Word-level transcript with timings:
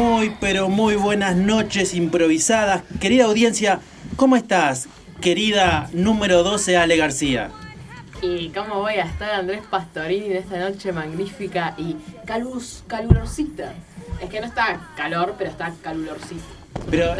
Muy, 0.00 0.34
pero 0.40 0.70
muy 0.70 0.94
buenas 0.94 1.36
noches 1.36 1.92
improvisadas. 1.92 2.82
Querida 3.00 3.26
audiencia, 3.26 3.80
¿cómo 4.16 4.34
estás? 4.34 4.88
Querida 5.20 5.90
número 5.92 6.42
12 6.42 6.78
Ale 6.78 6.96
García. 6.96 7.50
¿Y 8.22 8.48
cómo 8.48 8.76
voy 8.76 8.94
a 8.94 9.04
estar 9.04 9.30
Andrés 9.32 9.60
Pastorini 9.68 10.28
en 10.28 10.36
esta 10.38 10.56
noche 10.58 10.90
magnífica 10.92 11.74
y 11.76 11.96
calus, 12.24 12.82
calurosita? 12.86 13.74
Es 14.22 14.30
que 14.30 14.40
no 14.40 14.46
está 14.46 14.88
calor, 14.96 15.34
pero 15.36 15.50
está 15.50 15.70
calurosita. 15.82 16.44
Pero 16.90 17.14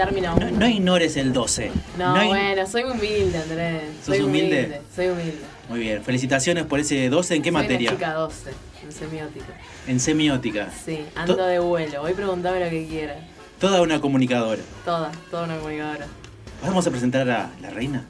no, 0.52 0.66
ignores 0.66 1.18
el 1.18 1.34
12. 1.34 1.70
No, 1.98 2.28
bueno, 2.28 2.66
soy 2.66 2.84
humilde, 2.84 3.38
Andrés. 3.42 3.82
¿Sos 3.98 4.16
Soy 4.16 4.24
humilde? 4.24 4.80
Soy 4.96 5.08
humilde. 5.08 5.38
Muy 5.68 5.80
bien, 5.80 6.02
felicitaciones 6.02 6.64
por 6.64 6.80
ese 6.80 7.10
12. 7.10 7.36
¿En 7.36 7.42
qué 7.42 7.50
Soy 7.50 7.60
materia? 7.60 7.90
Una 7.90 7.98
chica 7.98 8.14
12, 8.14 8.50
en 8.84 8.92
semiótica. 8.92 9.46
En 9.86 10.00
semiótica. 10.00 10.68
Sí, 10.84 11.04
ando 11.14 11.36
To- 11.36 11.46
de 11.46 11.58
vuelo. 11.58 12.02
Hoy 12.02 12.14
preguntame 12.14 12.60
lo 12.64 12.70
que 12.70 12.86
quiera. 12.86 13.16
Toda 13.58 13.82
una 13.82 14.00
comunicadora. 14.00 14.62
Toda, 14.84 15.10
toda 15.30 15.44
una 15.44 15.56
comunicadora. 15.58 16.06
Vamos 16.62 16.86
a 16.86 16.90
presentar 16.90 17.28
a 17.30 17.50
la 17.60 17.70
reina. 17.70 18.04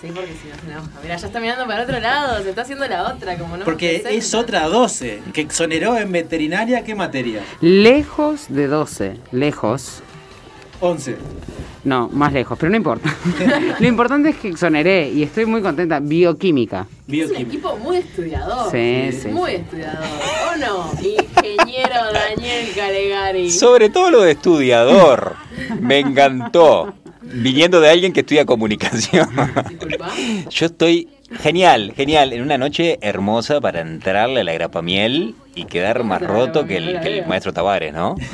Sí, 0.00 0.08
porque 0.14 0.30
si 0.32 0.48
no 0.48 0.54
se 0.58 0.70
enoja. 0.70 0.88
Mira, 1.02 1.16
ya 1.16 1.26
está 1.26 1.40
mirando 1.40 1.66
para 1.66 1.82
otro 1.82 2.00
lado, 2.00 2.42
se 2.42 2.48
está 2.50 2.62
haciendo 2.62 2.86
la 2.88 3.12
otra, 3.12 3.36
como 3.36 3.52
no 3.52 3.58
me 3.58 3.64
Porque 3.64 4.02
es 4.08 4.34
otra 4.34 4.66
12, 4.66 5.22
que 5.34 5.42
exoneró 5.42 5.98
en 5.98 6.10
veterinaria, 6.10 6.82
¿qué 6.84 6.94
materia? 6.94 7.42
Lejos 7.60 8.46
de 8.48 8.66
12, 8.66 9.16
lejos. 9.30 10.02
11. 10.80 11.16
No, 11.82 12.08
más 12.12 12.32
lejos, 12.32 12.58
pero 12.58 12.70
no 12.70 12.76
importa. 12.76 13.14
Lo 13.80 13.86
importante 13.86 14.30
es 14.30 14.36
que 14.36 14.48
exoneré 14.48 15.08
y 15.10 15.22
estoy 15.22 15.46
muy 15.46 15.62
contenta. 15.62 15.98
Bioquímica. 16.00 16.80
Es 16.80 16.86
un 17.06 17.12
Bioquímica. 17.12 17.40
equipo 17.48 17.76
muy 17.78 17.96
estudiador. 17.96 18.70
Sí, 18.70 19.10
sí, 19.12 19.28
Muy 19.28 19.50
sí. 19.52 19.56
estudiador. 19.56 20.04
¿O 20.52 20.56
no? 20.58 20.90
Ingeniero 21.00 21.94
Daniel 22.12 22.68
Calegari. 22.76 23.50
Sobre 23.50 23.88
todo 23.88 24.10
lo 24.10 24.20
de 24.22 24.32
estudiador. 24.32 25.36
Me 25.80 25.98
encantó. 26.00 26.94
Viniendo 27.22 27.80
de 27.80 27.88
alguien 27.90 28.12
que 28.12 28.20
estudia 28.20 28.44
comunicación. 28.44 29.28
Disculpa. 29.68 30.10
Yo 30.50 30.66
estoy 30.66 31.08
genial, 31.38 31.92
genial. 31.96 32.32
En 32.32 32.42
una 32.42 32.58
noche 32.58 32.98
hermosa 33.02 33.60
para 33.60 33.80
entrarle 33.80 34.40
a 34.40 34.44
la 34.44 34.52
grapamiel 34.52 35.34
y 35.54 35.64
quedar 35.64 36.04
más 36.04 36.22
roto 36.22 36.66
que 36.66 36.76
el, 36.76 37.00
que 37.00 37.18
el 37.18 37.26
maestro 37.26 37.52
Tavares, 37.52 37.92
¿no? 37.92 38.16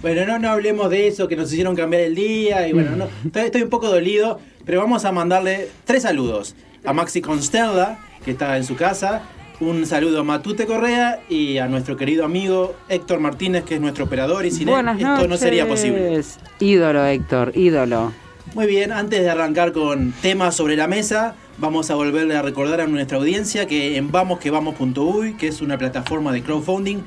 Bueno, 0.00 0.24
no, 0.26 0.38
no 0.38 0.50
hablemos 0.50 0.90
de 0.90 1.08
eso, 1.08 1.26
que 1.26 1.34
nos 1.34 1.52
hicieron 1.52 1.74
cambiar 1.74 2.02
el 2.02 2.14
día 2.14 2.68
y 2.68 2.72
bueno, 2.72 2.94
no, 2.94 3.08
estoy, 3.24 3.42
estoy 3.42 3.62
un 3.62 3.68
poco 3.68 3.88
dolido, 3.88 4.38
pero 4.64 4.80
vamos 4.80 5.04
a 5.04 5.10
mandarle 5.10 5.70
tres 5.84 6.04
saludos. 6.04 6.54
A 6.84 6.92
Maxi 6.92 7.20
Constella, 7.20 7.98
que 8.24 8.30
está 8.30 8.56
en 8.56 8.62
su 8.62 8.76
casa, 8.76 9.22
un 9.60 9.86
saludo 9.86 10.20
a 10.20 10.22
Matute 10.22 10.66
Correa 10.66 11.18
y 11.28 11.58
a 11.58 11.66
nuestro 11.66 11.96
querido 11.96 12.24
amigo 12.24 12.76
Héctor 12.88 13.18
Martínez, 13.18 13.64
que 13.64 13.74
es 13.74 13.80
nuestro 13.80 14.04
operador 14.04 14.46
y 14.46 14.52
sin 14.52 14.68
él 14.68 14.74
esto 14.76 15.04
noches. 15.04 15.28
no 15.28 15.36
sería 15.36 15.66
posible. 15.66 16.22
Ídolo, 16.60 17.04
Héctor, 17.04 17.52
ídolo. 17.56 18.12
Muy 18.54 18.66
bien, 18.66 18.92
antes 18.92 19.20
de 19.20 19.30
arrancar 19.30 19.72
con 19.72 20.12
temas 20.22 20.54
sobre 20.54 20.76
la 20.76 20.86
mesa, 20.86 21.34
vamos 21.58 21.90
a 21.90 21.94
volverle 21.94 22.36
a 22.36 22.42
recordar 22.42 22.80
a 22.80 22.86
nuestra 22.86 23.18
audiencia 23.18 23.66
que 23.66 23.96
en 23.96 24.10
vamosquevamos.uy, 24.10 25.34
que 25.34 25.48
es 25.48 25.60
una 25.60 25.76
plataforma 25.78 26.32
de 26.32 26.42
crowdfunding, 26.42 26.98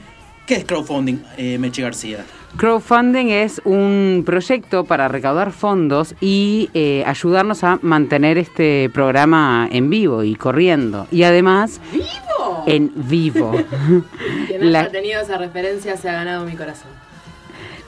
¿qué 0.46 0.56
es 0.56 0.66
crowdfunding, 0.66 1.20
eh, 1.38 1.58
Meche 1.58 1.82
García? 1.82 2.26
Crowdfunding 2.58 3.28
es 3.30 3.62
un 3.64 4.24
proyecto 4.26 4.84
para 4.84 5.08
recaudar 5.08 5.52
fondos 5.54 6.16
y 6.20 6.70
eh, 6.74 7.04
ayudarnos 7.08 7.64
a 7.64 7.80
mantener 7.82 8.38
este 8.38 8.90
programa 8.94 9.70
en 9.72 9.90
vivo 9.90 10.24
y 10.24 10.36
corriendo. 10.36 11.08
Y 11.12 11.24
además, 11.24 11.80
¡Vivo! 11.94 12.64
en 12.68 12.92
vivo. 12.96 13.52
Quien 14.48 14.72
La- 14.72 14.82
haya 14.82 14.92
tenido 14.92 15.22
esa 15.22 15.38
referencia 15.38 15.96
se 15.96 16.10
ha 16.10 16.14
ganado 16.14 16.46
mi 16.46 16.56
corazón. 16.58 16.92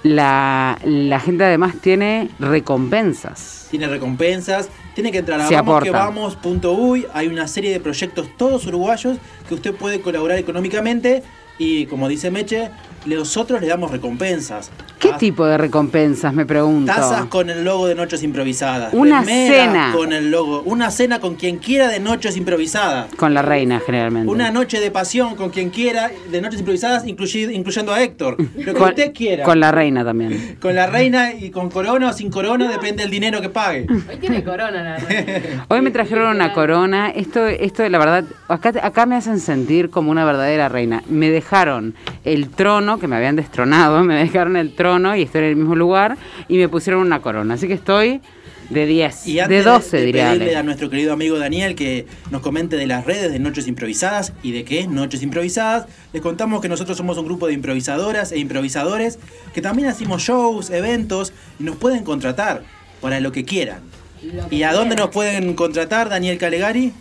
La, 0.03 0.77
la 0.83 1.19
gente 1.19 1.45
además 1.45 1.75
tiene 1.81 2.29
recompensas. 2.39 3.67
tiene 3.72 3.88
recompensas, 3.88 4.69
tiene 4.94 5.11
que 5.11 5.19
entrar 5.19 5.39
a 5.39 5.47
Se 5.47 5.55
aporta. 5.55 5.91
vamosquevamos.uy, 5.91 7.07
hay 7.13 7.28
una 7.28 7.47
serie 7.47 7.72
de 7.72 7.79
proyectos 7.79 8.28
todos 8.38 8.67
uruguayos 8.67 9.17
que 9.47 9.55
usted 9.55 9.73
puede 9.73 10.01
colaborar 10.01 10.38
económicamente 10.38 11.23
y 11.57 11.85
como 11.85 12.07
dice 12.09 12.31
Meche, 12.31 12.69
nosotros 13.06 13.62
le 13.62 13.68
damos 13.68 13.91
recompensas. 13.91 14.72
¿Qué 15.00 15.12
tipo 15.19 15.46
de 15.46 15.58
recompensas, 15.58 16.34
me 16.34 16.46
pregunto? 16.46 16.91
Tazas 16.91 17.25
con 17.25 17.50
el 17.50 17.64
logo 17.66 17.88
de 17.88 17.96
Noches 17.96 18.24
Improvisadas. 18.24 18.94
Una 18.94 19.24
cena. 19.24 19.91
Con 19.94 20.14
el 20.14 20.31
logo. 20.31 20.62
Una 20.66 20.91
cena 20.91 21.19
con 21.19 21.36
quien 21.36 21.58
quiera 21.58 21.90
de 21.90 22.00
Noches 22.00 22.38
Improvisadas. 22.38 23.14
Con 23.16 23.34
la 23.34 23.41
reina, 23.41 23.81
generalmente. 23.86 24.31
Una 24.31 24.52
noche 24.52 24.80
de 24.80 24.91
pasión 24.91 25.36
con 25.36 25.50
quien 25.50 25.72
quiera 25.72 26.09
de 26.31 26.41
Noches 26.41 26.59
Improvisadas, 26.59 27.06
incluyendo 27.06 27.94
a 27.94 28.02
Héctor. 28.02 28.38
Lo 28.40 28.74
que 28.74 28.74
con, 28.74 28.90
usted 28.90 29.14
quiera. 29.14 29.44
con 29.44 29.59
la 29.59 29.72
reina 29.72 30.06
también. 30.06 30.58
Con 30.64 30.75
la 30.75 30.88
reina 30.88 31.34
y 31.34 31.50
con 31.50 31.70
corona 31.70 32.09
o 32.09 32.14
sin 32.14 32.30
corona, 32.30 32.70
depende 32.70 33.03
del 33.03 33.12
dinero 33.12 33.41
que 33.41 33.50
pague. 33.50 33.85
Hoy 33.90 34.18
tiene 34.18 34.44
corona 34.44 34.72
la 34.84 34.97
reina. 34.97 35.66
Hoy 35.68 35.81
me 35.81 35.91
trajeron 35.91 36.34
una 36.35 36.53
corona. 36.53 37.09
Esto, 37.09 37.46
esto 37.47 37.88
la 37.90 37.97
verdad, 37.97 38.24
acá, 38.47 38.72
acá 38.81 39.06
me 39.06 39.16
hacen 39.16 39.40
sentir 39.40 39.90
como 39.90 40.12
una 40.12 40.24
verdadera 40.24 40.70
reina. 40.70 41.03
Me 41.09 41.30
dejaron 41.30 41.96
el 42.24 42.50
trono, 42.50 42.92
que 42.99 43.07
me 43.07 43.15
habían 43.15 43.35
destronado, 43.35 44.03
me 44.03 44.15
dejaron 44.15 44.55
el 44.55 44.73
trono 44.73 45.15
y 45.15 45.23
estoy 45.23 45.43
en 45.43 45.47
el 45.49 45.55
mismo 45.55 45.75
lugar 45.75 46.17
y 46.47 46.57
me 46.57 46.69
pusieron 46.69 47.01
una 47.01 47.21
corona. 47.21 47.55
Así 47.55 47.67
que 47.67 47.73
estoy 47.73 48.21
de 48.69 48.85
10, 48.85 49.27
Y 49.27 49.39
antes 49.39 49.65
de 49.65 49.69
12 49.69 49.97
de, 49.97 50.05
diría. 50.05 50.31
pedirle 50.31 50.55
a 50.55 50.63
nuestro 50.63 50.89
querido 50.89 51.13
amigo 51.13 51.37
Daniel 51.37 51.75
que 51.75 52.07
nos 52.31 52.41
comente 52.41 52.77
de 52.77 52.87
las 52.87 53.05
redes 53.05 53.31
de 53.31 53.39
Noches 53.39 53.67
Improvisadas 53.67 54.33
y 54.41 54.51
de 54.51 54.63
qué 54.63 54.79
es 54.79 54.87
Noches 54.87 55.21
Improvisadas, 55.21 55.87
les 56.13 56.21
contamos 56.21 56.61
que 56.61 56.69
nosotros 56.69 56.97
somos 56.97 57.17
un 57.17 57.25
grupo 57.25 57.47
de 57.47 57.53
improvisadoras 57.53 58.31
e 58.31 58.39
improvisadores 58.39 59.19
que 59.53 59.61
también 59.61 59.89
hacemos 59.89 60.21
shows, 60.21 60.69
eventos 60.69 61.33
y 61.59 61.63
nos 61.63 61.75
pueden 61.75 62.03
contratar 62.03 62.63
para 63.01 63.19
lo 63.19 63.31
que 63.31 63.43
quieran. 63.43 63.81
Lo 64.23 64.47
que 64.47 64.55
¿Y 64.55 64.63
a 64.63 64.71
dónde 64.71 64.95
nos 64.95 65.09
pueden 65.09 65.53
contratar, 65.53 66.09
Daniel 66.09 66.37
Calegari? 66.37 66.93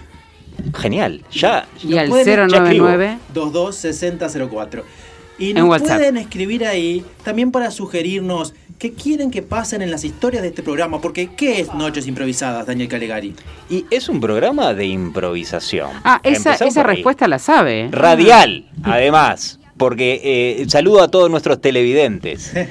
Genial, 0.77 1.23
ya. 1.31 1.67
Y 1.83 1.97
al 1.99 2.09
pueden- 2.09 2.49
099. 2.49 3.19
226004. 3.35 4.85
Y 5.39 5.51
En 5.51 5.57
nos 5.57 5.69
WhatsApp. 5.69 5.99
pueden 5.99 6.17
escribir 6.17 6.65
ahí 6.67 7.05
también 7.25 7.53
para 7.53 7.71
sugerirnos 7.71 8.55
qué 8.79 8.93
quieren 8.93 9.31
que 9.31 9.43
pasen 9.43 9.83
en 9.83 9.91
las 9.91 10.05
historias 10.05 10.43
de 10.43 10.49
este 10.49 10.63
programa. 10.63 11.01
Porque, 11.01 11.31
¿qué 11.37 11.61
es 11.61 11.73
Noches 11.75 12.07
Improvisadas, 12.07 12.67
Daniel 12.67 12.89
Calegari? 12.89 13.35
Y 13.71 13.85
es 13.91 14.09
un 14.09 14.21
programa 14.21 14.75
de 14.75 14.87
improvisación. 14.87 15.91
Ah, 16.05 16.21
esa, 16.23 16.55
esa 16.55 16.83
respuesta 16.83 17.29
la 17.29 17.39
sabe. 17.39 17.89
Radial, 17.91 18.71
además. 18.83 19.59
Porque 19.77 20.21
eh, 20.61 20.67
saludo 20.69 21.03
a 21.03 21.09
todos 21.09 21.31
nuestros 21.31 21.61
televidentes. 21.61 22.53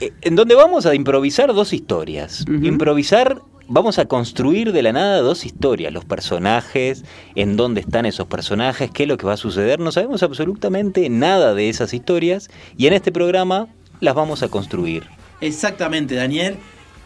Eh, 0.00 0.12
en 0.20 0.36
donde 0.36 0.54
vamos 0.54 0.86
a 0.86 0.94
improvisar 0.94 1.52
dos 1.52 1.72
historias. 1.72 2.44
Improvisar, 2.46 3.42
vamos 3.68 3.98
a 3.98 4.06
construir 4.06 4.72
de 4.72 4.82
la 4.82 4.92
nada 4.92 5.20
dos 5.20 5.44
historias. 5.44 5.92
Los 5.92 6.04
personajes, 6.04 7.04
en 7.34 7.56
dónde 7.56 7.80
están 7.80 8.06
esos 8.06 8.26
personajes, 8.26 8.90
qué 8.90 9.04
es 9.04 9.08
lo 9.08 9.18
que 9.18 9.26
va 9.26 9.34
a 9.34 9.38
suceder. 9.38 9.78
No 9.78 9.92
sabemos 9.92 10.22
absolutamente 10.22 11.08
nada 11.08 11.54
de 11.54 11.68
esas 11.68 11.94
historias. 11.94 12.48
Y 12.76 12.86
en 12.86 12.94
este 12.94 13.12
programa 13.12 13.68
las 14.00 14.14
vamos 14.14 14.42
a 14.42 14.48
construir. 14.48 15.04
Exactamente, 15.40 16.14
Daniel. 16.14 16.56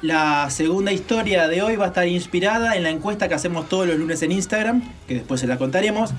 La 0.00 0.48
segunda 0.50 0.92
historia 0.92 1.46
de 1.46 1.62
hoy 1.62 1.76
va 1.76 1.84
a 1.84 1.88
estar 1.88 2.08
inspirada 2.08 2.76
en 2.76 2.82
la 2.82 2.90
encuesta 2.90 3.28
que 3.28 3.34
hacemos 3.34 3.68
todos 3.68 3.86
los 3.86 3.96
lunes 3.98 4.22
en 4.22 4.32
Instagram, 4.32 4.82
que 5.06 5.14
después 5.14 5.40
se 5.40 5.46
la 5.46 5.58
contaremos. 5.58 6.10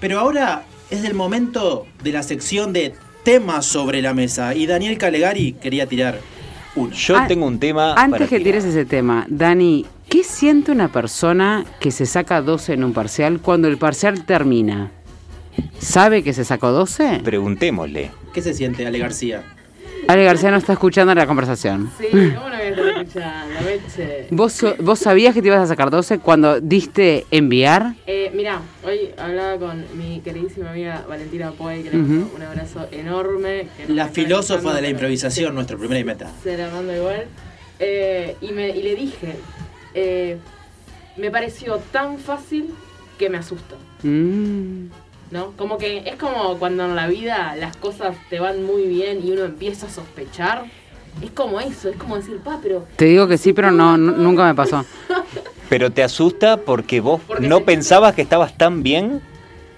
Pero 0.00 0.20
ahora 0.20 0.62
es 0.90 1.04
el 1.04 1.14
momento 1.14 1.86
de 2.02 2.12
la 2.12 2.22
sección 2.22 2.72
de 2.72 2.94
temas 3.24 3.66
sobre 3.66 4.00
la 4.00 4.14
mesa. 4.14 4.54
Y 4.54 4.66
Daniel 4.66 4.96
Calegari 4.96 5.52
quería 5.54 5.86
tirar 5.86 6.20
uno. 6.76 6.92
Yo 6.92 7.16
Ah, 7.16 7.26
tengo 7.26 7.46
un 7.46 7.58
tema. 7.58 7.92
Antes 7.94 8.10
para 8.10 8.26
que 8.26 8.38
tirar. 8.38 8.44
tires 8.44 8.64
ese 8.64 8.84
tema, 8.84 9.26
Dani, 9.28 9.86
¿qué 10.08 10.22
siente 10.24 10.70
una 10.72 10.88
persona 10.92 11.64
que 11.80 11.90
se 11.90 12.06
saca 12.06 12.40
12 12.42 12.74
en 12.74 12.84
un 12.84 12.92
parcial 12.92 13.40
cuando 13.40 13.68
el 13.68 13.78
parcial 13.78 14.24
termina? 14.24 14.90
¿Sabe 15.78 16.22
que 16.22 16.32
se 16.32 16.44
sacó 16.44 16.70
12? 16.70 17.20
Preguntémosle. 17.24 18.10
¿Qué 18.32 18.42
se 18.42 18.54
siente, 18.54 18.86
Ale 18.86 18.98
García? 18.98 19.42
Ale 20.06 20.24
García 20.24 20.50
no 20.50 20.56
está 20.56 20.72
escuchando 20.74 21.14
la 21.14 21.26
conversación. 21.26 21.90
Sí, 21.98 22.06
¿cómo 22.10 22.48
no 22.48 22.56
voy 22.56 22.60
a 22.60 22.68
estar 22.68 22.88
escuchando? 22.88 23.54
Meche? 23.64 24.26
¿Vos, 24.30 24.52
so- 24.52 24.74
¿Vos 24.80 24.98
sabías 24.98 25.34
que 25.34 25.42
te 25.42 25.48
ibas 25.48 25.60
a 25.60 25.66
sacar 25.66 25.90
12 25.90 26.18
cuando 26.20 26.60
diste 26.60 27.26
enviar? 27.30 27.94
Eh, 28.06 28.30
mirá, 28.34 28.60
hoy 28.84 29.10
hablaba 29.18 29.58
con 29.58 29.84
mi 29.98 30.20
queridísima 30.20 30.70
amiga 30.70 31.04
Valentina 31.08 31.50
Poy, 31.52 31.82
que 31.82 31.90
le 31.90 31.98
mando 31.98 32.30
un 32.34 32.42
abrazo 32.42 32.86
enorme. 32.92 33.68
que 33.76 33.92
La 33.92 34.08
filósofa 34.08 34.72
de 34.74 34.82
la 34.82 34.88
improvisación, 34.88 35.54
nuestra 35.54 35.76
primera 35.76 36.04
meta. 36.04 36.30
Se 36.42 36.56
la 36.56 36.68
mando 36.70 36.94
igual. 36.94 37.24
Eh, 37.80 38.36
y, 38.40 38.52
me, 38.52 38.68
y 38.70 38.82
le 38.82 38.94
dije, 38.94 39.36
eh, 39.94 40.36
me 41.16 41.30
pareció 41.30 41.76
tan 41.92 42.18
fácil 42.18 42.74
que 43.18 43.28
me 43.30 43.38
asusta. 43.38 43.74
Mm. 44.02 44.86
¿No? 45.30 45.52
Como 45.56 45.76
que 45.78 45.98
es 46.08 46.16
como 46.16 46.56
cuando 46.58 46.84
en 46.86 46.96
la 46.96 47.06
vida 47.06 47.54
las 47.56 47.76
cosas 47.76 48.16
te 48.30 48.40
van 48.40 48.64
muy 48.64 48.86
bien 48.86 49.20
y 49.22 49.30
uno 49.32 49.44
empieza 49.44 49.86
a 49.86 49.90
sospechar. 49.90 50.64
Es 51.22 51.30
como 51.32 51.60
eso, 51.60 51.88
es 51.88 51.96
como 51.96 52.16
decir, 52.16 52.38
pa, 52.38 52.58
pero 52.62 52.86
Te 52.96 53.06
digo 53.06 53.26
que 53.26 53.36
sí, 53.38 53.52
pero 53.52 53.70
no, 53.70 53.96
nu- 53.98 54.16
nunca 54.16 54.44
me 54.46 54.54
pasó. 54.54 54.84
Pero 55.68 55.92
te 55.92 56.02
asusta 56.02 56.56
porque 56.56 57.00
vos 57.00 57.20
Porque 57.26 57.46
no 57.46 57.60
pensabas 57.60 58.14
que 58.14 58.22
estabas 58.22 58.56
tan 58.56 58.82
bien 58.82 59.20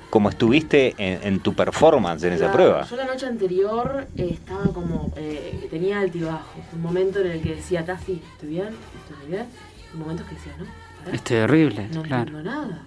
como 0.09 0.29
estuviste 0.29 0.95
en, 0.99 1.19
en 1.27 1.41
tu 1.41 1.53
performance 1.55 2.23
en 2.23 2.33
esa 2.35 2.53
prueba. 2.53 2.87
Yo 2.89 2.95
la 2.95 3.07
noche 3.07 3.27
anterior 3.27 4.07
eh, 4.17 4.29
estaba 4.33 4.67
como, 4.73 5.13
eh, 5.17 5.67
tenía 5.69 5.99
altibajos. 5.99 6.63
Un 6.73 6.83
momento 6.83 7.19
en 7.19 7.33
el 7.33 7.43
que 7.43 7.57
decía, 7.57 7.85
Tafi, 7.85 8.23
¿estoy 8.35 8.49
bien? 8.51 8.69
¿Estoy 8.69 9.31
bien? 9.31 9.47
Y 9.93 9.97
momentos 9.97 10.29
que 10.29 10.37
decía, 10.37 10.53
no, 10.59 10.65
pará, 11.05 11.17
Estoy 11.17 11.39
horrible, 11.39 11.89
no 11.93 12.03
claro. 12.03 12.23
entiendo 12.23 12.43
nada. 12.51 12.83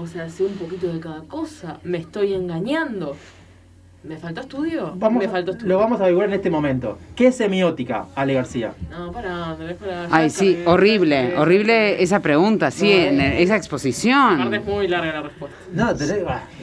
O 0.00 0.06
sea, 0.06 0.28
sé 0.28 0.44
un 0.44 0.54
poquito 0.54 0.92
de 0.92 0.98
cada 1.00 1.20
cosa. 1.22 1.78
Me 1.84 1.98
estoy 1.98 2.32
engañando. 2.34 3.16
¿Me 4.02 4.16
faltó 4.16 4.40
estudio? 4.40 4.94
Vamos, 4.96 5.22
me 5.22 5.28
faltó 5.28 5.50
estudio. 5.52 5.68
lo 5.74 5.78
vamos 5.78 5.98
a 6.00 6.04
averiguar 6.04 6.28
en 6.28 6.34
este 6.34 6.48
momento. 6.48 6.96
¿Qué 7.14 7.26
es 7.26 7.36
semiótica, 7.36 8.06
Ale 8.14 8.32
García? 8.32 8.72
No, 8.90 9.12
pará, 9.12 9.54
pará. 9.78 10.08
ya 10.08 10.08
Ay, 10.10 10.30
sí, 10.30 10.62
horrible, 10.64 11.36
horrible 11.36 12.02
esa 12.02 12.20
pregunta, 12.20 12.70
sí, 12.70 12.90
en 12.90 13.20
esa 13.20 13.32
Aparte 13.42 13.56
exposición. 13.56 14.54
es 14.54 14.64
muy 14.64 14.88
larga 14.88 15.12
la 15.12 15.22
respuesta. 15.22 15.56
No, 15.74 15.94
te 15.94 16.06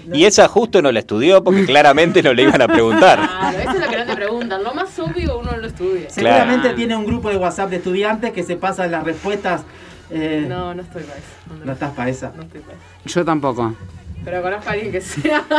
no. 0.08 0.16
Y 0.16 0.26
esa 0.26 0.48
justo 0.48 0.82
no 0.82 0.92
la 0.92 0.98
estudió 0.98 1.44
porque 1.44 1.64
claramente 1.68 2.24
no 2.24 2.34
le 2.34 2.42
iban 2.42 2.60
a 2.60 2.68
preguntar. 2.68 3.20
Claro, 3.20 3.58
eso 3.60 3.70
es 3.72 3.80
lo 3.82 3.88
que 3.92 3.98
no 3.98 4.06
te 4.08 4.16
preguntan. 4.16 4.64
Lo 4.64 4.74
más 4.74 4.98
obvio 4.98 5.38
uno 5.38 5.52
no 5.52 5.58
lo 5.58 5.68
estudia. 5.68 6.10
Seguramente 6.10 6.62
Claro. 6.62 6.76
tiene 6.76 6.96
un 6.96 7.06
grupo 7.06 7.30
de 7.30 7.38
WhatsApp 7.38 7.70
de 7.70 7.76
estudiantes 7.76 8.32
que 8.34 8.42
se 8.42 8.56
pasan 8.56 8.90
las 8.90 9.04
respuestas. 9.04 9.62
Eh, 10.12 10.46
no. 10.48 10.58
No, 10.68 10.76
no 10.76 10.82
estoy 10.82 11.04
para 11.04 11.18
eso. 11.18 11.28
Andrés. 11.52 11.74
estás 11.74 11.92
para 11.94 12.10
esa. 12.10 12.32
No 12.36 12.44
estoy 12.44 12.62
para 12.62 12.74
eso. 12.74 12.84
Yo 13.06 13.26
tampoco. 13.26 13.74
Pero 14.26 14.42
conozco 14.42 14.70
a 14.70 14.74
alguien 14.74 14.92
que 14.92 15.02
sea. 15.02 15.44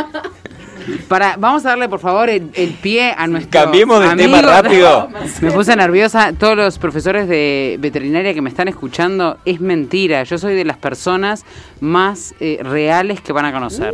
Para, 1.09 1.35
vamos 1.37 1.65
a 1.65 1.69
darle 1.69 1.89
por 1.89 1.99
favor 1.99 2.29
el, 2.29 2.49
el 2.53 2.69
pie 2.73 3.13
a 3.15 3.27
nuestro. 3.27 3.51
Cambiemos 3.51 3.99
de 3.99 4.09
amigo. 4.11 4.29
tema 4.37 4.41
rápido. 4.41 5.09
Me 5.41 5.51
puse 5.51 5.75
nerviosa. 5.75 6.31
Todos 6.33 6.55
los 6.55 6.79
profesores 6.79 7.27
de 7.27 7.75
veterinaria 7.79 8.33
que 8.33 8.41
me 8.41 8.49
están 8.49 8.69
escuchando, 8.69 9.37
es 9.43 9.59
mentira. 9.59 10.23
Yo 10.23 10.37
soy 10.37 10.55
de 10.55 10.63
las 10.65 10.77
personas 10.77 11.43
más 11.81 12.33
eh, 12.39 12.59
reales 12.63 13.19
que 13.21 13.33
van 13.33 13.45
a 13.45 13.51
conocer. 13.51 13.93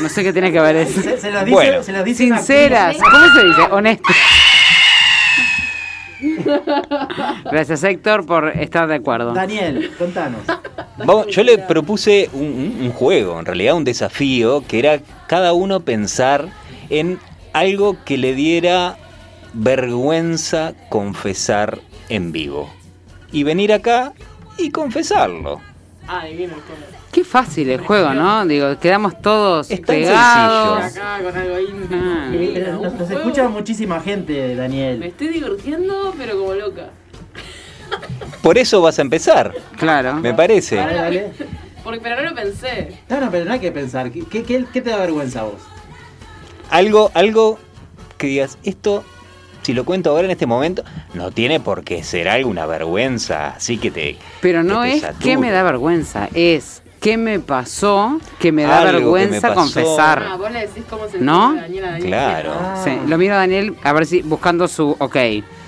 No 0.00 0.08
sé 0.08 0.22
qué 0.22 0.32
tiene 0.32 0.52
que 0.52 0.60
ver 0.60 0.76
eso. 0.76 1.00
Se, 1.00 1.18
se 1.18 1.30
las 1.30 1.44
dice, 1.44 1.54
Bueno. 1.54 1.82
se 1.82 1.92
las 1.92 2.04
dice 2.04 2.24
Sinceras. 2.24 2.96
¿Cómo 2.98 3.26
se 3.34 3.44
dice? 3.46 3.62
Honestas. 3.70 4.16
Gracias 7.50 7.84
Héctor 7.84 8.26
por 8.26 8.48
estar 8.48 8.88
de 8.88 8.96
acuerdo. 8.96 9.32
Daniel, 9.32 9.90
contanos. 9.98 10.40
Vamos, 11.04 11.26
yo 11.28 11.42
le 11.42 11.58
propuse 11.58 12.28
un, 12.32 12.76
un- 12.80 12.92
juego, 12.92 13.38
en 13.38 13.46
realidad 13.46 13.74
un 13.76 13.84
desafío, 13.84 14.64
que 14.66 14.78
era 14.78 15.00
cada 15.28 15.52
uno 15.52 15.80
pensar 15.80 16.48
en 16.90 17.18
algo 17.52 17.96
que 18.04 18.16
le 18.18 18.34
diera 18.34 18.96
vergüenza 19.52 20.72
confesar 20.88 21.78
en 22.08 22.32
vivo. 22.32 22.72
Y 23.30 23.42
venir 23.44 23.72
acá 23.72 24.12
y 24.56 24.70
confesarlo. 24.70 25.60
Ah, 26.06 26.24
divino 26.24 26.54
el 26.54 26.62
color. 26.62 26.97
Qué 27.12 27.24
fácil 27.24 27.70
el 27.70 27.80
juego, 27.80 28.12
¿no? 28.14 28.44
Digo, 28.46 28.78
quedamos 28.78 29.20
todos 29.20 29.70
Es 29.70 29.80
pegados. 29.80 30.82
Acá 30.84 31.20
con 31.22 31.36
algo 31.36 31.58
íntimo. 31.58 32.00
Ah. 32.04 32.30
Eh, 32.32 32.52
eh, 32.56 32.68
nos, 32.80 32.92
nos 32.94 33.10
escucha 33.10 33.48
muchísima 33.48 34.00
gente, 34.00 34.48
Me 34.48 34.54
Daniel. 34.54 35.02
estoy 35.02 35.28
divirtiendo, 35.28 36.14
pero 36.18 36.38
como 36.38 36.54
loca. 36.54 36.90
Por 38.42 38.58
eso 38.58 38.80
vas 38.82 38.98
a 38.98 39.02
empezar, 39.02 39.52
Claro. 39.78 40.14
me 40.16 40.34
parece. 40.34 40.76
Dale, 40.76 40.94
dale. 40.94 41.32
Porque, 41.82 42.00
pero 42.00 42.16
no 42.16 42.28
lo 42.28 42.34
pensé. 42.34 42.98
No, 43.08 43.20
no, 43.20 43.30
pero 43.30 43.44
no 43.46 43.52
hay 43.54 43.60
que 43.60 43.72
pensar. 43.72 44.10
¿Qué, 44.10 44.24
qué, 44.26 44.42
qué- 44.42 44.66
qué 44.70 44.82
te 44.82 44.90
da 44.90 44.98
vergüenza 44.98 45.40
a 45.40 45.44
vos? 45.44 45.60
Algo, 46.70 47.10
algo 47.14 47.58
que 48.18 48.26
digas, 48.26 48.58
esto, 48.64 49.02
si 49.62 49.72
lo 49.72 49.84
cuento 49.86 50.10
ahora 50.10 50.26
en 50.26 50.30
este 50.32 50.44
momento, 50.44 50.84
no 51.14 51.30
tiene 51.30 51.60
por 51.60 51.82
qué 51.84 52.02
ser 52.04 52.28
alguna 52.28 52.66
vergüenza, 52.66 53.54
así 53.54 53.78
que 53.78 53.90
te... 53.90 54.18
Pero 54.42 54.62
no 54.62 54.82
que 54.82 54.90
te 54.90 54.94
es 54.96 55.00
sature. 55.00 55.24
que 55.24 55.36
me 55.38 55.50
da 55.50 55.62
vergüenza, 55.62 56.28
es 56.34 56.82
qué 57.00 57.16
me 57.16 57.38
pasó 57.40 58.18
que 58.38 58.52
me 58.52 58.62
da 58.64 58.80
Algo 58.80 58.90
que 58.90 58.92
me 58.92 58.98
vergüenza 59.00 59.54
confesar. 59.54 60.24
Ah, 60.28 60.36
vos 60.36 60.50
le 60.50 60.60
decís 60.60 60.84
cómo 60.88 61.08
se 61.08 61.18
¿No? 61.18 61.50
dice 61.52 61.62
Daniela 61.62 61.90
Daniela. 61.92 62.06
Claro. 62.16 62.52
Ah. 62.58 62.80
Sí, 62.84 62.90
lo 63.06 63.18
miro 63.18 63.34
a 63.34 63.38
Daniel 63.38 63.74
a 63.82 63.92
ver 63.92 64.06
si 64.06 64.22
buscando 64.22 64.68
su 64.68 64.90
ok. 64.98 65.16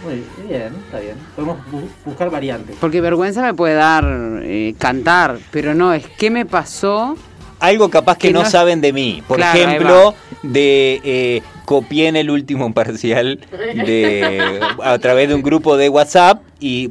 Muy 0.02 0.24
bien, 0.48 0.72
está 0.86 0.98
bien. 1.00 1.14
Podemos 1.36 1.58
bu- 1.70 1.88
buscar 2.06 2.30
variantes. 2.30 2.76
Porque 2.80 3.00
vergüenza 3.00 3.42
me 3.42 3.52
puede 3.54 3.74
dar 3.74 4.04
eh, 4.42 4.74
cantar, 4.78 5.38
pero 5.50 5.74
no, 5.74 5.92
es 5.92 6.06
qué 6.18 6.30
me 6.30 6.46
pasó. 6.46 7.16
Algo 7.58 7.90
capaz 7.90 8.16
que, 8.16 8.28
Que 8.28 8.32
no, 8.34 8.42
no- 8.44 8.48
saben 8.50 8.80
de 8.80 8.92
mí. 8.94 9.22
Por 9.28 9.36
Claro, 9.36 9.58
ejemplo, 9.58 10.14
de 10.42 11.00
eh, 11.04 11.42
copié 11.66 12.08
en 12.08 12.16
el 12.16 12.30
último 12.30 12.72
parcial 12.72 13.38
de 13.52 14.60
a 14.82 14.98
través 14.98 15.28
de 15.28 15.34
un 15.34 15.42
grupo 15.42 15.76
de 15.76 15.88
WhatsApp 15.90 16.42
y 16.58 16.88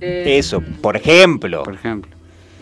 Eh, 0.00 0.38
eso, 0.38 0.62
por 0.80 0.96
ejemplo. 0.96 1.62
Por 1.64 1.74
ejemplo. 1.74 2.15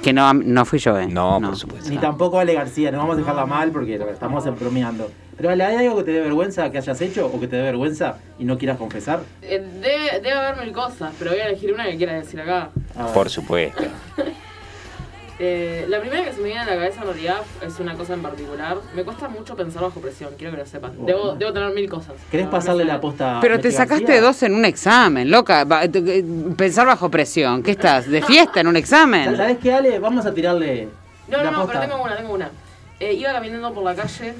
Que 0.04 0.12
no, 0.12 0.34
no 0.34 0.66
fui 0.66 0.78
yo, 0.78 0.98
¿eh? 0.98 1.06
No, 1.06 1.40
por 1.42 1.56
supuesto. 1.56 1.88
Ni 1.88 1.96
tampoco 1.96 2.38
Ale 2.38 2.52
García, 2.52 2.90
no 2.90 2.98
vamos 2.98 3.14
a 3.16 3.20
dejarla 3.20 3.46
mal 3.46 3.70
porque 3.70 3.96
lo 3.96 4.10
estamos 4.10 4.44
bromeando. 4.60 5.10
Pero 5.34 5.48
Ale, 5.48 5.64
¿hay 5.64 5.86
algo 5.86 5.96
que 5.96 6.04
te 6.04 6.10
dé 6.10 6.20
vergüenza 6.20 6.70
que 6.70 6.76
hayas 6.76 7.00
hecho 7.00 7.26
o 7.26 7.40
que 7.40 7.48
te 7.48 7.56
dé 7.56 7.62
vergüenza 7.62 8.18
y 8.38 8.44
no 8.44 8.58
quieras 8.58 8.76
confesar? 8.76 9.20
eh, 9.40 9.66
debe, 9.80 10.20
debe 10.22 10.32
haber 10.32 10.62
mil 10.62 10.74
cosas, 10.74 11.14
pero 11.18 11.30
voy 11.30 11.40
a 11.40 11.46
elegir 11.46 11.72
una 11.72 11.86
que 11.86 11.96
quiera 11.96 12.12
decir 12.12 12.38
acá. 12.38 12.68
Por 13.14 13.30
supuesto. 13.30 13.82
Eh, 15.40 15.84
la 15.88 15.98
primera 16.00 16.22
que 16.24 16.32
se 16.32 16.38
me 16.38 16.44
viene 16.44 16.60
a 16.60 16.64
la 16.64 16.74
cabeza 16.76 17.00
en 17.00 17.06
realidad 17.08 17.38
es 17.60 17.80
una 17.80 17.94
cosa 17.94 18.14
en 18.14 18.22
particular. 18.22 18.78
Me 18.94 19.02
cuesta 19.02 19.28
mucho 19.28 19.56
pensar 19.56 19.82
bajo 19.82 20.00
presión, 20.00 20.30
quiero 20.38 20.52
que 20.52 20.58
lo 20.58 20.66
sepan. 20.66 21.04
Debo, 21.04 21.34
debo 21.34 21.52
tener 21.52 21.74
mil 21.74 21.88
cosas. 21.90 22.14
¿Querés 22.30 22.46
No, 22.46 22.52
pasarle 22.52 22.84
la 22.84 23.00
posta 23.00 23.38
a 23.38 23.40
Pero 23.40 23.58
te 23.58 23.72
sacaste 23.72 24.20
dos 24.20 24.42
en 24.44 24.54
un 24.54 24.64
examen, 24.64 25.30
loca. 25.30 25.66
Te- 25.90 26.18
eh, 26.18 26.24
Pensar 26.56 26.86
bajo 26.86 27.10
presión. 27.10 27.62
¿Qué 27.64 27.72
estás? 27.72 28.08
¿De 28.08 28.22
fiesta 28.22 28.60
en 28.60 28.68
un 28.68 28.76
examen? 28.76 29.36
¿Sabés 29.36 29.58
qué, 29.58 29.72
Ale? 29.74 29.98
Vamos 29.98 30.24
a 30.24 30.32
tirarle 30.32 30.88
No, 31.28 31.42
la 31.42 31.50
no, 31.50 31.66
pero 31.66 31.80
tengo 31.80 32.00
una, 32.02 32.16
tengo 32.16 32.32
una. 32.34 32.50
Eh, 33.00 33.14
iba 33.14 33.32
caminando 33.32 33.72
por 33.74 33.82
la 33.82 33.94
calle. 33.96 34.34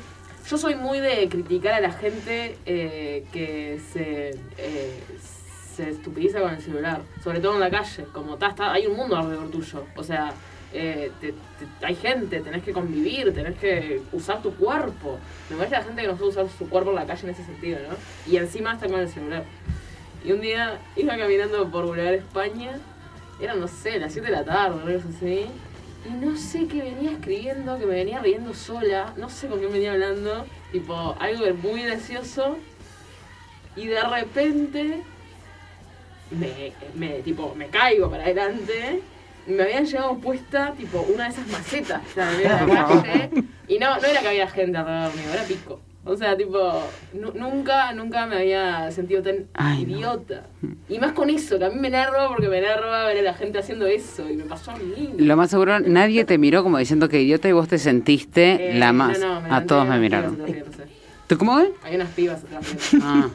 Yo 0.48 0.56
soy 0.58 0.76
muy 0.76 1.00
de 1.00 1.28
criticar 1.28 1.72
a 1.74 1.80
la 1.80 1.90
gente 1.90 2.56
eh, 2.66 3.24
que 3.32 3.80
se, 3.92 4.30
eh, 4.58 5.00
se 5.74 5.90
estupidiza 5.90 6.40
con 6.40 6.54
el 6.54 6.60
celular. 6.62 7.00
Sobre 7.24 7.40
todo 7.40 7.54
en 7.54 7.60
la 7.60 7.70
calle. 7.70 8.04
Como 8.12 8.34
está, 8.34 8.54
hay 8.72 8.86
un 8.86 8.94
mundo 8.96 9.16
alrededor 9.16 9.50
tuyo. 9.50 9.84
O 9.96 10.04
sea, 10.04 10.32
eh, 10.74 11.10
hay 11.82 11.94
gente, 11.94 12.40
tenés 12.40 12.64
que 12.64 12.72
convivir, 12.72 13.32
tenés 13.32 13.56
que 13.58 14.02
usar 14.12 14.42
tu 14.42 14.52
cuerpo. 14.54 15.18
Me 15.48 15.56
molesta 15.56 15.78
la 15.78 15.84
gente 15.84 16.02
que 16.02 16.08
no 16.08 16.16
sabe 16.16 16.28
usar 16.28 16.48
su 16.48 16.68
cuerpo 16.68 16.90
en 16.90 16.96
la 16.96 17.06
calle 17.06 17.22
en 17.22 17.30
ese 17.30 17.44
sentido, 17.44 17.78
¿no? 17.88 17.96
Y 18.30 18.36
encima 18.36 18.74
está 18.74 18.88
con 18.88 18.98
el 18.98 19.08
celular. 19.08 19.44
Y 20.24 20.32
un 20.32 20.40
día 20.40 20.80
iba 20.96 21.16
caminando 21.16 21.70
por 21.70 21.86
Boulevard 21.86 22.14
España, 22.14 22.78
era, 23.40 23.54
no 23.54 23.68
sé, 23.68 23.98
las 24.00 24.12
7 24.12 24.26
de 24.26 24.32
la 24.32 24.44
tarde, 24.44 24.80
algo 24.82 25.08
así. 25.16 25.46
Y 26.06 26.12
no 26.12 26.36
sé 26.36 26.66
qué 26.66 26.82
venía 26.82 27.12
escribiendo, 27.12 27.78
que 27.78 27.86
me 27.86 27.94
venía 27.94 28.20
riendo 28.20 28.52
sola, 28.52 29.14
no 29.16 29.30
sé 29.30 29.46
con 29.46 29.60
quién 29.60 29.72
venía 29.72 29.92
hablando, 29.92 30.44
tipo, 30.72 31.16
algo 31.20 31.46
muy 31.62 31.82
gracioso. 31.82 32.58
Y 33.76 33.86
de 33.86 34.02
repente 34.02 35.02
me, 36.94 37.20
tipo, 37.20 37.54
me 37.54 37.68
caigo 37.68 38.10
para 38.10 38.24
adelante. 38.24 39.02
Me 39.46 39.62
habían 39.62 39.84
llevado 39.86 40.16
puesta, 40.18 40.72
tipo, 40.76 41.06
una 41.14 41.24
de 41.24 41.30
esas 41.30 41.46
macetas 41.48 42.00
la 42.16 42.66
calle. 42.66 43.30
Y 43.68 43.78
no, 43.78 43.96
no 43.98 44.06
era 44.06 44.20
que 44.20 44.28
había 44.28 44.48
gente 44.48 44.76
alrededor 44.78 45.14
mío, 45.16 45.24
era 45.32 45.42
pico. 45.44 45.80
O 46.06 46.16
sea, 46.16 46.36
tipo, 46.36 46.58
nu- 47.14 47.32
nunca, 47.34 47.92
nunca 47.94 48.26
me 48.26 48.36
había 48.36 48.90
sentido 48.90 49.22
tan 49.22 49.46
Ay, 49.54 49.86
no. 49.86 49.96
idiota. 49.96 50.42
Y 50.88 50.98
más 50.98 51.12
con 51.12 51.30
eso, 51.30 51.58
que 51.58 51.64
a 51.64 51.70
mí 51.70 51.76
me 51.80 51.88
enerva 51.88 52.28
porque 52.28 52.48
me 52.48 52.58
enerva 52.58 53.06
ver 53.06 53.18
a 53.18 53.22
la 53.22 53.32
gente 53.34 53.58
haciendo 53.58 53.86
eso. 53.86 54.28
Y 54.30 54.36
me 54.36 54.44
pasó 54.44 54.72
a 54.72 54.76
mí. 54.76 55.14
Lo 55.16 55.34
más 55.36 55.48
seguro, 55.50 55.80
nadie 55.80 56.24
te 56.26 56.36
miró 56.36 56.62
como 56.62 56.76
diciendo 56.76 57.08
que 57.08 57.22
idiota 57.22 57.48
y 57.48 57.52
vos 57.52 57.68
te 57.68 57.78
sentiste 57.78 58.72
Eh, 58.74 58.78
la 58.78 58.92
más. 58.92 59.18
no, 59.18 59.40
no, 59.40 59.48
me 59.48 59.54
a 59.54 59.64
todos 59.64 59.88
me 59.88 59.98
miraron. 59.98 60.38
¿Tú 61.26 61.38
cómo 61.38 61.56
ves? 61.56 61.70
Hay 61.82 61.94
unas 61.96 62.10
pibas 62.10 62.44
atrás. 62.44 62.66
Ah, 63.02 63.28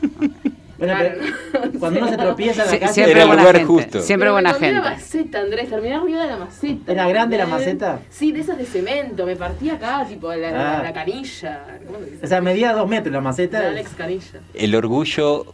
Bueno, 0.79 0.93
pero 0.97 1.79
cuando 1.79 1.99
uno 1.99 2.09
se 2.09 2.17
tropieza 2.17 2.63
en 2.63 2.71
la 2.71 2.79
calle, 2.79 2.93
siempre 2.93 3.11
Era 3.11 3.21
el 3.21 3.27
buena 3.27 3.41
lugar 3.43 3.55
gente. 3.57 3.67
justo. 3.73 3.99
Siempre 4.01 4.23
Pero 4.25 4.31
buena 4.33 4.53
comí 4.53 4.67
la 4.67 4.73
gente. 4.81 4.89
maceta, 4.89 5.39
Andrés, 5.41 5.69
terminé 5.69 5.95
arriba 5.95 6.21
de 6.23 6.27
la 6.29 6.37
maceta. 6.37 6.91
¿Era 6.91 7.07
grande 7.09 7.37
la 7.37 7.45
maceta? 7.45 7.99
Sí, 8.09 8.31
de 8.31 8.39
esas 8.39 8.57
de 8.57 8.65
cemento, 8.65 9.25
me 9.25 9.35
partí 9.35 9.69
acá, 9.69 10.05
tipo, 10.07 10.33
la, 10.33 10.51
la- 10.51 10.79
Ah. 10.79 10.83
la 10.83 10.93
canilla. 10.93 11.65
¿Cómo 11.85 11.99
se 11.99 12.05
dice? 12.11 12.25
o 12.25 12.27
sea, 12.27 12.41
medía 12.41 12.71
dos 12.73 12.87
metros 12.89 13.13
la 13.13 13.21
maceta. 13.21 13.61
La 13.61 13.69
Alex 13.69 13.91
Canilla. 13.97 14.39
El 14.53 14.73
orgullo 14.75 15.45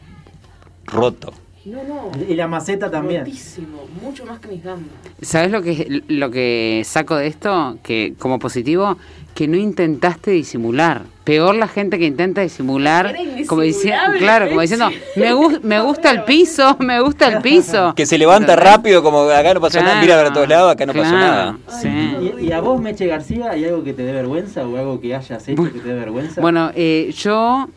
roto. 0.86 1.34
No, 1.66 1.84
no. 1.84 2.12
Y 2.30 2.36
la 2.36 2.48
maceta 2.48 2.92
también. 2.92 3.22
Rotísimo, 3.26 3.86
mucho 4.02 4.26
más 4.26 4.40
que 4.40 4.48
mis 4.50 4.64
gambas. 4.64 4.88
¿Sabes 5.22 5.52
lo 5.52 5.62
que, 5.64 6.04
lo 6.08 6.30
que 6.30 6.84
saco 6.86 7.16
de 7.16 7.28
esto? 7.28 7.78
Que 7.82 8.14
como 8.20 8.38
positivo, 8.38 8.98
que 9.34 9.48
no 9.48 9.58
intentaste 9.58 10.30
disimular. 10.32 11.02
Peor 11.24 11.56
la 11.56 11.68
gente 11.68 11.98
que 11.98 12.06
intenta 12.06 12.42
disimular, 12.42 13.08
Era 13.08 13.48
como 13.48 13.62
diciendo, 13.64 14.00
claro, 14.20 14.48
como 14.48 14.62
diciendo, 14.62 14.90
me, 15.16 15.34
gu- 15.34 15.60
me 15.64 15.80
gusta 15.82 16.12
el 16.12 16.24
piso, 16.24 16.78
me 16.80 17.02
gusta 17.02 17.30
el 17.30 17.42
piso. 17.42 17.94
Que 17.96 18.06
se 18.06 18.20
levanta 18.20 18.56
rápido, 18.56 19.02
como 19.02 19.22
acá 19.22 19.56
no 19.56 19.60
pasó 19.62 19.82
nada, 19.82 20.00
mira 20.02 20.16
para 20.18 20.32
todos 20.32 20.48
lados, 20.48 20.72
acá 20.72 20.86
no 20.86 20.94
pasó 20.94 21.12
nada. 21.14 21.58
sí. 21.82 21.90
¿Y, 22.40 22.46
y 22.46 22.52
a 22.52 22.62
vos, 22.62 22.80
Meche 22.80 23.08
García, 23.08 23.50
hay 23.52 23.66
algo 23.66 23.84
que 23.84 23.94
te 23.94 24.04
dé 24.04 24.12
vergüenza 24.14 24.68
o 24.68 24.78
algo 24.78 25.02
que 25.02 25.16
hayas 25.16 25.48
hecho 25.48 25.64
que 25.64 25.80
te 25.80 25.88
dé 25.88 25.96
vergüenza? 25.96 26.42
Bueno, 26.42 26.70
eh, 26.76 27.12
yo, 27.18 27.68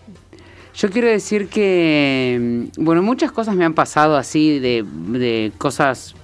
yo 0.79 0.91
quiero 0.91 1.09
decir 1.09 1.49
que, 1.49 2.69
mm, 2.79 2.85
bueno, 2.85 3.03
muchas 3.03 3.33
cosas 3.33 3.57
me 3.57 3.65
han 3.65 3.75
pasado 3.75 4.17
así, 4.17 4.59
de, 4.61 4.85
de 5.09 5.53
cosas 5.59 6.15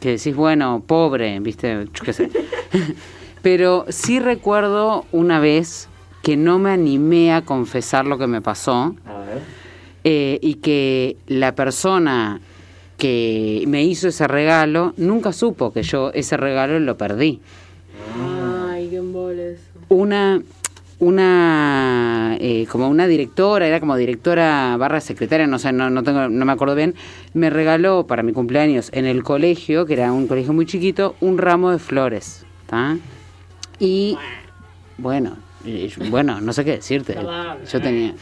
que 0.00 0.10
decís, 0.10 0.34
bueno, 0.34 0.82
pobre, 0.86 1.38
viste, 1.40 1.86
yo 1.94 2.04
qué 2.04 2.12
sé. 2.12 2.30
Pero 3.42 3.86
sí 3.88 4.18
recuerdo 4.18 5.04
una 5.12 5.38
vez 5.38 5.88
que 6.22 6.36
no 6.36 6.58
me 6.58 6.70
animé 6.70 7.32
a 7.32 7.42
confesar 7.42 8.04
lo 8.06 8.18
que 8.18 8.26
me 8.26 8.42
pasó 8.42 8.96
A 9.06 9.18
ver. 9.20 9.38
eh, 10.02 10.38
y 10.42 10.54
que 10.54 11.16
la 11.28 11.54
persona 11.54 12.40
que 12.98 13.62
me 13.68 13.84
hizo 13.84 14.08
ese 14.08 14.26
regalo 14.26 14.94
nunca 14.96 15.32
supo 15.32 15.72
que 15.72 15.84
yo 15.84 16.10
ese 16.14 16.36
regalo 16.36 16.80
lo 16.80 16.96
perdí 16.96 17.40
Ay, 18.68 18.88
qué 18.90 18.96
embole 18.96 19.52
eso. 19.52 19.62
una 19.90 20.42
una 20.98 22.36
eh, 22.40 22.66
como 22.70 22.88
una 22.88 23.06
directora 23.06 23.66
era 23.66 23.80
como 23.80 23.96
directora 23.96 24.76
barra 24.78 25.00
secretaria 25.00 25.46
no 25.46 25.58
sé 25.58 25.72
no, 25.72 25.90
no 25.90 26.02
tengo 26.02 26.28
no 26.28 26.44
me 26.44 26.52
acuerdo 26.52 26.74
bien 26.74 26.94
me 27.34 27.50
regaló 27.50 28.06
para 28.06 28.22
mi 28.22 28.32
cumpleaños 28.32 28.90
en 28.92 29.04
el 29.04 29.22
colegio 29.22 29.84
que 29.84 29.92
era 29.92 30.12
un 30.12 30.26
colegio 30.26 30.52
muy 30.54 30.64
chiquito 30.64 31.14
un 31.20 31.36
ramo 31.36 31.70
de 31.70 31.78
flores 31.78 32.46
¿tá? 32.66 32.96
y 33.78 34.16
bueno 34.96 35.36
eh, 35.66 35.92
bueno 36.08 36.40
no 36.40 36.52
sé 36.54 36.64
qué 36.64 36.72
decirte 36.72 37.16
yo 37.70 37.80
tenía 37.80 38.14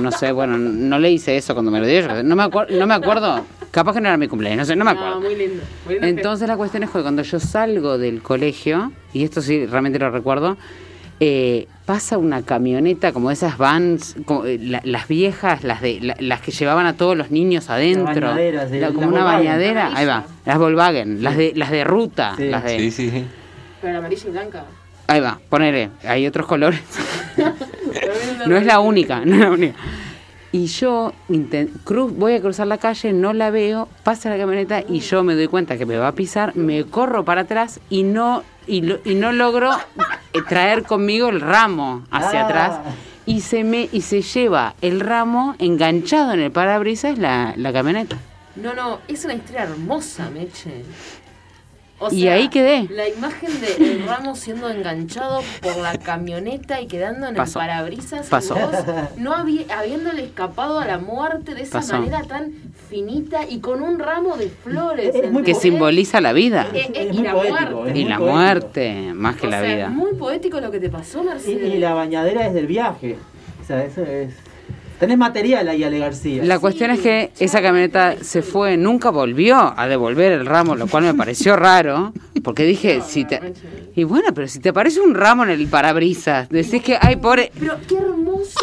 no 0.00 0.12
sé 0.12 0.30
bueno 0.30 0.56
no 0.58 0.98
le 1.00 1.10
hice 1.10 1.36
eso 1.36 1.54
cuando 1.54 1.72
me 1.72 1.80
lo 1.80 1.86
dio 1.86 2.00
yo 2.00 2.22
no 2.22 2.36
me 2.36 2.44
acuerdo 2.44 2.78
no 2.78 2.86
me 2.86 2.94
acuerdo 2.94 3.44
capaz 3.72 3.94
que 3.94 4.00
no 4.00 4.06
era 4.08 4.16
mi 4.16 4.28
cumpleaños 4.28 4.58
no 4.58 4.64
sé 4.66 4.76
no 4.76 4.84
me 4.84 4.92
acuerdo 4.92 5.16
No, 5.16 5.20
muy 5.20 5.34
lindo. 5.34 5.64
Muy 5.84 5.94
lindo 5.94 6.06
entonces 6.06 6.46
la 6.46 6.56
cuestión 6.56 6.84
es 6.84 6.90
que 6.90 7.02
cuando 7.02 7.22
yo 7.22 7.40
salgo 7.40 7.98
del 7.98 8.22
colegio, 8.22 8.92
y 9.12 9.24
esto 9.24 9.42
sí 9.42 9.66
realmente 9.66 9.98
lo 9.98 10.10
recuerdo, 10.10 10.56
eh, 11.20 11.66
pasa 11.86 12.18
una 12.18 12.42
camioneta 12.42 13.12
como 13.12 13.30
esas 13.30 13.56
vans, 13.58 14.16
como, 14.24 14.44
eh, 14.44 14.58
la- 14.60 14.80
las 14.84 15.08
viejas, 15.08 15.64
las 15.64 15.80
de 15.80 15.98
la- 16.00 16.16
las 16.18 16.40
que 16.40 16.50
llevaban 16.50 16.84
a 16.86 16.94
todos 16.96 17.16
los 17.16 17.30
niños 17.30 17.70
adentro, 17.70 18.34
de- 18.34 18.52
La- 18.52 18.88
como 18.88 19.06
una 19.08 19.22
Volkswagen. 19.22 19.46
bañadera, 19.46 19.90
ahí 19.94 20.04
va, 20.06 20.24
las 20.44 20.58
Volkswagen, 20.58 21.22
las 21.22 21.36
de 21.36 21.52
las 21.54 21.70
de 21.70 21.84
ruta, 21.84 22.34
Sí. 22.36 22.48
las 22.48 22.64
de, 22.64 22.78
Sí, 22.78 22.90
sí, 22.90 23.10
sí. 23.10 23.24
Pero 23.80 23.92
la 23.94 23.98
amarilla 24.00 24.22
y 24.26 24.30
blanca. 24.30 24.64
ahí 25.06 25.20
va, 25.20 25.38
ponele, 25.48 25.90
hay 26.04 26.26
otros 26.26 26.46
colores. 26.46 26.80
No 28.46 28.56
es 28.56 28.64
la 28.66 28.78
única, 28.80 29.24
no 29.24 29.34
es 29.34 29.40
la 29.40 29.50
única. 29.50 29.74
Y 30.56 30.68
yo 30.68 31.12
cruz, 31.84 32.16
voy 32.16 32.32
a 32.32 32.40
cruzar 32.40 32.66
la 32.66 32.78
calle, 32.78 33.12
no 33.12 33.34
la 33.34 33.50
veo, 33.50 33.88
pasa 34.02 34.30
la 34.30 34.38
camioneta 34.38 34.82
y 34.88 35.00
yo 35.00 35.22
me 35.22 35.34
doy 35.34 35.48
cuenta 35.48 35.76
que 35.76 35.84
me 35.84 35.98
va 35.98 36.08
a 36.08 36.12
pisar, 36.12 36.56
me 36.56 36.84
corro 36.84 37.26
para 37.26 37.42
atrás 37.42 37.78
y 37.90 38.04
no 38.04 38.42
y, 38.66 38.80
lo- 38.80 38.98
y 39.04 39.16
no 39.16 39.32
logro 39.32 39.70
eh, 40.32 40.40
traer 40.48 40.84
conmigo 40.84 41.28
el 41.28 41.42
ramo 41.42 42.04
hacia 42.10 42.40
Ah. 42.40 42.44
atrás 42.46 42.80
y 43.26 43.42
se 43.42 43.64
me 43.64 43.90
y 43.92 44.00
se 44.00 44.22
lleva 44.22 44.74
el 44.80 45.00
ramo 45.00 45.54
enganchado 45.58 46.32
en 46.32 46.40
el 46.40 46.50
parabrisas 46.50 47.18
la, 47.18 47.52
la 47.56 47.70
camioneta. 47.74 48.16
No, 48.56 48.72
no, 48.72 49.00
es 49.08 49.26
una 49.26 49.34
historia 49.34 49.64
hermosa, 49.64 50.30
Meche. 50.30 50.84
O 51.98 52.12
Y 52.12 52.28
ahí 52.28 52.48
quedé. 52.50 52.86
La 52.90 53.08
imagen 53.08 53.50
de 53.60 53.74
el 53.92 54.06
ramo 54.06 54.36
siendo 54.36 54.68
enganchado 54.68 55.40
por 55.62 55.78
la 55.78 55.96
camioneta 55.96 56.78
y 56.82 56.86
quedando 56.88 57.26
en 57.26 57.34
Pasó. 57.34 57.58
el 57.60 57.66
parabrisas. 57.68 58.26
y 58.26 58.30
Pasó. 58.30 58.54
vos 58.54 58.70
no 59.16 59.32
habi- 59.34 59.64
habiéndole 59.70 60.24
escapado 60.24 60.78
a 60.78 60.84
la 60.84 60.98
muerte 60.98 61.54
de 61.54 61.62
esa 61.62 61.78
Pasó. 61.78 61.94
manera 61.98 62.22
tan 62.24 62.52
finita 62.90 63.48
y 63.48 63.60
con 63.60 63.82
un 63.82 63.98
ramo 63.98 64.36
de 64.36 64.48
flores. 64.50 65.14
Es. 65.14 65.42
Que 65.42 65.54
simboliza 65.54 66.20
la 66.20 66.32
vida 66.34 66.66
Es 66.74 67.14
y 67.14 67.22
la 67.22 67.32
poético, 67.32 67.70
muerte. 67.70 67.98
y 67.98 68.04
la 68.04 68.18
poético. 68.18 68.36
muerte 68.38 69.12
más 69.14 69.36
que 69.36 69.46
O 69.46 69.50
la 69.50 69.60
sea, 69.62 69.74
vida. 69.74 69.88
Muy 69.88 70.12
poético 70.14 70.60
lo 70.60 70.70
que 70.70 70.80
te 70.80 70.90
pasó, 70.90 71.22
Y, 71.22 71.26
Mercedes. 71.26 71.74
y 71.74 71.78
la 71.78 71.94
bañadera 71.94 72.46
es 72.46 72.52
del 72.52 72.66
viaje. 72.66 73.16
O 73.62 73.66
sea, 73.66 73.82
eso 73.84 74.02
es. 74.02 74.34
Tenés 74.98 75.18
material 75.18 75.68
ahí, 75.68 75.84
Ale 75.84 75.98
García. 75.98 76.42
La 76.44 76.58
cuestión 76.58 76.90
es 76.90 77.00
que 77.00 77.30
esa 77.38 77.60
camioneta 77.60 78.16
se 78.22 78.40
fue, 78.40 78.76
nunca 78.78 79.10
volvió 79.10 79.74
a 79.76 79.86
devolver 79.88 80.32
el 80.32 80.46
ramo, 80.46 80.74
lo 80.74 80.86
cual 80.86 81.04
me 81.04 81.12
pareció 81.14 81.54
raro, 81.54 82.12
porque 82.42 82.64
dije, 82.64 83.02
si 83.06 83.24
te... 83.26 83.40
Y 83.94 84.04
bueno, 84.04 84.28
pero 84.34 84.48
si 84.48 84.58
te 84.58 84.70
aparece 84.70 85.00
un 85.00 85.14
ramo 85.14 85.44
en 85.44 85.50
el 85.50 85.66
parabrisas, 85.66 86.48
decís 86.48 86.82
que, 86.82 86.96
ay, 87.00 87.16
pobre... 87.16 87.52
Pero 87.60 87.76
qué 87.86 87.96
hermoso. 87.96 88.58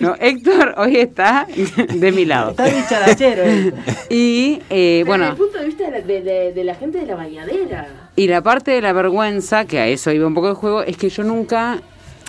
No, 0.00 0.14
Héctor 0.20 0.74
hoy 0.76 0.96
está 0.96 1.46
de 1.94 2.12
mi 2.12 2.24
lado. 2.26 2.50
Está 2.50 2.64
dicharachero. 2.66 3.42
esto. 3.44 3.76
Y, 4.10 4.60
eh, 4.70 4.98
Desde 4.98 5.04
bueno, 5.04 5.28
el 5.28 5.36
punto 5.36 5.58
de 5.58 5.64
vista 5.66 5.84
de 5.84 5.90
la, 5.92 6.00
de- 6.00 6.22
de- 6.22 6.52
de 6.52 6.64
la 6.64 6.74
gente 6.74 6.98
de 6.98 7.06
la 7.06 7.16
bañadera. 7.16 8.10
y 8.14 8.28
la 8.28 8.42
parte 8.42 8.72
de 8.72 8.82
la 8.82 8.92
vergüenza, 8.92 9.64
que 9.64 9.78
a 9.80 9.86
eso 9.88 10.12
iba 10.12 10.26
un 10.26 10.34
poco 10.34 10.48
de 10.48 10.54
juego, 10.54 10.82
es 10.82 10.96
que 10.96 11.08
yo 11.08 11.22
nunca... 11.24 11.80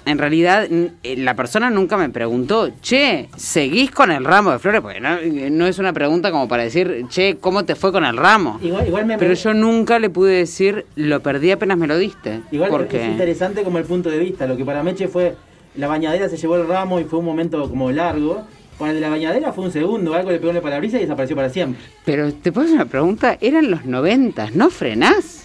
En 0.08 0.18
realidad, 0.18 0.68
eh, 0.72 1.18
la 1.18 1.36
persona 1.36 1.70
nunca 1.70 1.98
me 1.98 2.10
preguntó, 2.10 2.70
che, 2.82 3.28
¿seguís 3.36 3.92
con 3.92 4.10
el 4.10 4.24
ramo 4.24 4.52
de 4.52 4.60
flores? 4.60 4.80
Porque 4.80 5.02
no, 5.02 5.18
no 5.52 5.68
es 5.68 5.80
una 5.80 5.92
pregunta 5.92 6.32
como 6.32 6.48
para 6.48 6.64
decir, 6.64 7.06
che, 7.10 7.36
¿cómo 7.42 7.66
te 7.66 7.76
fue 7.76 7.92
con 7.92 8.06
el 8.06 8.16
ramo? 8.16 8.58
Igual, 8.64 8.88
igual 8.88 9.06
me 9.06 9.18
Pero 9.18 9.34
yo 9.34 9.54
nunca 9.54 10.00
le 10.00 10.10
pude 10.10 10.34
decir, 10.34 10.86
lo 10.96 11.20
perdí 11.20 11.52
apenas 11.52 11.78
me 11.78 11.88
lo 11.88 11.98
diste. 11.98 12.40
Igual 12.52 12.70
es 12.70 12.78
porque 12.78 13.06
interesante 13.06 13.64
como 13.64 13.80
el 13.80 13.84
punto 13.84 14.10
de 14.10 14.20
vista. 14.20 14.48
Lo 14.48 14.56
que 14.56 14.64
para 14.64 14.82
Meche 14.82 15.10
fue. 15.10 15.36
La 15.76 15.88
bañadera 15.88 16.28
se 16.30 16.38
llevó 16.38 16.56
el 16.56 16.68
ramo 16.68 17.00
y 17.00 17.04
fue 17.04 17.20
un 17.20 17.26
momento 17.26 17.70
como 17.70 17.92
largo. 17.92 18.46
Para 18.80 18.92
el 18.92 18.96
de 18.98 19.02
la 19.02 19.10
bañadera 19.10 19.52
fue 19.52 19.66
un 19.66 19.72
segundo, 19.72 20.14
algo 20.14 20.32
le 20.32 20.38
pegó 20.38 20.52
en 20.52 20.58
el 20.58 20.62
parabrisas 20.62 21.00
y 21.00 21.04
desapareció 21.04 21.36
para 21.36 21.50
siempre. 21.50 21.82
Pero 22.06 22.32
te 22.32 22.52
puedo 22.52 22.66
hacer 22.66 22.76
una 22.76 22.86
pregunta, 22.86 23.38
eran 23.42 23.72
los 23.72 23.86
noventas, 23.86 24.56
¿no 24.56 24.70
frenás? 24.70 25.37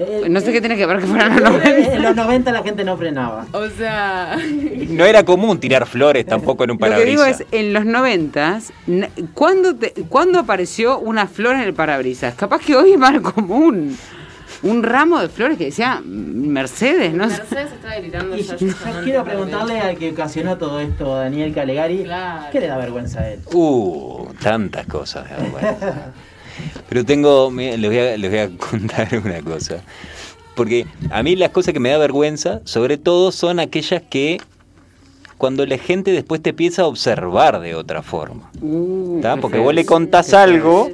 Eh, 0.00 0.26
No 0.30 0.40
sé 0.40 0.50
eh, 0.50 0.52
qué 0.52 0.60
tiene 0.60 0.76
que 0.76 0.86
ver 0.86 1.00
que 1.00 1.06
fueran 1.06 1.30
los 1.30 1.40
eh, 1.40 1.42
noventas. 1.42 1.94
En 1.94 2.02
los 2.02 2.14
90 2.16 2.52
la 2.52 2.62
gente 2.62 2.84
no 2.84 2.96
frenaba. 2.96 3.46
O 3.52 3.68
sea. 3.68 4.36
No 4.88 5.04
era 5.04 5.24
común 5.24 5.58
tirar 5.60 5.86
flores 5.86 6.24
tampoco 6.24 6.64
en 6.64 6.70
un 6.72 6.78
Lo 6.80 6.86
que 6.86 7.04
digo 7.04 7.20
parabrisas. 7.22 7.40
es, 7.40 7.46
en 7.60 7.72
los 7.72 7.84
noventas, 7.84 8.72
na- 8.86 9.10
¿cuándo, 9.34 9.74
te- 9.76 9.92
¿cuándo 10.08 10.38
apareció 10.38 10.98
una 10.98 11.26
flor 11.26 11.56
en 11.56 11.62
el 11.62 11.74
parabrisas? 11.74 12.34
Capaz 12.34 12.60
que 12.60 12.74
hoy 12.76 12.92
es 12.92 12.98
más 12.98 13.20
común. 13.20 13.96
Un 14.62 14.82
ramo 14.82 15.20
de 15.20 15.28
flores 15.28 15.56
que 15.58 15.66
decía 15.66 16.00
Mercedes, 16.04 17.12
¿no? 17.12 17.26
Mercedes 17.28 17.70
está 17.72 17.94
gritando 18.00 18.36
Y 18.36 18.42
ya. 18.42 18.56
yo, 18.56 18.68
quiero 19.04 19.24
preguntarle 19.24 19.78
al 19.80 19.96
que 19.96 20.10
ocasionó 20.10 20.56
todo 20.58 20.80
esto, 20.80 21.14
Daniel 21.16 21.52
Calegari, 21.54 22.02
Claro. 22.04 22.46
¿qué 22.50 22.60
le 22.60 22.66
da 22.66 22.76
vergüenza 22.78 23.20
a 23.20 23.30
él? 23.30 23.40
Uh, 23.52 24.26
tantas 24.42 24.86
cosas. 24.86 25.28
da 25.30 25.36
vergüenza. 25.36 26.12
Pero 26.88 27.04
tengo, 27.04 27.50
les 27.50 27.80
voy, 27.80 27.98
a, 27.98 28.16
les 28.16 28.30
voy 28.30 28.40
a 28.40 28.50
contar 28.70 29.08
una 29.24 29.40
cosa. 29.42 29.82
Porque 30.54 30.86
a 31.10 31.22
mí 31.22 31.36
las 31.36 31.50
cosas 31.50 31.72
que 31.72 31.80
me 31.80 31.90
da 31.90 31.98
vergüenza, 31.98 32.60
sobre 32.64 32.98
todo, 32.98 33.30
son 33.30 33.60
aquellas 33.60 34.02
que 34.02 34.38
cuando 35.38 35.64
la 35.64 35.78
gente 35.78 36.10
después 36.10 36.42
te 36.42 36.50
empieza 36.50 36.82
a 36.82 36.86
observar 36.86 37.60
de 37.60 37.76
otra 37.76 38.02
forma. 38.02 38.50
Uh, 38.60 39.20
Porque 39.40 39.58
vos 39.58 39.72
le 39.72 39.86
contás 39.86 40.34
algo 40.34 40.90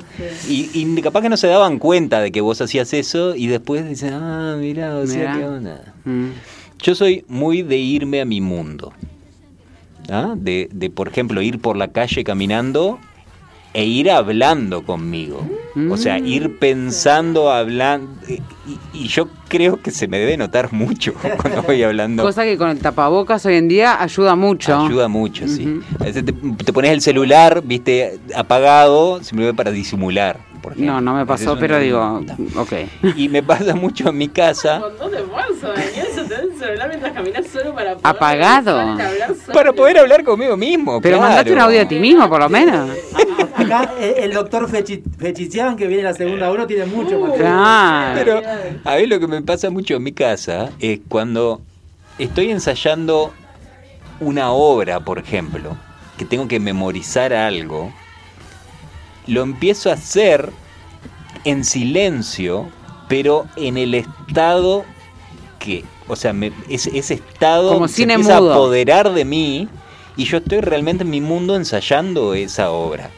y, 0.48 0.68
y 0.74 1.00
capaz 1.00 1.22
que 1.22 1.30
no 1.30 1.38
se 1.38 1.46
daban 1.46 1.78
cuenta 1.78 2.20
de 2.20 2.30
que 2.30 2.42
vos 2.42 2.60
hacías 2.60 2.92
eso 2.92 3.34
y 3.34 3.46
después 3.46 3.88
dicen, 3.88 4.12
ah, 4.12 4.54
mira, 4.58 4.96
o 4.96 5.06
sea, 5.06 5.18
Mirá. 5.18 5.38
qué 5.38 5.44
onda. 5.46 5.94
Mm. 6.04 6.28
Yo 6.82 6.94
soy 6.94 7.24
muy 7.26 7.62
de 7.62 7.78
irme 7.78 8.20
a 8.20 8.26
mi 8.26 8.42
mundo. 8.42 8.92
¿Ah? 10.10 10.34
De, 10.36 10.68
de, 10.70 10.90
por 10.90 11.08
ejemplo, 11.08 11.40
ir 11.40 11.58
por 11.58 11.78
la 11.78 11.88
calle 11.88 12.22
caminando 12.22 12.98
e 13.74 13.84
ir 13.84 14.10
hablando 14.10 14.82
conmigo. 14.84 15.46
O 15.90 15.96
sea, 15.96 16.18
Mm. 16.20 16.26
ir 16.26 16.58
pensando, 16.60 17.50
hablando. 17.50 18.08
Y, 18.28 18.40
y 18.92 19.08
yo 19.08 19.28
creo 19.48 19.82
que 19.82 19.90
se 19.90 20.06
me 20.06 20.18
debe 20.20 20.36
notar 20.36 20.72
mucho 20.72 21.12
cuando 21.42 21.62
voy 21.62 21.82
hablando. 21.82 22.22
Cosa 22.22 22.44
que 22.44 22.56
con 22.56 22.68
el 22.70 22.78
tapabocas 22.78 23.44
hoy 23.44 23.56
en 23.56 23.66
día 23.68 24.00
ayuda 24.00 24.36
mucho. 24.36 24.78
Ayuda 24.86 25.08
mucho, 25.08 25.48
sí. 25.48 25.66
Ujú. 25.66 25.82
A 26.00 26.04
veces 26.04 26.24
te, 26.24 26.32
te 26.32 26.72
pones 26.72 26.92
el 26.92 27.00
celular, 27.00 27.60
viste, 27.64 28.20
apagado, 28.36 29.22
simplemente 29.24 29.56
para 29.56 29.70
disimular. 29.72 30.38
No, 30.76 30.98
no 30.98 31.12
me 31.12 31.26
pasó, 31.26 31.52
es 31.52 31.60
pero 31.60 31.78
digo, 31.78 32.22
ok. 32.56 32.72
Y 33.16 33.28
me 33.28 33.42
pasa 33.42 33.74
mucho 33.74 34.08
en 34.08 34.16
mi 34.16 34.28
casa. 34.28 34.76
Un 34.76 34.80
montón 34.82 35.10
de 35.10 35.18
esfuerzo, 35.18 35.68
Daniel. 35.68 36.06
Se 36.14 36.24
te 36.24 36.34
da 36.34 36.40
el 36.40 36.58
celular 36.58 36.88
mientras 36.88 37.12
caminas 37.12 37.46
solo 37.48 37.74
para 37.74 37.90
poder 37.96 38.00
Apagado. 38.06 38.78
hablar 38.80 39.28
solo. 39.44 39.52
Para 39.52 39.72
poder 39.74 39.98
hablar 39.98 40.24
conmigo 40.24 40.56
mismo. 40.56 41.02
Pero 41.02 41.18
claro. 41.18 41.28
mandate 41.32 41.52
un 41.52 41.58
audio 41.58 41.82
a 41.82 41.84
ti 41.86 41.96
mismo, 41.98 42.26
por 42.30 42.40
lo 42.40 42.48
menos. 42.48 42.88
Acá 43.64 43.94
eh, 43.98 44.14
el 44.18 44.32
doctor 44.32 44.68
Fechi- 44.70 45.02
Fechizian, 45.18 45.76
que 45.76 45.86
viene 45.86 46.00
en 46.02 46.08
la 46.08 46.14
segunda 46.14 46.50
uno, 46.52 46.66
tiene 46.66 46.86
mucho 46.86 47.18
Uh, 47.18 47.26
más. 47.28 47.36
Claro. 47.36 48.14
Pero 48.14 48.42
a 48.84 48.96
mí 48.96 49.06
lo 49.06 49.20
que 49.20 49.26
me 49.26 49.42
pasa 49.42 49.70
mucho 49.70 49.94
en 49.96 50.02
mi 50.02 50.12
casa 50.12 50.70
es 50.80 51.00
cuando 51.08 51.60
estoy 52.18 52.50
ensayando 52.50 53.32
una 54.20 54.52
obra, 54.52 55.00
por 55.00 55.18
ejemplo, 55.18 55.76
que 56.18 56.24
tengo 56.24 56.46
que 56.48 56.60
memorizar 56.60 57.32
algo, 57.32 57.92
lo 59.26 59.42
empiezo 59.42 59.90
a 59.90 59.94
hacer 59.94 60.50
en 61.44 61.64
silencio, 61.64 62.68
pero 63.08 63.46
en 63.56 63.76
el 63.76 63.94
estado 63.94 64.84
que, 65.58 65.84
o 66.08 66.16
sea, 66.16 66.32
me- 66.32 66.52
ese, 66.68 66.96
ese 66.96 67.14
estado 67.14 67.72
Como 67.74 67.88
se 67.88 68.02
empieza 68.02 68.38
mudo. 68.40 68.52
a 68.52 68.54
apoderar 68.54 69.12
de 69.12 69.24
mí 69.24 69.68
y 70.16 70.24
yo 70.24 70.38
estoy 70.38 70.60
realmente 70.60 71.02
en 71.04 71.10
mi 71.10 71.20
mundo 71.20 71.56
ensayando 71.56 72.34
esa 72.34 72.70
obra. 72.70 73.10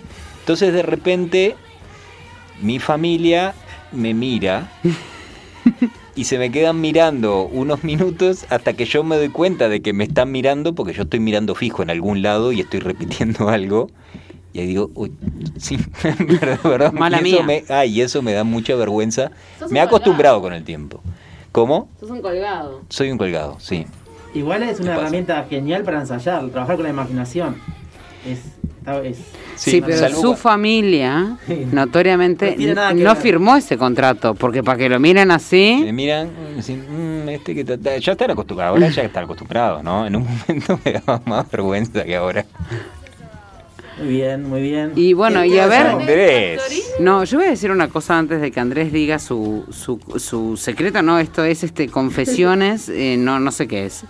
Entonces 0.46 0.72
de 0.72 0.82
repente 0.82 1.56
mi 2.62 2.78
familia 2.78 3.52
me 3.90 4.14
mira 4.14 4.70
y 6.14 6.22
se 6.22 6.38
me 6.38 6.52
quedan 6.52 6.80
mirando 6.80 7.46
unos 7.46 7.82
minutos 7.82 8.46
hasta 8.48 8.74
que 8.74 8.84
yo 8.84 9.02
me 9.02 9.16
doy 9.16 9.30
cuenta 9.30 9.68
de 9.68 9.82
que 9.82 9.92
me 9.92 10.04
están 10.04 10.30
mirando 10.30 10.72
porque 10.72 10.92
yo 10.92 11.02
estoy 11.02 11.18
mirando 11.18 11.56
fijo 11.56 11.82
en 11.82 11.90
algún 11.90 12.22
lado 12.22 12.52
y 12.52 12.60
estoy 12.60 12.78
repitiendo 12.78 13.48
algo. 13.48 13.88
Y 14.52 14.60
ahí 14.60 14.66
digo, 14.68 14.88
uy, 14.94 15.10
sí, 15.58 15.78
perdón, 16.38 16.58
perdón. 16.62 16.94
Mala 16.94 17.20
y 17.20 17.22
eso 17.22 17.42
mía. 17.42 17.42
Me, 17.42 17.64
ay, 17.68 18.00
eso 18.00 18.22
me 18.22 18.32
da 18.32 18.44
mucha 18.44 18.76
vergüenza. 18.76 19.32
Me 19.68 19.80
he 19.80 19.82
acostumbrado 19.82 20.36
colgado. 20.36 20.42
con 20.42 20.52
el 20.52 20.62
tiempo. 20.62 21.02
¿Cómo? 21.50 21.88
Sos 21.98 22.10
un 22.10 22.22
colgado. 22.22 22.82
Soy 22.88 23.10
un 23.10 23.18
colgado, 23.18 23.56
sí. 23.58 23.84
Igual 24.32 24.62
es 24.62 24.78
una 24.78 24.94
herramienta 24.94 25.44
genial 25.50 25.82
para 25.82 25.98
ensayar, 25.98 26.48
trabajar 26.50 26.76
con 26.76 26.84
la 26.84 26.90
imaginación. 26.90 27.56
Es, 28.24 28.55
está- 28.87 29.05
es- 29.05 29.19
Sí, 29.57 29.81
pero 29.81 30.09
su 30.11 30.35
familia 30.37 31.38
notoriamente 31.73 32.57
No 32.95 33.16
firmó 33.16 33.57
ese 33.57 33.76
contrato, 33.78 34.35
porque 34.35 34.62
para 34.62 34.76
que 34.78 34.88
lo 34.88 35.00
miren 35.00 35.28
Me 35.28 35.35
así, 35.35 35.88
miran, 35.93 36.28
mm, 36.28 36.57
dicen, 36.57 37.25
"Mm, 37.25 37.28
este 37.31 37.55
que 37.55 37.64
ta- 37.64 37.78
ta-". 37.78 37.97
ya 37.97 38.12
están 38.12 38.31
acostumbrados, 38.33 38.75
ahora 38.76 38.90
ya 38.90 39.02
están 39.02 39.25
acostumbrados, 39.25 39.83
¿no? 39.83 40.07
En 40.07 40.16
un 40.16 40.25
momento 40.49 40.78
me 40.85 40.93
daba 40.93 41.23
más 41.25 41.50
vergüenza 41.50 42.05
que 42.05 42.16
ahora. 42.16 42.45
muy 43.99 44.09
bien, 44.09 44.43
muy 44.47 44.61
bien. 44.61 44.93
y 44.95 45.14
bueno, 45.14 45.40
¿Qué- 45.40 45.49
y 45.49 45.59
a 45.59 45.66
ver? 45.66 45.87
Andrés. 45.87 46.61
no, 47.00 47.25
yo 47.25 47.38
voy 47.38 47.47
a 47.47 47.50
decir 47.50 47.71
una 47.71 47.88
cosa 47.88 48.19
antes 48.19 48.43
de 48.43 48.50
que 48.50 48.61
Andrés 48.61 48.93
diga 48.93 49.19
su, 49.19 49.64
su, 49.71 49.99
su 50.19 50.59
secreto, 50.59 51.00
no, 51.00 51.19
esto 51.19 51.43
es 51.45 51.64
este 51.64 51.88
confesiones, 51.88 52.90
eh, 52.90 53.16
no, 53.19 53.40
no 53.40 53.50
sé 53.52 53.66
qué 53.66 53.87
es. 53.87 54.05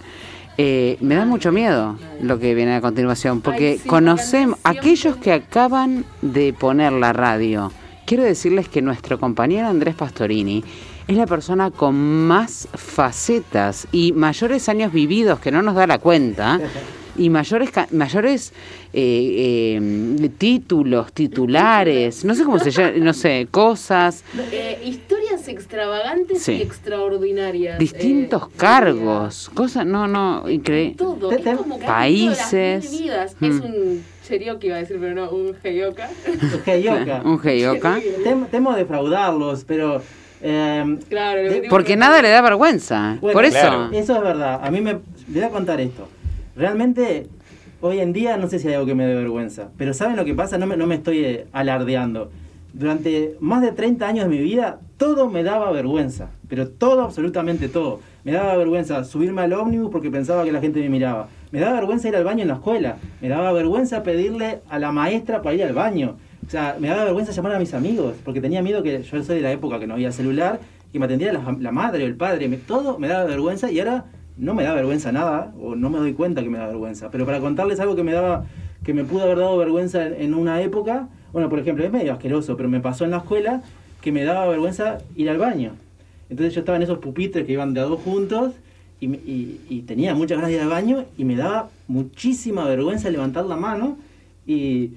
Eh, 0.58 0.96
me 1.00 1.16
da 1.16 1.26
mucho 1.26 1.52
miedo 1.52 1.98
lo 2.22 2.38
que 2.38 2.54
viene 2.54 2.76
a 2.76 2.80
continuación, 2.80 3.42
porque 3.42 3.72
Ay, 3.72 3.78
sí, 3.78 3.88
conocemos 3.88 4.58
aquellos 4.64 5.16
que 5.16 5.32
acaban 5.32 6.04
de 6.22 6.54
poner 6.54 6.92
la 6.92 7.12
radio. 7.12 7.70
Quiero 8.06 8.22
decirles 8.22 8.68
que 8.68 8.80
nuestro 8.80 9.18
compañero 9.18 9.66
Andrés 9.68 9.94
Pastorini 9.94 10.64
es 11.06 11.16
la 11.16 11.26
persona 11.26 11.70
con 11.70 11.94
más 11.94 12.68
facetas 12.72 13.86
y 13.92 14.12
mayores 14.12 14.68
años 14.68 14.92
vividos 14.92 15.40
que 15.40 15.50
no 15.50 15.60
nos 15.60 15.74
da 15.74 15.86
la 15.86 15.98
cuenta 15.98 16.58
y 17.18 17.30
mayores 17.30 17.70
mayores 17.92 18.52
eh, 18.92 19.78
eh, 19.78 20.30
títulos, 20.38 21.12
titulares, 21.12 22.24
no 22.24 22.34
sé 22.34 22.44
cómo 22.44 22.58
se 22.58 22.70
llama, 22.70 22.92
no 22.98 23.12
sé, 23.12 23.48
cosas, 23.50 24.24
Extravagantes 25.48 26.42
Sí. 26.42 26.52
y 26.54 26.62
extraordinarias. 26.62 27.78
distintos 27.78 28.42
eh, 28.44 28.46
cargos, 28.56 29.50
cosas, 29.54 29.86
no, 29.86 30.06
no, 30.08 30.48
increíble. 30.48 30.96
Todo. 30.96 31.30
Es 31.32 31.42
como 31.56 31.76
que 31.78 31.82
las 31.84 31.90
Países. 31.90 32.90
vidas. 32.90 33.36
Mm. 33.40 33.44
Es 33.44 33.54
un 33.60 34.04
cherokee, 34.26 34.66
iba 34.68 34.76
a 34.76 34.78
decir, 34.80 34.98
pero 35.00 35.14
no, 35.14 35.30
un 35.30 35.56
heyoka. 35.62 36.08
Ok, 36.54 36.68
Yoka. 36.82 37.22
Un 37.24 37.40
heyoka. 37.48 37.98
Tem- 38.24 38.46
temo 38.50 38.74
defraudarlos, 38.74 39.64
pero. 39.64 40.00
eh, 40.42 40.98
Claro, 41.08 41.42
Porque 41.70 41.92
que- 41.92 41.96
nada 41.96 42.20
le 42.22 42.28
da 42.30 42.42
vergüenza. 42.42 43.18
Bueno, 43.20 43.32
Por 43.34 43.44
eso. 43.44 43.58
claro. 43.58 43.88
Eso 43.92 44.16
es 44.16 44.22
verdad. 44.22 44.60
A 44.62 44.70
mí 44.70 44.80
me. 44.80 44.98
Voy 45.28 45.42
a 45.42 45.50
contar 45.50 45.80
esto. 45.80 46.08
Realmente, 46.56 47.26
hoy 47.80 48.00
en 48.00 48.12
día 48.12 48.36
no 48.36 48.48
sé 48.48 48.58
si 48.58 48.68
hay 48.68 48.74
algo 48.74 48.86
que 48.86 48.94
me 48.94 49.06
dé 49.06 49.14
vergüenza. 49.14 49.68
Pero 49.76 49.92
¿saben 49.94 50.16
lo 50.16 50.24
que 50.24 50.34
pasa? 50.34 50.56
No 50.58 50.66
me, 50.66 50.76
no 50.76 50.86
me 50.86 50.94
estoy 50.96 51.24
eh, 51.24 51.46
alardeando. 51.52 52.30
Durante 52.78 53.38
más 53.40 53.62
de 53.62 53.72
30 53.72 54.06
años 54.06 54.24
de 54.24 54.28
mi 54.28 54.38
vida, 54.38 54.80
todo 54.98 55.30
me 55.30 55.42
daba 55.42 55.72
vergüenza. 55.72 56.28
Pero 56.46 56.68
todo, 56.68 57.04
absolutamente 57.04 57.70
todo. 57.70 58.00
Me 58.22 58.32
daba 58.32 58.54
vergüenza 58.54 59.02
subirme 59.04 59.40
al 59.40 59.54
ómnibus 59.54 59.90
porque 59.90 60.10
pensaba 60.10 60.44
que 60.44 60.52
la 60.52 60.60
gente 60.60 60.80
me 60.80 60.90
miraba. 60.90 61.28
Me 61.52 61.60
daba 61.60 61.76
vergüenza 61.76 62.08
ir 62.08 62.16
al 62.16 62.24
baño 62.24 62.42
en 62.42 62.48
la 62.48 62.54
escuela. 62.54 62.98
Me 63.22 63.30
daba 63.30 63.50
vergüenza 63.52 64.02
pedirle 64.02 64.60
a 64.68 64.78
la 64.78 64.92
maestra 64.92 65.40
para 65.40 65.54
ir 65.54 65.62
al 65.62 65.72
baño. 65.72 66.16
O 66.46 66.50
sea, 66.50 66.76
me 66.78 66.88
daba 66.88 67.04
vergüenza 67.04 67.32
llamar 67.32 67.54
a 67.54 67.58
mis 67.58 67.72
amigos 67.72 68.14
porque 68.22 68.42
tenía 68.42 68.60
miedo 68.60 68.82
que 68.82 69.02
yo 69.02 69.24
soy 69.24 69.36
de 69.36 69.42
la 69.42 69.52
época 69.52 69.78
que 69.78 69.86
no 69.86 69.94
había 69.94 70.12
celular 70.12 70.60
y 70.92 70.98
me 70.98 71.06
atendiera 71.06 71.32
la, 71.58 71.72
madre 71.72 72.04
o 72.04 72.06
el 72.06 72.16
padre. 72.16 72.46
Todo 72.66 72.98
me 72.98 73.08
daba 73.08 73.24
vergüenza 73.24 73.72
y 73.72 73.78
ahora 73.80 74.04
no 74.36 74.52
me 74.52 74.64
da 74.64 74.74
vergüenza 74.74 75.12
nada 75.12 75.54
o 75.58 75.76
no 75.76 75.88
me 75.88 75.98
doy 75.98 76.12
cuenta 76.12 76.42
que 76.42 76.50
me 76.50 76.58
da 76.58 76.66
vergüenza. 76.66 77.10
Pero 77.10 77.24
para 77.24 77.40
contarles 77.40 77.80
algo 77.80 77.96
que 77.96 78.02
me 78.02 78.12
daba 78.12 78.44
que 78.84 78.92
me 78.92 79.04
pudo 79.04 79.22
haber 79.22 79.38
dado 79.38 79.56
vergüenza 79.56 80.06
en, 80.06 80.12
en 80.20 80.34
una 80.34 80.60
época, 80.60 81.08
bueno, 81.32 81.48
por 81.48 81.58
ejemplo, 81.58 81.84
es 81.84 81.92
medio 81.92 82.12
asqueroso, 82.12 82.56
pero 82.56 82.68
me 82.68 82.80
pasó 82.80 83.04
en 83.04 83.10
la 83.12 83.18
escuela 83.18 83.62
que 84.00 84.12
me 84.12 84.24
daba 84.24 84.46
vergüenza 84.46 84.98
ir 85.16 85.28
al 85.30 85.38
baño. 85.38 85.72
Entonces 86.30 86.54
yo 86.54 86.60
estaba 86.60 86.76
en 86.76 86.82
esos 86.82 86.98
pupitres 86.98 87.44
que 87.46 87.52
iban 87.52 87.74
de 87.74 87.80
a 87.80 87.84
dos 87.84 88.00
juntos 88.00 88.52
y, 89.00 89.08
me- 89.08 89.16
y- 89.18 89.60
y 89.68 89.80
tenía 89.82 90.14
muchas 90.14 90.36
ganas 90.38 90.50
de 90.50 90.56
ir 90.56 90.62
al 90.62 90.68
baño 90.68 91.04
y 91.18 91.24
me 91.24 91.36
daba 91.36 91.68
muchísima 91.88 92.64
vergüenza 92.64 93.10
levantar 93.10 93.44
la 93.46 93.56
mano 93.56 93.96
y, 94.46 94.92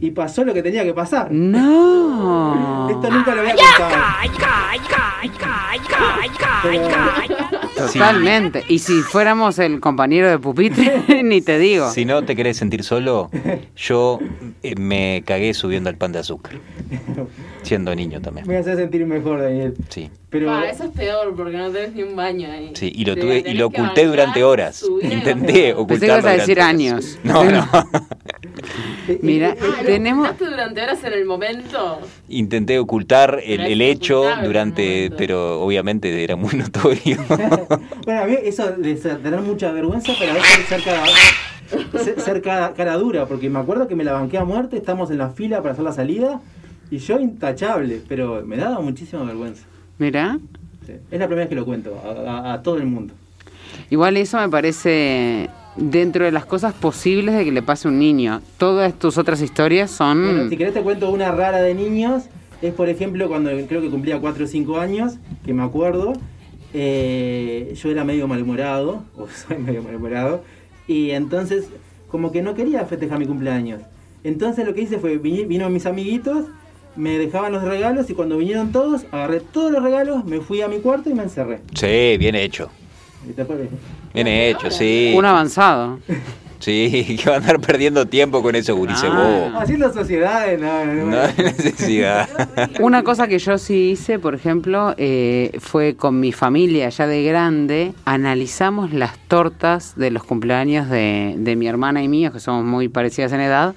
y 0.00 0.10
pasó 0.12 0.44
lo 0.44 0.54
que 0.54 0.62
tenía 0.62 0.84
que 0.84 0.94
pasar. 0.94 1.30
No. 1.32 2.88
Esto 2.90 3.10
nunca 3.10 3.34
lo 3.34 3.40
había 3.42 3.54
contado. 3.54 3.94
Totalmente. 7.76 8.62
Y 8.68 8.78
si 8.78 9.00
fuéramos 9.02 9.58
el 9.58 9.80
compañero 9.80 10.28
de 10.30 10.38
pupitre, 10.38 11.02
ni 11.24 11.40
te 11.40 11.58
digo. 11.58 11.90
Si 11.90 12.04
no 12.04 12.24
te 12.24 12.36
querés 12.36 12.56
sentir 12.56 12.82
solo, 12.84 13.30
yo 13.76 14.18
eh, 14.62 14.74
me 14.76 15.22
cagué 15.26 15.54
subiendo 15.54 15.90
al 15.90 15.96
pan 15.96 16.12
de 16.12 16.20
azúcar. 16.20 16.54
Siendo 17.62 17.94
niño 17.94 18.20
también. 18.20 18.46
Me 18.46 18.56
hace 18.58 18.76
sentir 18.76 19.06
mejor, 19.06 19.40
Daniel. 19.42 19.74
Sí. 19.88 20.10
Pero 20.30 20.52
Ah, 20.52 20.68
eso 20.68 20.84
es 20.84 20.90
peor 20.90 21.34
porque 21.36 21.56
no 21.56 21.70
tenés 21.70 21.94
ni 21.94 22.02
un 22.02 22.16
baño 22.16 22.50
ahí. 22.50 22.72
Sí, 22.74 22.92
y 22.94 23.04
lo 23.04 23.16
tuve 23.16 23.42
y 23.46 23.54
lo 23.54 23.66
oculté 23.66 24.04
durante 24.06 24.42
horas. 24.44 24.84
Intenté 25.02 25.72
ocultarlo. 25.74 25.86
Pensé 25.86 26.00
que 26.00 26.12
ibas 26.12 26.24
a 26.24 26.30
decir 26.32 26.54
durante 26.56 26.62
años. 26.62 27.18
horas. 27.34 27.68
No, 27.72 27.80
no. 27.82 27.88
Mira, 29.22 29.54
Ah, 29.60 29.80
¿lo 29.80 29.86
tenemos. 29.86 30.38
durante 30.38 30.82
horas 30.82 31.02
en 31.04 31.12
el 31.12 31.24
momento? 31.24 32.00
Intenté 32.28 32.78
ocultar 32.78 33.40
el, 33.44 33.80
hecho 33.82 34.24
durante, 34.42 35.10
pero 35.16 35.60
obviamente 35.62 36.22
era 36.24 36.36
muy 36.36 36.54
notorio. 36.54 37.18
bueno, 38.04 38.20
a 38.22 38.24
mí 38.26 38.36
eso 38.42 38.70
de 38.72 38.94
tener 38.94 39.40
mucha 39.40 39.70
vergüenza, 39.72 40.12
pero 40.18 40.32
a 40.32 40.34
veces 40.34 40.66
ser 40.68 40.82
cara, 40.82 41.04
ser, 42.02 42.20
ser 42.20 42.42
cara, 42.42 42.72
cara 42.74 42.96
dura, 42.96 43.26
porque 43.26 43.48
me 43.50 43.58
acuerdo 43.58 43.86
que 43.88 43.94
me 43.94 44.04
la 44.04 44.12
banqué 44.12 44.38
a 44.38 44.44
muerte, 44.44 44.76
estamos 44.76 45.10
en 45.10 45.18
la 45.18 45.30
fila 45.30 45.60
para 45.62 45.72
hacer 45.72 45.84
la 45.84 45.92
salida 45.92 46.40
y 46.90 46.98
yo 46.98 47.18
intachable, 47.20 48.02
pero 48.08 48.42
me 48.46 48.56
daba 48.56 48.80
muchísima 48.80 49.24
vergüenza. 49.24 49.64
Mira. 49.98 50.38
Sí. 50.86 50.92
Es 51.10 51.18
la 51.18 51.26
primera 51.26 51.44
vez 51.44 51.48
que 51.48 51.54
lo 51.54 51.64
cuento 51.64 51.98
a, 52.04 52.30
a- 52.30 52.52
a 52.54 52.62
todo 52.62 52.76
el 52.76 52.86
mundo. 52.86 53.14
Igual 53.90 54.16
eso 54.18 54.38
me 54.38 54.48
parece 54.48 55.48
dentro 55.76 56.24
de 56.24 56.32
las 56.32 56.46
cosas 56.46 56.74
posibles 56.74 57.34
de 57.34 57.44
que 57.44 57.52
le 57.52 57.62
pase 57.62 57.88
a 57.88 57.90
un 57.90 57.98
niño. 57.98 58.40
Todas 58.58 58.98
tus 58.98 59.18
otras 59.18 59.40
historias 59.40 59.90
son... 59.90 60.22
Bueno, 60.22 60.48
si 60.48 60.56
querés 60.56 60.74
te 60.74 60.82
cuento 60.82 61.10
una 61.10 61.32
rara 61.32 61.62
de 61.62 61.74
niños. 61.74 62.24
Es 62.62 62.72
por 62.72 62.88
ejemplo 62.88 63.28
cuando 63.28 63.50
creo 63.66 63.82
que 63.82 63.90
cumplía 63.90 64.20
4 64.20 64.44
o 64.44 64.46
5 64.46 64.78
años, 64.78 65.14
que 65.44 65.52
me 65.52 65.62
acuerdo, 65.62 66.14
eh, 66.72 67.74
yo 67.76 67.90
era 67.90 68.04
medio 68.04 68.26
malhumorado, 68.26 69.02
o 69.18 69.28
soy 69.28 69.58
medio 69.58 69.82
malhumorado, 69.82 70.42
y 70.86 71.10
entonces 71.10 71.66
como 72.08 72.32
que 72.32 72.42
no 72.42 72.54
quería 72.54 72.84
festejar 72.86 73.18
mi 73.18 73.26
cumpleaños. 73.26 73.82
Entonces 74.22 74.64
lo 74.64 74.72
que 74.72 74.82
hice 74.82 74.98
fue, 74.98 75.18
vino 75.18 75.68
mis 75.68 75.84
amiguitos, 75.84 76.46
me 76.96 77.18
dejaban 77.18 77.52
los 77.52 77.64
regalos 77.64 78.08
y 78.08 78.14
cuando 78.14 78.38
vinieron 78.38 78.72
todos, 78.72 79.04
agarré 79.10 79.40
todos 79.40 79.70
los 79.70 79.82
regalos, 79.82 80.24
me 80.24 80.40
fui 80.40 80.62
a 80.62 80.68
mi 80.68 80.78
cuarto 80.78 81.10
y 81.10 81.14
me 81.14 81.24
encerré. 81.24 81.60
Sí, 81.74 82.16
bien 82.18 82.34
hecho. 82.34 82.70
Bien 84.14 84.26
hecho, 84.28 84.70
sí. 84.70 85.12
Un 85.16 85.24
avanzado. 85.24 85.98
Sí, 86.60 87.18
que 87.22 87.28
va 87.28 87.36
a 87.36 87.38
andar 87.40 87.60
perdiendo 87.60 88.06
tiempo 88.06 88.40
con 88.42 88.54
eso, 88.54 88.74
gurice 88.76 89.06
Ah. 89.10 89.58
Haciendo 89.60 89.92
sociedades, 89.92 90.58
no, 90.58 90.84
no, 90.86 90.94
no. 90.94 91.04
No 91.06 91.18
hay 91.22 91.34
necesidad. 91.36 92.28
Una 92.80 93.02
cosa 93.02 93.26
que 93.28 93.38
yo 93.38 93.58
sí 93.58 93.90
hice, 93.90 94.18
por 94.18 94.34
ejemplo, 94.34 94.94
eh, 94.96 95.50
fue 95.60 95.94
con 95.96 96.20
mi 96.20 96.32
familia 96.32 96.88
ya 96.88 97.06
de 97.06 97.22
grande, 97.24 97.92
analizamos 98.06 98.92
las 98.94 99.18
tortas 99.28 99.94
de 99.96 100.10
los 100.10 100.24
cumpleaños 100.24 100.88
de, 100.88 101.34
de 101.36 101.56
mi 101.56 101.66
hermana 101.66 102.02
y 102.02 102.08
míos, 102.08 102.32
que 102.32 102.40
somos 102.40 102.64
muy 102.64 102.88
parecidas 102.88 103.32
en 103.32 103.40
edad, 103.40 103.74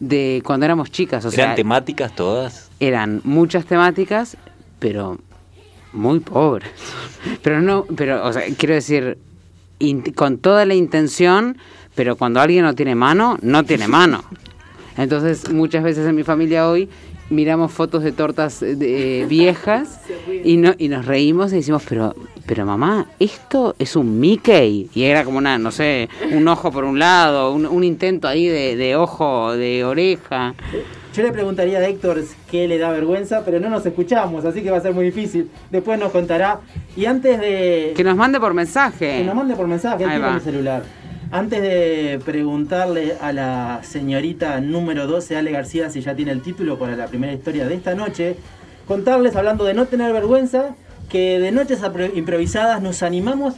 de 0.00 0.42
cuando 0.44 0.66
éramos 0.66 0.90
chicas. 0.90 1.24
O 1.24 1.30
sea, 1.30 1.44
¿Eran 1.44 1.56
temáticas 1.56 2.14
todas? 2.14 2.70
eran 2.80 3.20
muchas 3.24 3.64
temáticas, 3.66 4.36
pero 4.78 5.18
muy 5.92 6.20
pobres. 6.20 6.68
Pero 7.42 7.60
no, 7.60 7.84
pero, 7.96 8.24
o 8.26 8.32
sea, 8.32 8.42
quiero 8.56 8.74
decir, 8.74 9.18
con 10.14 10.38
toda 10.38 10.64
la 10.66 10.74
intención, 10.74 11.56
pero 11.94 12.16
cuando 12.16 12.40
alguien 12.40 12.64
no 12.64 12.74
tiene 12.74 12.94
mano, 12.94 13.38
no 13.42 13.64
tiene 13.64 13.88
mano. 13.88 14.22
Entonces, 14.96 15.50
muchas 15.50 15.82
veces 15.82 16.06
en 16.06 16.14
mi 16.14 16.22
familia 16.24 16.68
hoy 16.68 16.88
miramos 17.30 17.70
fotos 17.72 18.02
de 18.02 18.12
tortas 18.12 18.60
eh, 18.62 18.74
de- 18.74 19.24
viejas 19.28 20.00
y 20.44 20.56
no 20.56 20.74
y 20.78 20.88
nos 20.88 21.06
reímos 21.06 21.52
y 21.52 21.56
decimos, 21.56 21.82
pero 21.88 22.14
pero 22.46 22.66
mamá, 22.66 23.06
esto 23.20 23.76
es 23.78 23.94
un 23.94 24.18
Mickey. 24.18 24.90
Y 24.94 25.04
era 25.04 25.24
como 25.24 25.38
una, 25.38 25.56
no 25.56 25.70
sé, 25.70 26.08
un 26.32 26.48
ojo 26.48 26.72
por 26.72 26.82
un 26.84 26.98
lado, 26.98 27.52
un, 27.52 27.64
un 27.64 27.84
intento 27.84 28.26
ahí 28.26 28.46
de, 28.48 28.74
de 28.74 28.96
ojo, 28.96 29.52
de 29.56 29.84
oreja. 29.84 30.54
Yo 31.14 31.22
le 31.24 31.32
preguntaría 31.32 31.78
a 31.78 31.86
Héctor 31.88 32.22
qué 32.50 32.68
le 32.68 32.78
da 32.78 32.90
vergüenza, 32.90 33.44
pero 33.44 33.58
no 33.58 33.68
nos 33.68 33.84
escuchamos, 33.84 34.44
así 34.44 34.62
que 34.62 34.70
va 34.70 34.76
a 34.76 34.80
ser 34.80 34.94
muy 34.94 35.04
difícil. 35.06 35.50
Después 35.70 35.98
nos 35.98 36.12
contará. 36.12 36.60
Y 36.96 37.06
antes 37.06 37.40
de. 37.40 37.92
Que 37.96 38.04
nos 38.04 38.16
mande 38.16 38.38
por 38.38 38.54
mensaje. 38.54 39.18
Que 39.18 39.24
nos 39.24 39.34
mande 39.34 39.54
por 39.56 39.66
mensaje, 39.66 40.04
aquí 40.04 40.20
con 40.20 40.34
mi 40.34 40.40
celular. 40.40 40.82
Antes 41.32 41.62
de 41.62 42.20
preguntarle 42.24 43.14
a 43.20 43.32
la 43.32 43.80
señorita 43.82 44.60
número 44.60 45.06
12, 45.06 45.36
Ale 45.36 45.50
García, 45.52 45.90
si 45.90 46.00
ya 46.00 46.14
tiene 46.14 46.32
el 46.32 46.42
título 46.42 46.78
para 46.78 46.96
la 46.96 47.06
primera 47.06 47.32
historia 47.32 47.66
de 47.68 47.74
esta 47.74 47.94
noche, 47.94 48.36
contarles, 48.86 49.36
hablando 49.36 49.64
de 49.64 49.74
no 49.74 49.86
tener 49.86 50.12
vergüenza, 50.12 50.74
que 51.08 51.38
de 51.38 51.52
noches 51.52 51.82
apro- 51.82 52.10
improvisadas 52.16 52.82
nos 52.82 53.02
animamos 53.02 53.54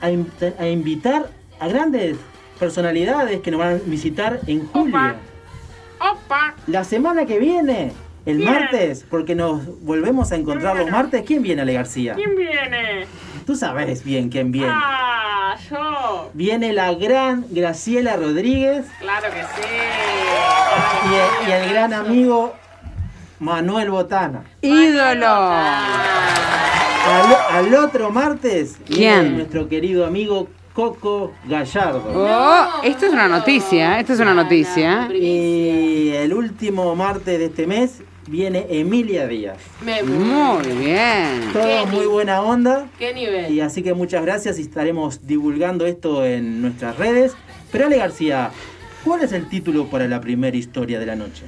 a, 0.00 0.10
in- 0.10 0.28
a 0.58 0.66
invitar 0.68 1.26
a 1.60 1.68
grandes 1.68 2.16
personalidades 2.60 3.40
que 3.40 3.50
nos 3.50 3.58
van 3.60 3.74
a 3.76 3.78
visitar 3.86 4.40
en 4.46 4.66
julio. 4.66 4.96
¡Opa! 4.96 5.16
La 6.66 6.84
semana 6.84 7.26
que 7.26 7.38
viene, 7.38 7.92
el 8.26 8.38
Bien. 8.38 8.52
martes, 8.52 9.04
porque 9.10 9.34
nos 9.34 9.80
volvemos 9.82 10.30
a 10.32 10.36
encontrar 10.36 10.76
los 10.76 10.90
martes, 10.90 11.22
¿quién 11.26 11.42
viene, 11.42 11.62
Ale 11.62 11.72
García? 11.74 12.14
¿Quién 12.14 12.36
viene? 12.36 13.06
Tú 13.46 13.56
sabes 13.56 14.04
bien 14.04 14.28
quién 14.28 14.52
viene. 14.52 14.70
¡Ah! 14.72 15.56
Yo. 15.70 16.30
Viene 16.32 16.72
la 16.72 16.94
gran 16.94 17.44
Graciela 17.50 18.16
Rodríguez 18.16 18.86
Claro 19.00 19.26
que 19.28 19.42
sí. 19.42 19.68
y 21.10 21.14
el, 21.14 21.48
y 21.48 21.52
el 21.52 21.72
gran 21.72 21.92
amigo 21.92 22.54
Manuel 23.38 23.90
Botana. 23.90 24.44
¡Ídolo! 24.62 25.26
Al, 27.04 27.36
al 27.50 27.74
otro 27.74 28.10
martes 28.10 28.76
viene 28.88 29.20
¿Quién? 29.22 29.36
nuestro 29.36 29.68
querido 29.68 30.06
amigo 30.06 30.48
Coco 30.72 31.32
Gallardo. 31.46 32.02
Oh, 32.14 32.82
esto 32.82 33.06
es 33.06 33.12
una 33.12 33.28
noticia, 33.28 34.00
esto 34.00 34.14
es 34.14 34.20
una 34.20 34.34
noticia. 34.34 35.08
Y 35.14 36.10
el 36.14 36.32
último 36.32 36.94
martes 36.94 37.38
de 37.38 37.46
este 37.46 37.66
mes 37.66 38.02
viene 38.26 38.66
Emilia 38.70 39.26
Díaz. 39.26 39.58
Me 39.84 40.02
Muy 40.02 40.66
bien. 40.78 41.50
Todo 41.52 41.86
muy 41.86 42.06
buena 42.06 42.42
onda. 42.42 42.88
¿Qué 42.98 43.12
nivel? 43.12 43.52
Y 43.52 43.60
así 43.60 43.82
que 43.82 43.94
muchas 43.94 44.22
gracias 44.22 44.58
y 44.58 44.62
estaremos 44.62 45.26
divulgando 45.26 45.86
esto 45.86 46.24
en 46.24 46.62
nuestras 46.62 46.96
redes. 46.96 47.34
Pero 47.70 47.86
Ale 47.86 47.98
García, 47.98 48.50
¿cuál 49.04 49.22
es 49.22 49.32
el 49.32 49.48
título 49.48 49.86
para 49.86 50.08
la 50.08 50.20
primera 50.20 50.56
historia 50.56 50.98
de 50.98 51.06
la 51.06 51.16
noche? 51.16 51.44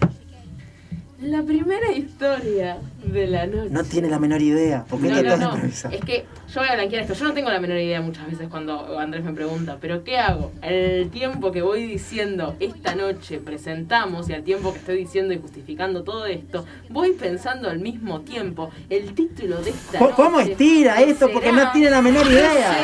La 1.25 1.43
primera 1.43 1.91
historia 1.91 2.77
de 3.03 3.27
la 3.27 3.47
noche. 3.47 3.71
No 3.71 3.83
tiene 3.83 4.09
la 4.09 4.19
menor 4.19 4.43
idea. 4.43 4.85
¿Por 4.85 5.01
qué 5.01 5.09
No, 5.09 5.23
no, 5.39 5.57
no. 5.57 5.65
Es 5.65 5.81
que 6.05 6.27
yo 6.53 6.61
voy 6.61 6.69
a 6.69 6.75
blanquear 6.75 7.03
esto. 7.03 7.15
Yo 7.15 7.25
no 7.25 7.33
tengo 7.33 7.49
la 7.51 7.61
menor 7.61 7.79
idea 7.79 8.03
muchas 8.03 8.27
veces 8.31 8.49
cuando 8.51 8.99
Andrés 8.99 9.25
me 9.25 9.33
pregunta, 9.33 9.79
pero 9.81 10.05
¿qué 10.05 10.19
hago? 10.19 10.53
El 10.61 11.09
tiempo 11.09 11.51
que 11.51 11.63
voy 11.63 11.87
diciendo 11.87 12.57
esta 12.61 12.95
noche 12.95 13.39
presentamos 13.39 14.29
y 14.29 14.35
al 14.35 14.43
tiempo 14.45 14.73
que 14.75 14.81
estoy 14.81 14.99
diciendo 14.99 15.33
y 15.33 15.39
justificando 15.39 16.05
todo 16.05 16.27
esto, 16.27 16.67
voy 16.91 17.13
pensando 17.13 17.71
al 17.71 17.79
mismo 17.79 18.21
tiempo 18.21 18.71
el 18.91 19.15
título 19.15 19.63
de 19.63 19.71
esta 19.71 19.99
¿Cómo- 19.99 20.11
noche. 20.11 20.23
cómo 20.23 20.41
estira 20.41 20.97
¿Qué 20.97 21.11
esto? 21.11 21.31
Porque 21.33 21.53
no 21.53 21.73
tiene 21.73 21.89
la 21.89 22.03
menor 22.03 22.27
idea. 22.27 22.77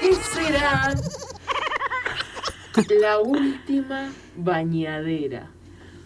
¿Qué 0.00 0.14
será? 0.14 0.94
¿Qué 2.72 2.84
será? 2.84 3.00
La 3.00 3.18
última 3.18 4.10
bañadera. 4.36 5.48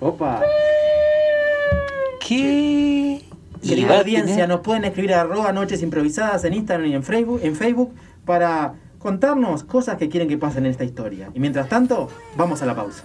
Opa. 0.00 0.42
¿Qué? 2.26 3.22
Y 3.62 3.68
Querida 3.68 3.98
audiencia, 4.00 4.34
tener- 4.34 4.48
nos 4.48 4.60
pueden 4.60 4.84
escribir 4.84 5.14
a 5.14 5.22
arroba 5.22 5.52
noches 5.52 5.82
improvisadas 5.82 6.44
en 6.44 6.54
Instagram 6.54 6.86
y 6.86 6.94
en 6.94 7.02
Facebook, 7.02 7.40
en 7.42 7.56
Facebook 7.56 7.92
para 8.24 8.74
contarnos 8.98 9.64
cosas 9.64 9.96
que 9.96 10.08
quieren 10.08 10.28
que 10.28 10.38
pasen 10.38 10.64
en 10.66 10.70
esta 10.72 10.84
historia. 10.84 11.30
Y 11.34 11.40
mientras 11.40 11.68
tanto, 11.68 12.08
vamos 12.36 12.62
a 12.62 12.66
la 12.66 12.74
pausa. 12.76 13.02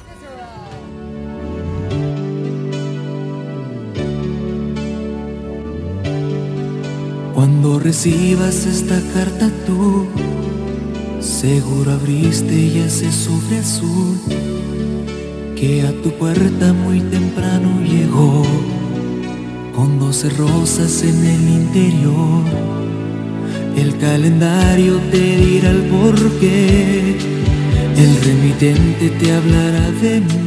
Cuando 7.33 7.79
recibas 7.79 8.65
esta 8.65 8.99
carta 9.13 9.49
tú, 9.65 10.05
seguro 11.19 11.91
abriste 11.91 12.69
ya 12.69 12.85
ese 12.85 13.11
sobre 13.11 13.59
azul 13.59 14.17
que 15.55 15.81
a 15.87 15.91
tu 16.03 16.11
puerta 16.11 16.73
muy 16.73 16.99
temprano 17.01 17.81
llegó, 17.81 18.43
con 19.73 19.99
doce 19.99 20.29
rosas 20.29 21.03
en 21.03 21.25
el 21.25 21.49
interior. 21.49 22.43
El 23.75 23.97
calendario 23.97 24.99
te 25.11 25.37
dirá 25.37 25.71
el 25.71 25.83
porqué, 25.83 27.17
el 27.97 28.23
remitente 28.23 29.09
te 29.09 29.31
hablará 29.31 29.91
de 30.01 30.21
mí. 30.21 30.42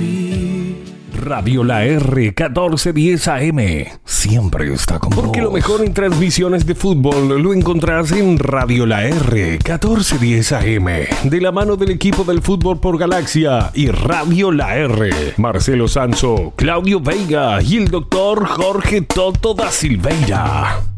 Radio 1.26 1.64
La 1.64 1.84
R 1.84 2.22
1410 2.22 3.26
AM 3.26 3.58
siempre 4.04 4.72
está 4.72 5.00
con 5.00 5.10
Porque 5.10 5.42
lo 5.42 5.50
mejor 5.50 5.84
en 5.84 5.92
transmisiones 5.92 6.64
de 6.66 6.76
fútbol 6.76 7.42
lo 7.42 7.52
encontrás 7.52 8.12
en 8.12 8.38
Radio 8.38 8.86
La 8.86 9.04
R 9.04 9.58
1410 9.58 10.52
AM 10.52 10.86
de 11.24 11.40
la 11.40 11.50
mano 11.50 11.74
del 11.74 11.90
equipo 11.90 12.22
del 12.22 12.42
fútbol 12.42 12.78
por 12.78 12.96
Galaxia 12.96 13.72
y 13.74 13.88
Radio 13.88 14.52
La 14.52 14.76
R. 14.76 15.34
Marcelo 15.36 15.88
Sanso, 15.88 16.52
Claudio 16.54 17.00
Veiga 17.00 17.60
y 17.60 17.78
el 17.78 17.88
doctor 17.88 18.46
Jorge 18.46 19.02
Toto 19.02 19.52
da 19.52 19.72
Silveira. 19.72 20.95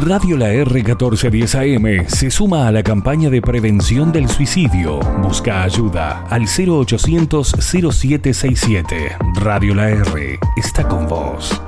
Radio 0.00 0.36
La 0.36 0.52
R 0.52 0.72
1410 0.72 1.54
AM 1.56 2.08
se 2.08 2.30
suma 2.30 2.68
a 2.68 2.72
la 2.72 2.84
campaña 2.84 3.30
de 3.30 3.42
prevención 3.42 4.12
del 4.12 4.28
suicidio. 4.28 5.00
Busca 5.20 5.64
ayuda 5.64 6.24
al 6.30 6.42
0800 6.42 7.56
0767. 7.58 9.16
Radio 9.40 9.74
La 9.74 9.90
R 9.90 10.38
está 10.56 10.86
con 10.86 11.08
vos. 11.08 11.60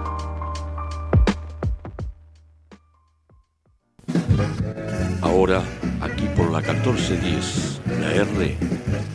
Ahora, 5.21 5.63
aquí 6.01 6.27
por 6.37 6.53
la 6.53 6.61
1410, 6.61 7.81
la 8.01 8.15
R, 8.15 8.57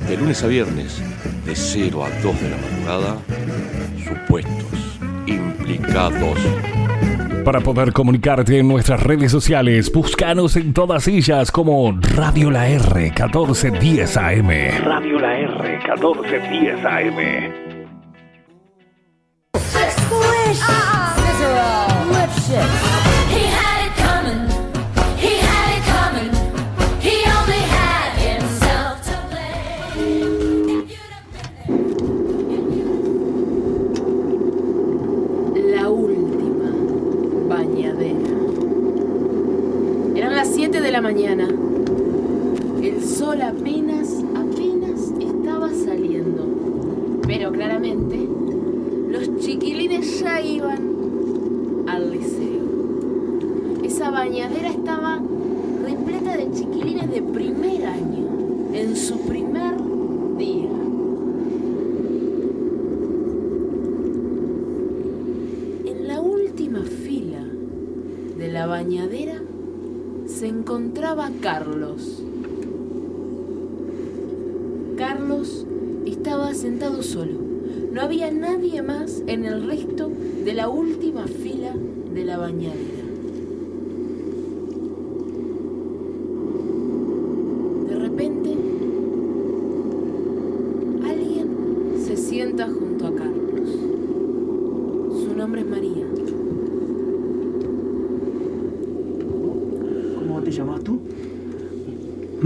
de 0.10 0.17
lunes 0.17 0.43
a 0.43 0.47
viernes, 0.47 1.01
de 1.45 1.56
0 1.56 2.04
a 2.04 2.10
2 2.21 2.41
de 2.41 2.49
la 2.49 2.58
madrugada, 2.58 3.17
supuestos, 4.04 4.99
implicados. 5.25 6.38
Para 7.46 7.62
poder 7.62 7.94
comunicarte 7.94 8.58
en 8.58 8.68
nuestras 8.68 9.04
redes 9.04 9.32
sociales, 9.32 9.92
búscanos 9.94 10.56
en 10.56 10.74
todas 10.74 11.08
ellas 11.08 11.52
como 11.52 11.96
Radio 12.02 12.50
La 12.50 12.68
R 12.68 13.02
1410 13.12 14.18
AM. 14.18 14.50
Radio 14.84 15.20
La 15.20 15.38
R 15.38 15.78
1410 15.78 16.84
AM. 16.84 17.66
Had 22.48 23.14
la 40.96 41.02
mañana. 41.02 41.50
El 42.82 43.04
sol 43.04 43.42
apenas, 43.42 44.24
apenas 44.34 45.12
estaba 45.20 45.70
saliendo. 45.74 47.20
Pero 47.28 47.52
claramente, 47.52 48.26
los 49.10 49.40
chiquilines 49.40 50.22
ya 50.22 50.40
iban 50.40 50.80
al 51.88 52.12
liceo. 52.12 52.64
Esa 53.84 54.10
bañadera 54.10 54.70
estaba 54.70 55.20
repleta 55.86 56.38
de 56.38 56.52
chiquilines 56.54 57.12
de 57.12 57.22
primer 57.22 57.86
año, 57.88 58.30
en 58.72 58.96
su 58.96 59.20
primer 59.20 59.76
día. 60.38 60.70
En 65.88 66.08
la 66.08 66.22
última 66.22 66.84
fila 66.84 67.44
de 68.38 68.48
la 68.48 68.66
bañadera 68.66 69.42
se 70.46 70.50
encontraba 70.50 71.32
Carlos. 71.42 72.22
Carlos 74.96 75.66
estaba 76.06 76.54
sentado 76.54 77.02
solo. 77.02 77.40
No 77.92 78.02
había 78.02 78.30
nadie 78.30 78.84
más 78.84 79.24
en 79.26 79.46
el 79.46 79.66
resto 79.66 80.08
de 80.08 80.54
la 80.54 80.70
última 80.70 81.26
fila 81.26 81.74
de 82.14 82.26
la 82.26 82.38
bañadera. 82.38 83.06
De 87.90 87.96
repente, 87.96 88.56
alguien 91.06 91.48
se 92.06 92.18
sienta 92.18 92.68
junto 92.68 93.08
a 93.08 93.16
Carlos. 93.16 93.70
Su 95.26 95.36
nombre 95.36 95.62
es 95.62 95.68
María. 95.68 96.06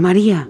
María. 0.00 0.48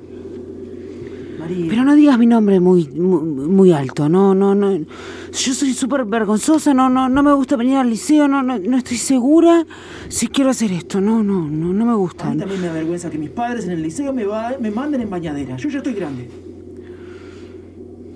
María. 1.38 1.66
Pero 1.68 1.84
no 1.84 1.94
digas 1.94 2.18
mi 2.18 2.26
nombre 2.26 2.60
muy, 2.60 2.86
muy, 2.88 3.22
muy 3.22 3.72
alto, 3.72 4.08
no, 4.08 4.34
no, 4.34 4.54
no. 4.54 4.72
Yo 4.76 5.54
soy 5.54 5.72
súper 5.72 6.04
vergonzosa, 6.04 6.74
no, 6.74 6.88
no, 6.90 7.08
no 7.08 7.22
me 7.22 7.32
gusta 7.32 7.56
venir 7.56 7.76
al 7.76 7.88
liceo, 7.90 8.28
no, 8.28 8.42
no, 8.42 8.58
no 8.58 8.76
estoy 8.76 8.96
segura 8.98 9.66
si 10.08 10.28
quiero 10.28 10.50
hacer 10.50 10.70
esto, 10.72 11.00
no, 11.00 11.22
no, 11.22 11.48
no, 11.48 11.72
no 11.72 11.84
me 11.84 11.92
A 11.92 11.94
gusta. 11.94 12.30
mí 12.30 12.36
también 12.38 12.60
me 12.60 12.66
da 12.66 12.72
vergüenza 12.74 13.10
que 13.10 13.18
mis 13.18 13.30
padres 13.30 13.64
en 13.64 13.72
el 13.72 13.82
liceo 13.82 14.12
me, 14.12 14.24
va- 14.24 14.56
me 14.60 14.70
manden 14.70 15.00
en 15.00 15.10
bañadera. 15.10 15.56
Yo 15.56 15.68
ya 15.68 15.78
estoy 15.78 15.94
grande. 15.94 16.28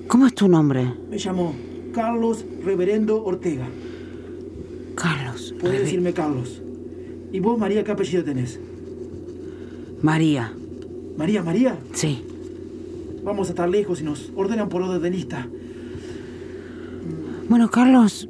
¿Cómo 0.09 0.27
es 0.27 0.35
tu 0.35 0.47
nombre? 0.49 0.93
Me 1.11 1.17
llamo 1.17 1.55
Carlos 1.93 2.45
Reverendo 2.65 3.25
Ortega. 3.25 3.67
Carlos. 4.97 5.55
Puedes 5.61 5.81
decirme 5.81 6.13
Carlos. 6.13 6.61
¿Y 7.33 7.41
vos, 7.41 7.59
María, 7.59 7.83
qué 7.83 7.91
apellido 7.93 8.23
tenés? 8.23 8.61
María, 10.03 10.53
María, 11.17 11.43
María. 11.43 11.79
sí. 11.93 12.25
Vamos 13.25 13.49
a 13.49 13.51
estar 13.53 13.69
lejos 13.71 14.03
y 14.03 14.05
nos 14.05 14.31
ordenan 14.37 14.69
por 14.69 14.83
orden 14.83 15.01
de 15.01 15.11
lista. 15.11 15.49
Bueno, 17.49 17.71
Carlos, 17.71 18.29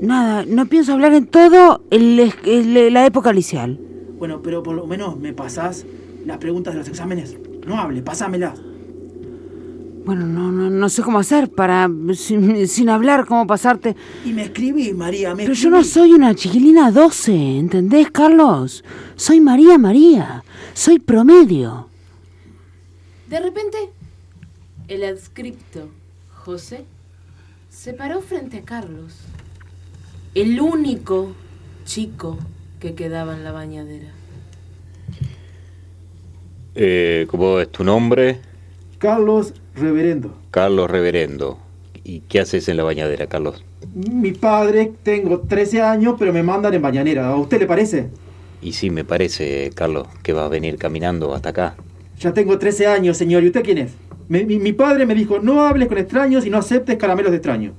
nada, 0.00 0.44
no 0.46 0.66
pienso 0.66 0.92
hablar 0.92 1.12
en 1.12 1.26
todo 1.26 1.82
el- 1.90 2.32
el- 2.44 2.92
la 2.92 3.04
época 3.04 3.32
liceal. 3.32 3.80
Bueno, 4.18 4.40
pero 4.40 4.62
por 4.62 4.76
lo 4.76 4.86
menos 4.86 5.18
me 5.18 5.32
pasás 5.32 5.84
las 6.24 6.38
preguntas 6.38 6.72
de 6.74 6.78
los 6.78 6.88
exámenes. 6.88 7.36
No 7.66 7.80
hable, 7.80 8.00
pasámelas. 8.02 8.60
Bueno, 10.04 10.26
no, 10.26 10.52
no, 10.52 10.70
no 10.70 10.88
sé 10.88 11.02
cómo 11.02 11.18
hacer 11.18 11.48
para, 11.50 11.88
sin, 12.14 12.66
sin 12.68 12.88
hablar, 12.90 13.24
cómo 13.26 13.46
pasarte. 13.46 13.96
Y 14.24 14.32
me 14.32 14.42
escribís, 14.42 14.94
María, 14.94 15.34
me 15.34 15.44
Pero 15.44 15.54
yo 15.54 15.68
no 15.70 15.82
soy 15.82 16.12
una 16.12 16.34
chiquilina 16.34 16.92
12, 16.92 17.58
¿entendés, 17.58 18.10
Carlos? 18.12 18.84
Soy 19.16 19.40
María 19.40 19.78
María, 19.78 20.44
soy 20.74 20.98
promedio. 21.00 21.88
De 23.32 23.40
repente, 23.40 23.78
el 24.88 25.04
adscripto 25.04 25.88
José 26.44 26.84
se 27.70 27.94
paró 27.94 28.20
frente 28.20 28.58
a 28.58 28.60
Carlos, 28.60 29.20
el 30.34 30.60
único 30.60 31.32
chico 31.86 32.36
que 32.78 32.94
quedaba 32.94 33.34
en 33.34 33.42
la 33.42 33.52
bañadera. 33.52 34.10
Eh, 36.74 37.26
¿Cómo 37.30 37.58
es 37.58 37.72
tu 37.72 37.84
nombre? 37.84 38.38
Carlos 38.98 39.54
Reverendo. 39.76 40.36
Carlos 40.50 40.90
Reverendo. 40.90 41.58
¿Y 42.04 42.20
qué 42.28 42.40
haces 42.40 42.68
en 42.68 42.76
la 42.76 42.82
bañadera, 42.82 43.28
Carlos? 43.28 43.64
Mi 43.94 44.32
padre, 44.32 44.92
tengo 45.02 45.40
13 45.40 45.80
años, 45.80 46.16
pero 46.18 46.34
me 46.34 46.42
mandan 46.42 46.74
en 46.74 46.82
bañanera. 46.82 47.28
¿A 47.28 47.36
usted 47.36 47.60
le 47.60 47.66
parece? 47.66 48.10
Y 48.60 48.74
sí, 48.74 48.90
me 48.90 49.04
parece, 49.04 49.70
Carlos, 49.74 50.06
que 50.22 50.34
vas 50.34 50.44
a 50.44 50.48
venir 50.48 50.76
caminando 50.76 51.34
hasta 51.34 51.48
acá. 51.48 51.76
Ya 52.22 52.32
tengo 52.32 52.58
13 52.58 52.86
años, 52.86 53.16
señor. 53.16 53.42
¿Y 53.42 53.46
usted 53.48 53.62
quién 53.64 53.78
es? 53.78 53.92
Me- 54.28 54.44
mi, 54.44 54.58
mi 54.58 54.72
padre 54.72 55.06
me 55.06 55.14
dijo, 55.14 55.40
no 55.40 55.62
hables 55.66 55.88
con 55.88 55.98
extraños 55.98 56.46
y 56.46 56.50
no 56.50 56.58
aceptes 56.58 56.96
caramelos 56.96 57.32
de 57.32 57.38
extraño. 57.38 57.72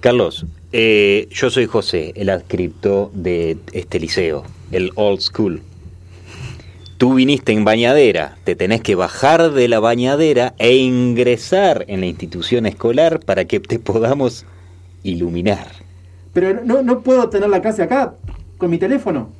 Carlos, 0.00 0.44
eh, 0.72 1.28
yo 1.30 1.48
soy 1.50 1.66
José, 1.66 2.12
el 2.16 2.28
adscripto 2.30 3.12
de 3.14 3.58
este 3.72 4.00
liceo, 4.00 4.42
el 4.72 4.90
Old 4.96 5.20
School. 5.20 5.62
Tú 6.98 7.14
viniste 7.14 7.52
en 7.52 7.64
bañadera, 7.64 8.36
te 8.44 8.56
tenés 8.56 8.80
que 8.80 8.94
bajar 8.96 9.52
de 9.52 9.68
la 9.68 9.78
bañadera 9.80 10.54
e 10.58 10.74
ingresar 10.76 11.84
en 11.88 12.00
la 12.00 12.06
institución 12.06 12.66
escolar 12.66 13.20
para 13.20 13.44
que 13.44 13.60
te 13.60 13.78
podamos 13.78 14.44
iluminar. 15.04 15.68
Pero 16.32 16.64
no, 16.64 16.82
no 16.82 17.02
puedo 17.02 17.28
tener 17.28 17.48
la 17.48 17.60
clase 17.60 17.82
acá, 17.82 18.14
con 18.58 18.70
mi 18.70 18.78
teléfono. 18.78 19.30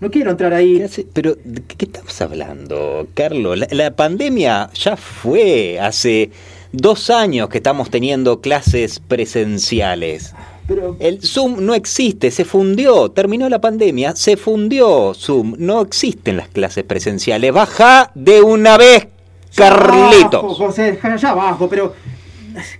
No 0.00 0.10
quiero 0.10 0.30
entrar 0.30 0.52
ahí. 0.54 0.78
¿Qué 0.78 0.84
hace- 0.84 1.06
Pero, 1.12 1.36
¿de 1.44 1.62
qué 1.62 1.84
estamos 1.84 2.18
hablando, 2.20 3.06
Carlos? 3.14 3.58
La, 3.58 3.68
la 3.70 3.90
pandemia 3.94 4.70
ya 4.74 4.96
fue 4.96 5.78
hace 5.80 6.30
dos 6.72 7.10
años 7.10 7.48
que 7.48 7.58
estamos 7.58 7.90
teniendo 7.90 8.40
clases 8.40 9.00
presenciales. 9.00 10.34
Pero, 10.66 10.96
El 11.00 11.20
Zoom 11.22 11.64
no 11.66 11.74
existe, 11.74 12.30
se 12.30 12.44
fundió, 12.44 13.10
terminó 13.10 13.48
la 13.48 13.60
pandemia, 13.60 14.14
se 14.14 14.36
fundió 14.36 15.12
Zoom, 15.14 15.54
no 15.58 15.80
existen 15.80 16.36
las 16.36 16.48
clases 16.48 16.84
presenciales. 16.84 17.52
Baja 17.52 18.12
de 18.14 18.40
una 18.40 18.78
vez, 18.78 19.08
ya 19.52 19.66
abajo, 19.66 19.86
Carlitos. 20.10 20.56
José, 20.56 20.98
ya 21.20 21.30
abajo, 21.30 21.68
pero... 21.68 21.92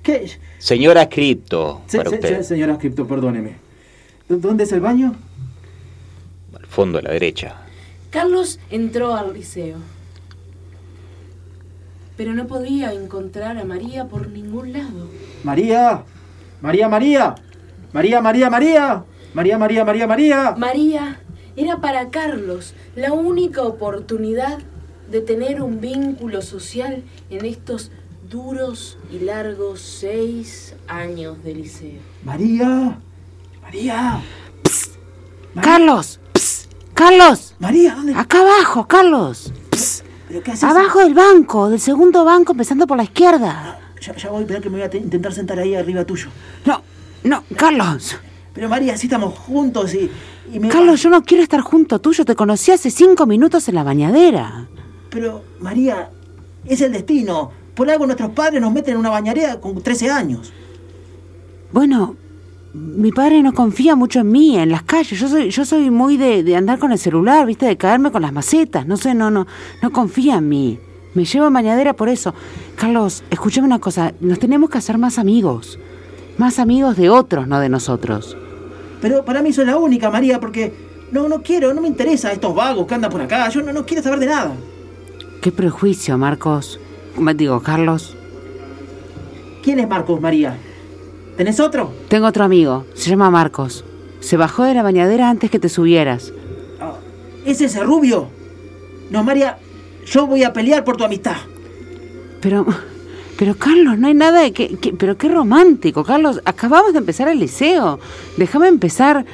¿Qué? 0.02 0.30
Señora 0.58 1.08
Cripto, 1.08 1.80
Se- 1.86 1.96
para 1.98 2.10
se- 2.10 2.16
usted, 2.16 2.36
se- 2.38 2.44
señora 2.44 2.78
Cripto, 2.78 3.06
perdóneme. 3.08 3.56
¿Dó- 4.28 4.36
¿Dónde 4.38 4.64
es 4.64 4.72
el 4.72 4.80
baño? 4.80 5.14
Fondo 6.70 6.98
a 6.98 7.02
la 7.02 7.10
derecha. 7.10 7.56
Carlos 8.10 8.58
entró 8.70 9.14
al 9.14 9.34
liceo, 9.34 9.76
pero 12.16 12.32
no 12.32 12.46
podía 12.46 12.92
encontrar 12.92 13.58
a 13.58 13.64
María 13.64 14.06
por 14.06 14.28
ningún 14.28 14.72
lado. 14.72 15.08
María, 15.44 16.04
María, 16.60 16.88
María, 16.88 17.34
María, 17.92 18.20
María, 18.20 18.50
María, 18.50 19.04
María, 19.34 19.58
María, 19.58 19.84
María, 19.84 20.06
María. 20.06 20.54
María 20.56 21.20
era 21.56 21.80
para 21.80 22.10
Carlos 22.10 22.74
la 22.94 23.12
única 23.12 23.62
oportunidad 23.62 24.58
de 25.10 25.20
tener 25.20 25.60
un 25.62 25.80
vínculo 25.80 26.40
social 26.40 27.02
en 27.30 27.44
estos 27.44 27.90
duros 28.30 28.96
y 29.10 29.18
largos 29.18 29.80
seis 29.80 30.76
años 30.86 31.42
de 31.42 31.54
liceo. 31.54 32.00
María, 32.22 32.98
María, 33.60 34.22
ps, 34.62 34.90
Carlos, 35.60 36.20
María, 37.58 37.94
¿dónde? 37.94 38.14
acá 38.14 38.40
abajo, 38.40 38.86
Carlos. 38.86 39.52
¿Pero 40.28 40.42
qué 40.42 40.50
haces? 40.52 40.64
Abajo 40.64 41.00
del 41.00 41.14
banco, 41.14 41.68
del 41.70 41.80
segundo 41.80 42.24
banco, 42.24 42.52
empezando 42.52 42.86
por 42.86 42.96
la 42.96 43.04
izquierda. 43.04 43.78
Ya, 44.00 44.14
ya 44.14 44.30
voy, 44.30 44.44
que 44.44 44.60
me 44.70 44.76
voy 44.76 44.82
a 44.82 44.90
te- 44.90 44.98
intentar 44.98 45.32
sentar 45.32 45.58
ahí 45.58 45.74
arriba 45.74 46.04
tuyo. 46.04 46.28
No, 46.64 46.82
no, 47.24 47.42
Carlos. 47.56 48.16
Pero 48.52 48.68
María, 48.68 48.94
así 48.94 49.06
estamos 49.06 49.38
juntos 49.38 49.94
y, 49.94 50.10
y 50.52 50.60
me... 50.60 50.68
Carlos, 50.68 51.02
yo 51.02 51.08
no 51.10 51.22
quiero 51.22 51.42
estar 51.42 51.60
junto 51.60 52.00
tuyo. 52.00 52.24
Te 52.24 52.34
conocí 52.34 52.70
hace 52.70 52.90
cinco 52.90 53.26
minutos 53.26 53.68
en 53.68 53.74
la 53.76 53.82
bañadera. 53.82 54.68
Pero, 55.10 55.42
María, 55.60 56.10
es 56.66 56.80
el 56.80 56.92
destino. 56.92 57.50
Por 57.74 57.90
algo 57.90 58.04
nuestros 58.06 58.30
padres 58.30 58.60
nos 58.60 58.72
meten 58.72 58.94
en 58.94 59.00
una 59.00 59.10
bañarea 59.10 59.60
con 59.60 59.80
13 59.82 60.10
años. 60.10 60.52
Bueno, 61.72 62.16
mi 62.72 63.10
padre 63.10 63.42
no 63.42 63.52
confía 63.52 63.96
mucho 63.96 64.20
en 64.20 64.30
mí, 64.30 64.56
en 64.56 64.70
las 64.70 64.82
calles. 64.82 65.18
Yo 65.18 65.28
soy, 65.28 65.50
yo 65.50 65.64
soy 65.64 65.90
muy 65.90 66.16
de, 66.16 66.42
de 66.42 66.56
andar 66.56 66.78
con 66.78 66.92
el 66.92 66.98
celular, 66.98 67.46
viste, 67.46 67.66
de 67.66 67.76
caerme 67.76 68.12
con 68.12 68.22
las 68.22 68.32
macetas. 68.32 68.86
No 68.86 68.96
sé, 68.96 69.14
no, 69.14 69.30
no, 69.30 69.46
no 69.82 69.90
confía 69.90 70.36
en 70.36 70.48
mí. 70.48 70.78
Me 71.14 71.24
llevo 71.24 71.48
en 71.48 71.52
bañadera 71.52 71.94
por 71.94 72.08
eso. 72.08 72.34
Carlos, 72.76 73.24
escúchame 73.30 73.66
una 73.66 73.80
cosa. 73.80 74.14
Nos 74.20 74.38
tenemos 74.38 74.70
que 74.70 74.78
hacer 74.78 74.98
más 74.98 75.18
amigos. 75.18 75.78
Más 76.38 76.58
amigos 76.58 76.96
de 76.96 77.10
otros, 77.10 77.48
no 77.48 77.58
de 77.58 77.68
nosotros. 77.68 78.36
Pero 79.02 79.24
para 79.24 79.42
mí 79.42 79.52
soy 79.52 79.66
la 79.66 79.76
única, 79.76 80.10
María, 80.10 80.38
porque 80.38 80.72
no, 81.10 81.28
no 81.28 81.42
quiero, 81.42 81.74
no 81.74 81.80
me 81.80 81.88
interesa 81.88 82.32
estos 82.32 82.54
vagos 82.54 82.86
que 82.86 82.94
andan 82.94 83.10
por 83.10 83.20
acá. 83.20 83.48
Yo 83.48 83.62
no, 83.62 83.72
no 83.72 83.84
quiero 83.84 84.02
saber 84.02 84.20
de 84.20 84.26
nada. 84.26 84.52
Qué 85.42 85.50
prejuicio, 85.50 86.16
Marcos. 86.16 86.78
Me 87.18 87.34
digo, 87.34 87.60
Carlos. 87.60 88.16
¿Quién 89.62 89.80
es 89.80 89.88
Marcos, 89.88 90.20
María? 90.20 90.56
¿Tenés 91.40 91.58
otro? 91.58 91.90
Tengo 92.08 92.26
otro 92.26 92.44
amigo. 92.44 92.84
Se 92.92 93.08
llama 93.08 93.30
Marcos. 93.30 93.82
Se 94.20 94.36
bajó 94.36 94.64
de 94.64 94.74
la 94.74 94.82
bañadera 94.82 95.30
antes 95.30 95.50
que 95.50 95.58
te 95.58 95.70
subieras. 95.70 96.34
Ah, 96.78 96.92
¿Es 97.46 97.62
ese 97.62 97.82
rubio? 97.82 98.28
No, 99.10 99.24
María, 99.24 99.56
yo 100.04 100.26
voy 100.26 100.44
a 100.44 100.52
pelear 100.52 100.84
por 100.84 100.98
tu 100.98 101.04
amistad. 101.04 101.36
Pero, 102.42 102.66
pero 103.38 103.54
Carlos, 103.54 103.96
no 103.98 104.08
hay 104.08 104.12
nada 104.12 104.42
de 104.42 104.52
que, 104.52 104.76
que- 104.76 104.92
Pero 104.92 105.16
qué 105.16 105.30
romántico, 105.30 106.04
Carlos. 106.04 106.42
Acabamos 106.44 106.92
de 106.92 106.98
empezar 106.98 107.26
el 107.28 107.38
liceo. 107.40 107.98
Déjame 108.36 108.68
empezar, 108.68 109.24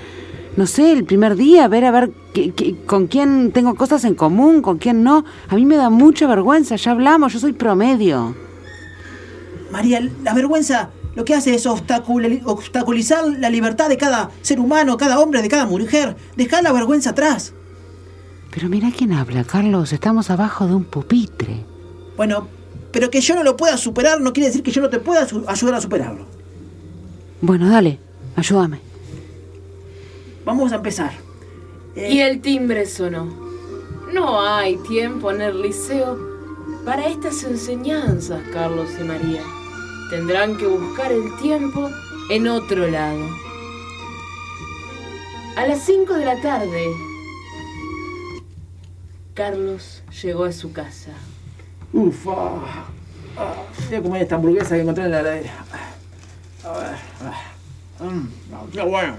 no 0.57 0.67
sé, 0.69 0.93
el 0.93 1.03
primer 1.03 1.35
día, 1.35 1.67
ver 1.67 1.87
a 1.87 1.91
ver 1.91 2.13
qué- 2.33 2.53
qué- 2.53 2.77
con 2.87 3.09
quién 3.09 3.51
tengo 3.51 3.75
cosas 3.75 4.05
en 4.05 4.15
común, 4.15 4.63
con 4.63 4.79
quién 4.79 5.03
no. 5.03 5.25
A 5.49 5.57
mí 5.57 5.65
me 5.65 5.75
da 5.75 5.91
mucha 5.91 6.29
vergüenza, 6.29 6.77
ya 6.77 6.93
hablamos, 6.93 7.33
yo 7.33 7.41
soy 7.41 7.53
promedio. 7.53 8.37
María, 9.73 10.09
la 10.23 10.35
vergüenza 10.35 10.91
lo 11.17 11.25
que 11.25 11.35
hace 11.35 11.55
es 11.55 11.67
obstaculi- 11.67 12.43
obstaculizar 12.45 13.25
la 13.39 13.51
libertad 13.51 13.89
de 13.89 13.97
cada 13.97 14.31
ser 14.43 14.61
humano, 14.61 14.97
cada 14.97 15.19
hombre, 15.19 15.43
de 15.43 15.49
cada 15.49 15.67
mujer. 15.67 16.15
Dejar 16.37 16.63
la 16.63 16.73
vergüenza 16.73 17.11
atrás. 17.11 17.53
Pero 18.53 18.69
mira 18.69 18.91
quién 18.97 19.13
habla, 19.13 19.43
Carlos. 19.45 19.93
Estamos 19.93 20.31
abajo 20.31 20.67
de 20.67 20.75
un 20.75 20.85
pupitre. 20.85 21.65
Bueno, 22.17 22.47
pero 22.93 23.11
que 23.11 23.21
yo 23.21 23.35
no 23.35 23.43
lo 23.43 23.57
pueda 23.57 23.77
superar 23.77 24.21
no 24.21 24.33
quiere 24.33 24.49
decir 24.49 24.63
que 24.63 24.71
yo 24.71 24.81
no 24.81 24.89
te 24.89 25.01
pueda 25.01 25.27
ayudar 25.49 25.75
a 25.75 25.81
superarlo. 25.81 26.27
Bueno, 27.41 27.69
dale, 27.69 27.99
ayúdame. 28.37 28.81
Vamos 30.45 30.73
a 30.73 30.77
empezar. 30.77 31.13
Eh, 31.97 32.13
Y 32.15 32.21
el 32.21 32.41
timbre 32.41 32.87
sonó. 32.87 33.27
No 34.13 34.41
hay 34.41 34.77
tiempo 34.89 35.31
en 35.33 35.41
el 35.43 35.61
liceo 35.61 36.19
para 36.85 37.07
estas 37.09 37.43
enseñanzas, 37.45 38.41
Carlos 38.53 38.89
y 39.01 39.05
María. 39.05 39.43
Tendrán 40.11 40.57
que 40.57 40.67
buscar 40.67 41.11
el 41.11 41.37
tiempo 41.37 41.91
en 42.31 42.47
otro 42.47 42.87
lado. 42.87 43.29
A 45.57 45.67
las 45.67 45.81
5 45.85 46.15
de 46.15 46.25
la 46.25 46.41
tarde, 46.41 46.87
Carlos 49.35 50.03
llegó 50.23 50.45
a 50.45 50.53
su 50.53 50.73
casa. 50.73 51.11
Uf, 51.93 52.29
ah, 52.29 52.87
ah, 53.37 53.55
voy 53.89 53.97
a 53.97 54.03
comer 54.03 54.23
esta 54.23 54.37
hamburguesa 54.37 54.77
que 54.77 54.83
encontré 54.83 55.05
en 55.05 55.11
la 55.11 55.21
heladera. 55.21 55.65
A 56.63 56.73
ver, 56.73 56.97
ah, 58.01 58.05
mm, 58.05 58.71
qué 58.73 58.83
bueno. 58.83 59.17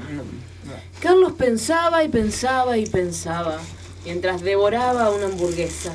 Carlos 1.02 1.34
pensaba 1.34 2.04
y 2.04 2.10
pensaba 2.10 2.78
y 2.78 2.86
pensaba 2.86 3.60
mientras 4.06 4.42
devoraba 4.42 5.12
una 5.12 5.26
hamburguesa. 5.26 5.94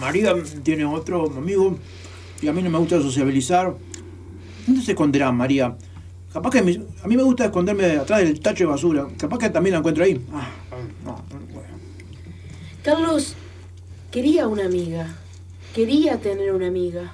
María 0.00 0.34
tiene 0.62 0.84
otro 0.84 1.26
amigo 1.26 1.78
y 2.42 2.48
a 2.48 2.52
mí 2.52 2.62
no 2.62 2.70
me 2.70 2.78
gusta 2.78 3.00
sociabilizar. 3.00 3.74
¿Dónde 4.66 4.82
se 4.82 4.92
esconderá 4.92 5.30
María? 5.32 5.76
Capaz 6.32 6.50
que 6.50 6.62
me- 6.62 6.82
a 7.02 7.08
mí 7.08 7.16
me 7.16 7.22
gusta 7.22 7.46
esconderme 7.46 7.84
atrás 7.96 8.20
del 8.20 8.38
tacho 8.40 8.64
de 8.64 8.70
basura. 8.70 9.06
Capaz 9.18 9.38
que 9.38 9.50
también 9.50 9.72
la 9.72 9.78
encuentro 9.78 10.04
ahí. 10.04 10.24
Ah, 10.32 10.48
no, 11.04 11.22
bueno. 11.52 11.68
Carlos 12.82 13.34
quería 14.10 14.46
una 14.46 14.64
amiga, 14.66 15.08
quería 15.74 16.18
tener 16.18 16.52
una 16.52 16.68
amiga, 16.68 17.12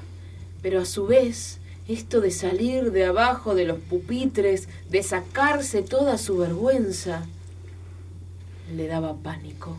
pero 0.62 0.80
a 0.80 0.84
su 0.84 1.06
vez 1.06 1.58
esto 1.88 2.20
de 2.20 2.30
salir 2.30 2.92
de 2.92 3.04
abajo 3.06 3.54
de 3.54 3.64
los 3.64 3.78
pupitres, 3.78 4.68
de 4.90 5.02
sacarse 5.02 5.82
toda 5.82 6.18
su 6.18 6.36
vergüenza, 6.38 7.24
le 8.74 8.86
daba 8.88 9.14
pánico. 9.14 9.76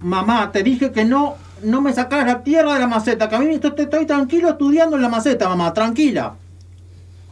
Mamá, 0.00 0.52
te 0.52 0.62
dije 0.62 0.92
que 0.92 1.04
no, 1.04 1.36
no 1.62 1.80
me 1.80 1.92
sacaras 1.92 2.26
la 2.26 2.42
tierra 2.42 2.74
de 2.74 2.80
la 2.80 2.86
maceta, 2.86 3.28
que 3.28 3.36
a 3.36 3.38
mí 3.38 3.54
estoy, 3.54 3.72
estoy 3.76 4.06
tranquilo 4.06 4.50
estudiando 4.50 4.96
en 4.96 5.02
la 5.02 5.08
maceta, 5.08 5.48
mamá, 5.48 5.72
tranquila. 5.72 6.36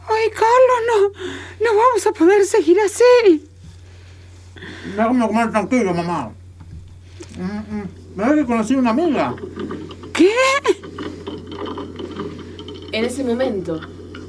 Ay, 0.07 0.29
Carlos, 0.29 0.79
no, 0.87 1.65
no 1.65 1.77
vamos 1.77 2.05
a 2.05 2.11
poder 2.11 2.45
seguir 2.45 2.77
así. 2.79 3.47
Déjame 4.95 5.27
comer 5.27 5.51
tranquilo, 5.51 5.93
mamá. 5.93 6.31
Mm, 7.37 7.75
mm. 7.75 7.89
¿Me 8.15 8.23
ves 8.23 8.35
que 8.35 8.45
conocí 8.45 8.75
una 8.75 8.91
amiga? 8.91 9.35
¿Qué? 10.13 10.31
En 12.91 13.03
ese 13.03 13.23
momento, 13.23 13.81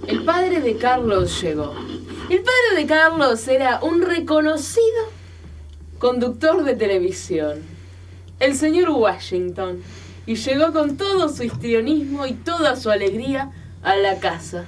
el 0.09 0.24
padre 0.24 0.61
de 0.61 0.76
Carlos 0.76 1.40
llegó. 1.40 1.74
El 2.28 2.42
padre 2.42 2.76
de 2.76 2.87
Carlos 2.87 3.46
era 3.46 3.78
un 3.82 4.02
reconocido 4.02 5.12
conductor 5.98 6.64
de 6.64 6.74
televisión, 6.74 7.62
el 8.40 8.55
señor 8.57 8.90
Washington, 8.90 9.83
y 10.27 10.35
llegó 10.37 10.72
con 10.72 10.96
todo 10.96 11.29
su 11.29 11.44
histrionismo 11.44 12.27
y 12.27 12.33
toda 12.33 12.77
su 12.77 12.90
alegría 12.90 13.51
a 13.83 13.96
la 13.96 14.18
casa. 14.18 14.64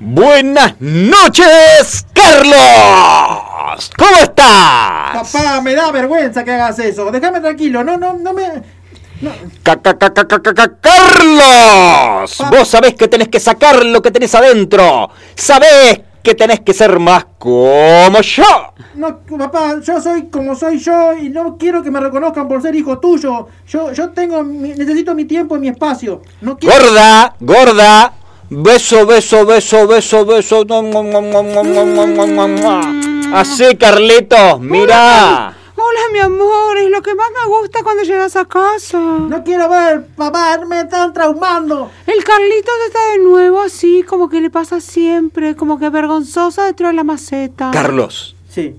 Buenas 0.00 0.74
noches, 0.80 2.06
Carlos. 2.14 3.90
¿Cómo 3.98 4.16
estás? 4.22 5.30
Papá, 5.32 5.60
me 5.60 5.74
da 5.74 5.90
vergüenza 5.92 6.42
que 6.42 6.52
hagas 6.52 6.78
eso. 6.78 7.10
Déjame 7.10 7.40
tranquilo, 7.40 7.84
no, 7.84 7.96
no, 7.98 8.14
no 8.14 8.32
me. 8.32 8.80
Ca- 9.62 9.76
ca- 9.82 9.98
ca- 9.98 10.14
ca- 10.14 10.26
ca- 10.26 10.40
ca- 10.42 10.54
ca- 10.54 10.72
Carlos, 10.80 12.38
vos 12.50 12.66
sabés 12.68 12.94
que 12.94 13.06
tenés 13.08 13.28
que 13.28 13.38
sacar 13.38 13.84
lo 13.84 14.00
que 14.00 14.10
tenés 14.10 14.34
adentro. 14.34 15.10
Sabés 15.34 16.00
que 16.22 16.34
tenés 16.34 16.60
que 16.60 16.72
ser 16.72 16.98
más 16.98 17.26
como 17.38 18.20
yo. 18.20 18.44
No, 18.94 19.18
papá, 19.38 19.80
yo 19.80 20.00
soy 20.00 20.28
como 20.28 20.54
soy 20.54 20.78
yo 20.78 21.14
y 21.14 21.28
no 21.28 21.56
quiero 21.56 21.82
que 21.82 21.90
me 21.90 22.00
reconozcan 22.00 22.48
por 22.48 22.60
ser 22.60 22.74
hijo 22.74 22.98
tuyo. 22.98 23.48
Yo, 23.68 23.92
yo 23.92 24.10
tengo, 24.10 24.42
necesito 24.42 25.14
mi 25.14 25.24
tiempo 25.24 25.56
y 25.56 25.60
mi 25.60 25.68
espacio. 25.68 26.22
No 26.40 26.58
quiero... 26.58 26.76
Gorda, 26.76 27.34
gorda. 27.40 28.12
Beso, 28.52 29.06
beso, 29.06 29.46
beso, 29.46 29.86
beso, 29.86 30.26
beso. 30.26 30.66
Así, 33.32 33.76
Carlitos, 33.76 34.60
mira. 34.60 35.54
Hola, 35.82 36.00
mi 36.12 36.18
amor, 36.18 36.76
es 36.76 36.90
lo 36.90 37.00
que 37.00 37.14
más 37.14 37.28
me 37.30 37.48
gusta 37.48 37.82
cuando 37.82 38.02
llegas 38.02 38.36
a 38.36 38.44
casa. 38.44 38.98
No 38.98 39.42
quiero 39.42 39.68
ver, 39.70 40.06
papá, 40.14 40.58
me 40.66 40.80
están 40.82 41.12
traumando. 41.14 41.90
El 42.06 42.22
Carlitos 42.22 42.74
está 42.86 42.98
de 43.12 43.18
nuevo 43.24 43.60
así, 43.62 44.02
como 44.02 44.28
que 44.28 44.40
le 44.42 44.50
pasa 44.50 44.80
siempre, 44.80 45.56
como 45.56 45.78
que 45.78 45.88
vergonzosa 45.88 46.64
dentro 46.66 46.88
de 46.88 46.92
la 46.92 47.04
maceta. 47.04 47.70
Carlos, 47.72 48.36
Sí. 48.50 48.76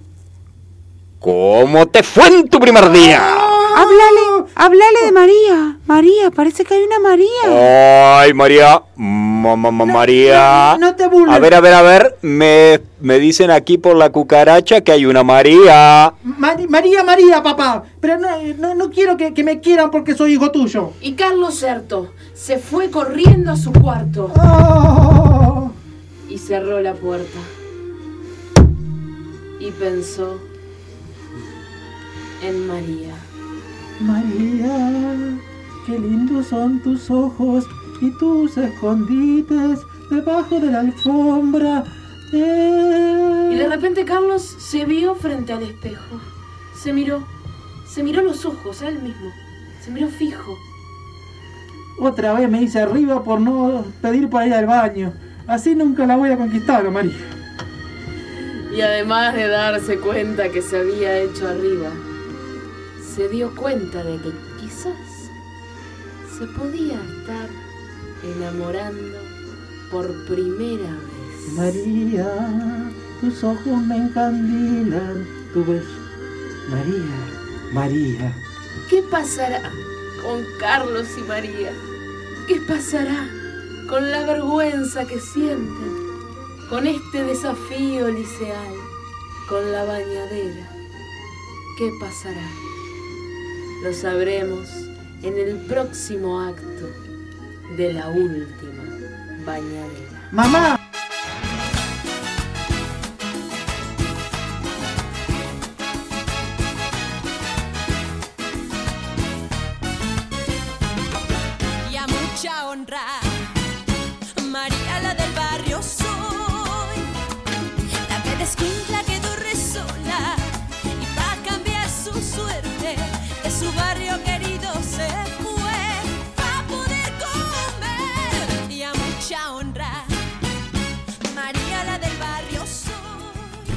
¿cómo 1.19 1.87
te 1.87 2.03
fue 2.03 2.27
en 2.27 2.47
tu 2.49 2.59
primer 2.59 2.91
día? 2.91 3.35
Háblale, 3.75 4.51
háblale 4.55 5.05
de 5.05 5.11
María. 5.11 5.77
María, 5.87 6.31
parece 6.31 6.63
que 6.63 6.73
hay 6.75 6.83
una 6.83 6.99
María. 6.99 8.19
Ay, 8.21 8.33
María. 8.33 8.81
Ma- 8.95 9.55
ma- 9.55 9.71
ma- 9.71 9.85
María. 9.85 10.77
no 10.79 10.95
te 10.95 11.07
burles. 11.07 11.35
A 11.35 11.39
ver, 11.39 11.53
a 11.55 11.59
ver, 11.61 11.73
a 11.73 11.81
ver. 11.81 12.17
Me, 12.21 12.79
me 12.99 13.17
dicen 13.19 13.49
aquí 13.51 13.77
por 13.77 13.95
la 13.95 14.11
cucaracha 14.11 14.81
que 14.81 14.91
hay 14.91 15.05
una 15.05 15.23
María. 15.23 16.13
María, 16.23 17.03
María, 17.03 17.41
papá. 17.43 17.83
Pero 17.99 18.17
no, 18.19 18.27
no, 18.57 18.75
no 18.75 18.89
quiero 18.91 19.17
que, 19.17 19.33
que 19.33 19.43
me 19.43 19.59
quieran 19.59 19.89
porque 19.91 20.15
soy 20.15 20.33
hijo 20.33 20.51
tuyo. 20.51 20.91
Y 21.01 21.13
Carlos 21.13 21.55
Certo 21.59 22.09
se 22.33 22.57
fue 22.59 22.89
corriendo 22.91 23.51
a 23.51 23.57
su 23.57 23.71
cuarto 23.73 24.31
Oh. 24.37 25.71
y 26.29 26.37
cerró 26.37 26.79
la 26.81 26.93
puerta. 26.93 27.39
Y 29.59 29.69
pensó 29.71 30.39
en 32.43 32.67
María. 32.67 33.13
María, 34.01 35.37
qué 35.85 35.99
lindos 35.99 36.47
son 36.47 36.81
tus 36.81 37.09
ojos 37.09 37.65
y 38.01 38.11
tus 38.17 38.57
escondites 38.57 39.79
debajo 40.09 40.59
de 40.59 40.71
la 40.71 40.79
alfombra. 40.81 41.83
Eh. 42.33 43.49
Y 43.53 43.55
de 43.55 43.67
repente 43.67 44.05
Carlos 44.05 44.41
se 44.41 44.85
vio 44.85 45.15
frente 45.15 45.53
al 45.53 45.63
espejo. 45.63 46.19
Se 46.75 46.93
miró. 46.93 47.23
Se 47.87 48.03
miró 48.03 48.21
los 48.21 48.45
ojos 48.45 48.81
a 48.81 48.89
él 48.89 49.01
mismo. 49.01 49.29
Se 49.81 49.91
miró 49.91 50.07
fijo. 50.07 50.57
Otra 51.99 52.33
vez 52.33 52.49
me 52.49 52.61
hice 52.61 52.79
arriba 52.79 53.23
por 53.23 53.39
no 53.39 53.85
pedir 54.01 54.29
para 54.29 54.47
ir 54.47 54.53
al 54.53 54.65
baño. 54.65 55.13
Así 55.47 55.75
nunca 55.75 56.05
la 56.05 56.15
voy 56.15 56.29
a 56.29 56.37
conquistar, 56.37 56.89
María. 56.89 57.17
Y 58.75 58.79
además 58.81 59.35
de 59.35 59.47
darse 59.47 59.97
cuenta 59.97 60.49
que 60.49 60.61
se 60.61 60.79
había 60.79 61.17
hecho 61.17 61.47
arriba, 61.47 61.89
se 63.15 63.27
dio 63.27 63.53
cuenta 63.55 64.03
de 64.03 64.17
que 64.17 64.31
quizás 64.59 65.29
se 66.37 66.45
podía 66.47 66.95
estar 66.95 67.49
enamorando 68.23 69.17
por 69.91 70.07
primera 70.27 70.89
vez. 70.89 71.53
María, 71.57 72.91
tus 73.19 73.43
ojos 73.43 73.81
me 73.87 73.97
encandilan, 73.97 75.27
tu 75.53 75.65
beso. 75.65 75.87
María, 76.69 77.73
María. 77.73 78.35
¿Qué 78.89 79.03
pasará 79.11 79.61
con 80.21 80.45
Carlos 80.59 81.07
y 81.17 81.21
María? 81.23 81.73
¿Qué 82.47 82.61
pasará 82.61 83.27
con 83.89 84.09
la 84.09 84.25
vergüenza 84.25 85.05
que 85.05 85.19
sienten? 85.19 86.01
Con 86.69 86.87
este 86.87 87.25
desafío 87.25 88.09
liceal, 88.09 88.73
con 89.49 89.69
la 89.69 89.83
bañadera. 89.83 90.69
¿Qué 91.77 91.91
pasará? 91.99 92.60
Lo 93.83 93.93
sabremos 93.93 94.69
en 95.23 95.37
el 95.39 95.57
próximo 95.67 96.39
acto 96.39 96.89
de 97.77 97.93
la 97.93 98.09
última 98.09 98.83
bañadera. 99.43 100.29
Mamá. 100.31 100.80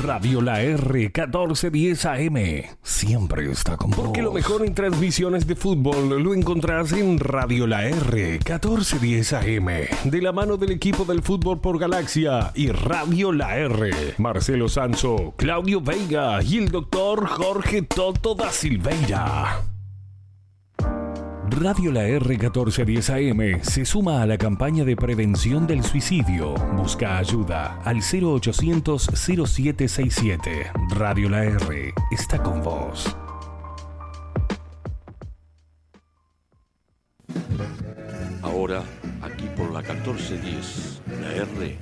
Radio 0.04 0.42
La 0.42 0.60
R 0.60 1.10
1410 1.14 2.04
AM. 2.04 2.36
Siempre 2.82 3.50
está 3.50 3.78
con 3.78 3.90
Porque 3.90 4.20
lo 4.20 4.32
mejor 4.32 4.64
en 4.66 4.74
transmisiones 4.74 5.46
de 5.46 5.56
fútbol 5.56 6.22
lo 6.22 6.34
encontrás 6.34 6.92
en 6.92 7.18
Radio 7.18 7.66
La 7.66 7.86
R 7.86 8.32
1410 8.32 9.32
AM. 9.32 9.66
De 10.04 10.20
la 10.20 10.32
mano 10.32 10.58
del 10.58 10.72
equipo 10.72 11.06
del 11.06 11.22
fútbol 11.22 11.60
por 11.60 11.78
Galaxia 11.78 12.52
y 12.54 12.70
Radio 12.70 13.32
La 13.32 13.56
R. 13.56 14.14
Marcelo 14.18 14.68
Sancho, 14.68 15.32
Claudio 15.38 15.80
Veiga 15.80 16.42
y 16.42 16.58
el 16.58 16.70
doctor 16.70 17.26
Jorge 17.26 17.80
Toto 17.80 18.34
da 18.34 18.50
Silveira. 18.50 19.73
Radio 21.60 21.92
La 21.92 22.02
R1410 22.08 23.30
AM 23.30 23.62
se 23.62 23.84
suma 23.84 24.22
a 24.22 24.26
la 24.26 24.36
campaña 24.36 24.84
de 24.84 24.96
prevención 24.96 25.68
del 25.68 25.84
suicidio. 25.84 26.54
Busca 26.76 27.16
ayuda 27.16 27.80
al 27.84 27.98
0800 27.98 29.10
0767. 29.14 30.72
Radio 30.96 31.28
La 31.28 31.44
R 31.44 31.94
está 32.10 32.42
con 32.42 32.60
vos. 32.60 33.16
Ahora, 38.42 38.82
aquí 39.22 39.46
por 39.56 39.70
la 39.70 39.80
1410, 39.80 41.02
la 41.20 41.34
R, 41.34 41.78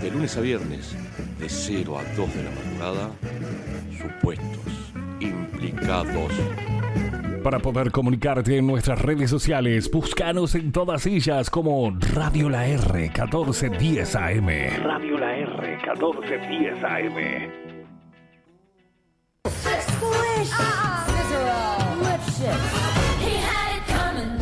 de 0.00 0.10
lunes 0.10 0.36
a 0.38 0.40
viernes, 0.40 0.96
de 1.38 1.48
0 1.50 1.98
a 1.98 2.04
2 2.14 2.34
de 2.34 2.44
la 2.44 2.50
madrugada, 2.50 3.10
supuestos, 4.00 4.94
implicados 5.20 6.32
para 7.42 7.58
poder 7.58 7.90
comunicarte 7.90 8.56
en 8.56 8.68
nuestras 8.68 9.02
redes 9.02 9.28
sociales, 9.28 9.90
búscanos 9.90 10.54
en 10.54 10.70
todas 10.70 11.06
ellas 11.06 11.50
como 11.50 11.90
Radio 12.14 12.48
La 12.48 12.68
R 12.68 13.00
1410 13.00 14.14
AM. 14.14 14.46
Radio 14.84 15.18
La 15.18 15.36
R 15.36 15.76
1410 15.76 16.84
AM. 16.84 17.16
He 23.20 23.36
had 23.38 23.76
it 23.76 23.84
coming. 23.88 24.38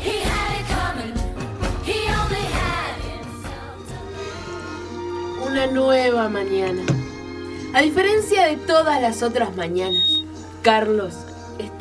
He 0.00 0.18
had 0.22 0.58
it 0.58 0.66
coming. 0.74 1.14
He 1.84 2.08
only 2.08 2.46
had 2.50 2.94
himself 3.12 3.86
to 5.38 5.50
Una 5.50 5.66
nueva 5.68 6.28
mañana. 6.28 6.82
A 7.74 7.80
diferencia 7.80 8.46
de 8.46 8.56
todas 8.56 9.00
las 9.00 9.22
otras 9.22 9.54
mañanas, 9.56 10.22
Carlos 10.62 11.23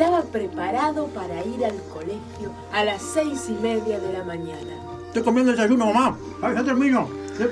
estaba 0.03 0.21
preparado 0.23 1.07
para 1.07 1.45
ir 1.45 1.63
al 1.63 1.81
colegio 1.93 2.51
a 2.73 2.83
las 2.83 3.01
seis 3.01 3.47
y 3.47 3.53
media 3.53 3.99
de 3.99 4.11
la 4.11 4.23
mañana. 4.25 4.73
Estoy 5.07 5.23
comiendo 5.23 5.51
desayuno, 5.53 5.85
mamá. 5.93 6.17
Ay, 6.41 6.55
ya 6.55 6.63
termino. 6.63 7.07
Eh, 7.39 7.49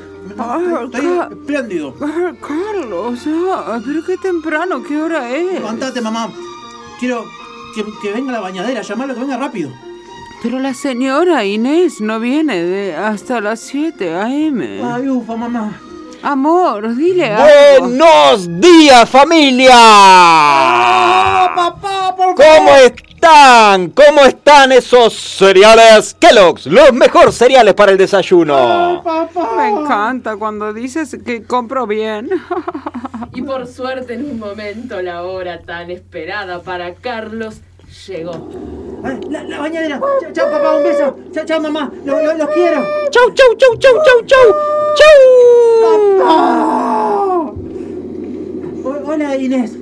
Estoy 0.83 1.19
espléndido. 1.31 1.95
Carlos, 1.95 3.25
ah, 3.25 3.79
pero 3.85 4.03
qué 4.05 4.17
temprano, 4.17 4.83
¿qué 4.83 5.01
hora 5.01 5.29
es? 5.33 5.53
Levantate, 5.53 6.01
mamá. 6.01 6.29
Quiero 6.99 7.23
que, 7.73 7.85
que 8.01 8.11
venga 8.11 8.33
la 8.33 8.41
bañadera. 8.41 8.81
Llamalo 8.81 9.13
que 9.13 9.21
venga 9.21 9.37
rápido. 9.37 9.71
Pero 10.43 10.59
la 10.59 10.73
señora 10.73 11.45
Inés 11.45 12.01
no 12.01 12.19
viene 12.19 12.61
de 12.61 12.95
hasta 12.97 13.39
las 13.39 13.61
7 13.61 14.13
a.m. 14.13 14.81
Ay, 14.83 15.07
ufa, 15.07 15.37
mamá. 15.37 15.79
Amor, 16.23 16.95
dile 16.95 17.25
algo. 17.25 17.87
¡Buenos 17.87 18.61
días, 18.61 19.09
familia! 19.09 19.71
papá, 21.55 22.15
por 22.15 22.35
¿Cómo 22.35 22.75
están? 22.75 23.89
¿Cómo 23.89 24.21
están 24.21 24.71
esos 24.71 25.13
cereales 25.13 26.15
Kellogg's? 26.19 26.67
Los 26.67 26.93
mejores 26.93 27.35
cereales 27.35 27.73
para 27.73 27.91
el 27.91 27.97
desayuno. 27.97 29.03
Me 29.57 29.69
encanta 29.69 30.35
cuando 30.37 30.71
dices 30.73 31.17
que 31.25 31.43
compro 31.43 31.87
bien. 31.87 32.29
Y 33.33 33.43
por 33.43 33.65
suerte 33.65 34.15
en 34.15 34.25
un 34.25 34.39
momento 34.39 35.01
la 35.01 35.23
hora 35.23 35.61
tan 35.61 35.89
esperada 35.89 36.61
para 36.61 36.95
Carlos 36.95 37.61
llegó. 38.07 38.49
Ay, 39.03 39.19
la, 39.29 39.43
la 39.43 39.59
bañadera. 39.59 39.99
Chao, 39.99 40.31
chao, 40.33 40.51
papá, 40.51 40.77
un 40.77 40.83
beso. 40.83 41.15
Chao, 41.31 41.45
chao, 41.45 41.61
mamá. 41.61 41.91
Lo- 42.05 42.21
lo- 42.23 42.37
los 42.37 42.47
quiero. 42.49 42.81
Chau, 43.09 43.31
chau, 43.33 43.55
chau, 43.57 43.77
chau, 43.77 43.93
chau, 44.05 44.25
chau. 44.25 44.55
Chau. 44.95 46.21
¡Oh! 46.23 47.55
O- 48.83 49.01
Hola, 49.11 49.35
Inés. 49.37 49.77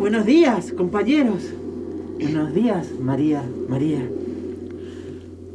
Buenos 0.00 0.24
días, 0.26 0.72
compañeros. 0.72 1.42
Buenos 2.20 2.54
días, 2.54 2.86
María, 3.00 3.42
María. 3.68 4.08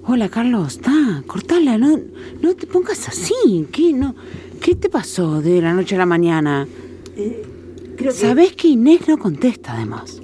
Hola, 0.06 0.30
Carlos, 0.30 0.74
está, 0.74 1.24
cortala, 1.28 1.78
no, 1.78 1.98
no 2.42 2.56
te 2.56 2.68
pongas 2.68 3.08
así. 3.08 3.68
¿Qué, 3.72 3.94
no, 3.94 4.16
¿Qué 4.62 4.76
te 4.76 4.90
pasó 4.90 5.42
de 5.42 5.62
la 5.62 5.74
noche 5.74 5.96
a 5.96 6.00
la 6.00 6.06
mañana? 6.06 6.68
Eh, 7.16 7.44
creo 7.98 8.12
que 8.12 8.18
Sabés 8.18 8.54
que 8.54 8.68
Inés 8.70 9.08
no 9.08 9.18
contesta, 9.18 9.74
además. 9.74 10.20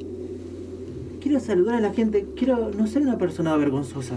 Quiero 1.30 1.45
saludar 1.45 1.75
a 1.75 1.80
la 1.80 1.93
gente. 1.93 2.25
Quiero 2.36 2.71
no 2.75 2.88
ser 2.88 3.03
una 3.03 3.19
persona 3.19 3.55
vergonzosa. 3.55 4.15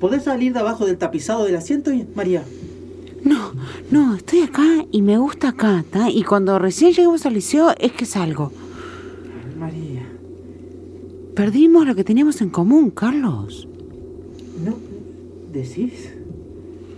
¿Podés 0.00 0.24
salir 0.24 0.52
de 0.52 0.58
abajo 0.58 0.84
del 0.84 0.98
tapizado 0.98 1.44
del 1.44 1.54
asiento, 1.54 1.92
y- 1.92 2.04
María? 2.16 2.42
No, 3.22 3.52
no, 3.92 4.16
estoy 4.16 4.40
acá 4.40 4.66
y 4.90 5.00
me 5.00 5.16
gusta 5.16 5.50
acá, 5.50 5.84
¿tá? 5.88 6.10
Y 6.10 6.24
cuando 6.24 6.58
recién 6.58 6.90
lleguemos 6.90 7.24
al 7.24 7.34
liceo 7.34 7.72
es 7.78 7.92
que 7.92 8.04
salgo. 8.04 8.50
María. 9.56 10.02
Perdimos 11.36 11.86
lo 11.86 11.94
que 11.94 12.02
teníamos 12.02 12.40
en 12.42 12.50
común, 12.50 12.90
Carlos. 12.90 13.68
¿No? 14.64 14.74
¿Decís? 15.52 16.10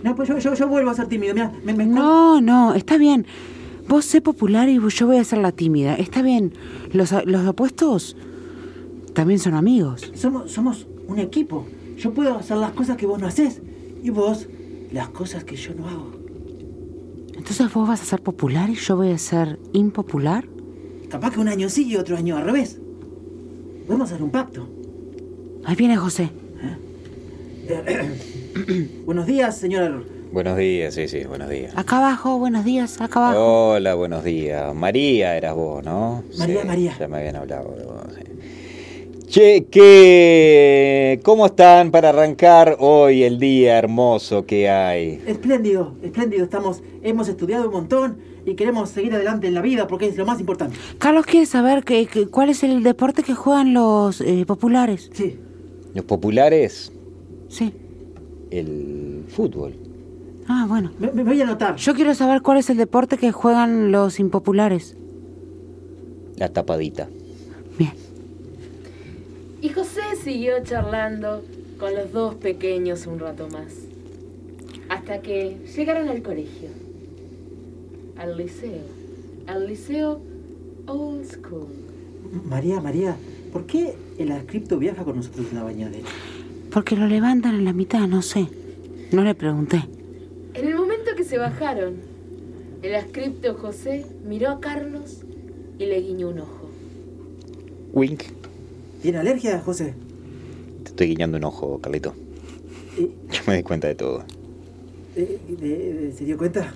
No, 0.03 0.15
pues 0.15 0.29
yo, 0.29 0.39
yo, 0.39 0.55
yo 0.55 0.67
vuelvo 0.67 0.89
a 0.89 0.95
ser 0.95 1.05
tímido. 1.05 1.35
Mira, 1.35 1.51
me, 1.63 1.73
me. 1.75 1.85
No, 1.85 2.41
no, 2.41 2.73
está 2.73 2.97
bien. 2.97 3.27
Vos 3.87 4.05
sé 4.05 4.19
popular 4.19 4.67
y 4.67 4.79
yo 4.89 5.05
voy 5.05 5.17
a 5.17 5.23
ser 5.23 5.37
la 5.39 5.51
tímida. 5.51 5.93
Está 5.93 6.23
bien. 6.23 6.53
Los, 6.91 7.13
los 7.27 7.45
opuestos 7.45 8.17
también 9.15 9.39
son 9.39 9.55
amigos. 9.55 10.11
Somos, 10.13 10.51
somos 10.51 10.85
un 11.07 11.17
equipo. 11.17 11.65
Yo 11.97 12.13
puedo 12.13 12.37
hacer 12.37 12.57
las 12.57 12.73
cosas 12.73 12.97
que 12.97 13.05
vos 13.07 13.19
no 13.19 13.25
haces. 13.27 13.61
Y 14.03 14.11
vos, 14.11 14.47
las 14.91 15.09
cosas 15.09 15.43
que 15.43 15.55
yo 15.55 15.73
no 15.73 15.87
hago. 15.87 16.11
Entonces 17.35 17.73
vos 17.73 17.87
vas 17.87 18.01
a 18.01 18.05
ser 18.05 18.21
popular 18.21 18.69
y 18.69 18.75
yo 18.75 18.95
voy 18.95 19.09
a 19.11 19.17
ser 19.17 19.57
impopular. 19.73 20.45
Capaz 21.09 21.31
que 21.31 21.39
un 21.39 21.47
año 21.47 21.69
sí 21.69 21.85
y 21.87 21.95
otro 21.95 22.17
año 22.17 22.37
al 22.37 22.43
revés. 22.45 22.79
Podemos 23.87 24.11
hacer 24.11 24.21
un 24.23 24.29
pacto. 24.31 24.67
Ahí 25.63 25.75
viene 25.75 25.95
José. 25.97 26.29
Buenos 29.05 29.25
días, 29.25 29.57
señora. 29.57 30.01
Buenos 30.31 30.57
días, 30.57 30.93
sí, 30.93 31.07
sí, 31.07 31.23
buenos 31.23 31.49
días. 31.49 31.73
Acá 31.77 31.97
abajo, 31.99 32.37
buenos 32.37 32.65
días, 32.65 32.99
acá 32.99 33.29
abajo. 33.29 33.69
Hola, 33.71 33.95
buenos 33.95 34.23
días. 34.23 34.73
María 34.75 35.37
eras 35.37 35.55
vos, 35.55 35.83
¿no? 35.83 36.23
María, 36.37 36.61
Sí, 36.61 36.67
María. 36.67 36.95
Ya 36.99 37.07
me 37.07 37.17
habían 37.17 37.35
hablado 37.37 37.73
de 37.77 37.85
vos. 37.85 38.01
sí. 38.13 38.21
Che, 39.27 39.65
¿qué? 39.71 41.19
¿Cómo 41.23 41.47
están 41.47 41.91
para 41.91 42.09
arrancar 42.09 42.77
hoy 42.79 43.23
el 43.23 43.39
día 43.39 43.77
hermoso 43.77 44.45
que 44.45 44.69
hay? 44.69 45.21
Espléndido, 45.25 45.95
espléndido. 46.03 46.43
Estamos, 46.43 46.83
hemos 47.01 47.27
estudiado 47.27 47.67
un 47.67 47.73
montón 47.73 48.17
y 48.45 48.53
queremos 48.53 48.89
seguir 48.91 49.13
adelante 49.15 49.47
en 49.47 49.55
la 49.55 49.61
vida 49.61 49.87
porque 49.87 50.07
es 50.07 50.15
lo 50.15 50.25
más 50.25 50.39
importante. 50.39 50.77
Carlos 50.99 51.25
quiere 51.25 51.45
saber 51.47 51.83
que, 51.83 52.05
que- 52.05 52.27
cuál 52.27 52.49
es 52.49 52.63
el 52.63 52.83
deporte 52.83 53.23
que 53.23 53.33
juegan 53.33 53.73
los 53.73 54.21
eh, 54.21 54.45
populares. 54.45 55.09
Sí. 55.13 55.37
Los 55.93 56.05
populares, 56.05 56.91
Sí. 57.49 57.73
el 58.51 59.23
fútbol. 59.27 59.73
Ah, 60.47 60.65
bueno. 60.69 60.91
Me, 60.99 61.11
me 61.11 61.23
voy 61.23 61.41
a 61.41 61.45
anotar. 61.45 61.75
Yo 61.77 61.95
quiero 61.95 62.13
saber 62.13 62.41
cuál 62.43 62.59
es 62.59 62.69
el 62.69 62.77
deporte 62.77 63.17
que 63.17 63.31
juegan 63.31 63.91
los 63.91 64.19
impopulares. 64.19 64.95
La 66.37 66.49
tapadita. 66.49 67.09
Bien. 67.79 67.91
Y 69.65 69.69
José 69.69 70.01
siguió 70.23 70.63
charlando 70.63 71.43
con 71.79 71.95
los 71.95 72.11
dos 72.11 72.35
pequeños 72.35 73.07
un 73.07 73.17
rato 73.17 73.47
más. 73.49 73.73
Hasta 74.89 75.21
que 75.21 75.57
llegaron 75.75 76.07
al 76.07 76.21
colegio. 76.21 76.69
Al 78.15 78.37
liceo. 78.37 78.83
Al 79.47 79.65
liceo 79.65 80.21
Old 80.85 81.25
School. 81.25 81.65
María, 82.47 82.79
María, 82.79 83.17
¿por 83.51 83.65
qué 83.65 83.95
el 84.19 84.31
adscripto 84.33 84.77
viaja 84.77 85.03
con 85.03 85.15
nosotros 85.15 85.47
en 85.49 85.55
la 85.55 85.63
bañadera? 85.63 86.09
Porque 86.71 86.95
lo 86.95 87.07
levantan 87.07 87.55
en 87.55 87.65
la 87.65 87.73
mitad, 87.73 88.07
no 88.07 88.21
sé. 88.21 88.47
No 89.11 89.23
le 89.23 89.33
pregunté. 89.33 89.81
En 90.53 90.67
el 90.67 90.75
momento 90.75 91.15
que 91.17 91.23
se 91.23 91.39
bajaron, 91.39 91.95
el 92.83 92.93
ascripto 92.93 93.55
José 93.55 94.05
miró 94.27 94.51
a 94.51 94.59
Carlos 94.59 95.23
y 95.79 95.87
le 95.87 96.01
guiñó 96.01 96.29
un 96.29 96.41
ojo. 96.41 96.69
Wink. 97.93 98.44
¿Tiene 99.01 99.19
alergia, 99.19 99.59
José? 99.59 99.93
Te 100.83 100.89
estoy 100.89 101.07
guiñando 101.07 101.37
un 101.37 101.43
ojo, 101.43 101.79
Carlito. 101.81 102.13
Eh, 102.97 103.09
Yo 103.31 103.41
me 103.47 103.57
di 103.57 103.63
cuenta 103.63 103.87
de 103.87 103.95
todo. 103.95 104.23
eh, 105.15 105.39
eh, 105.61 106.13
¿Se 106.17 106.25
dio 106.25 106.37
cuenta? 106.37 106.73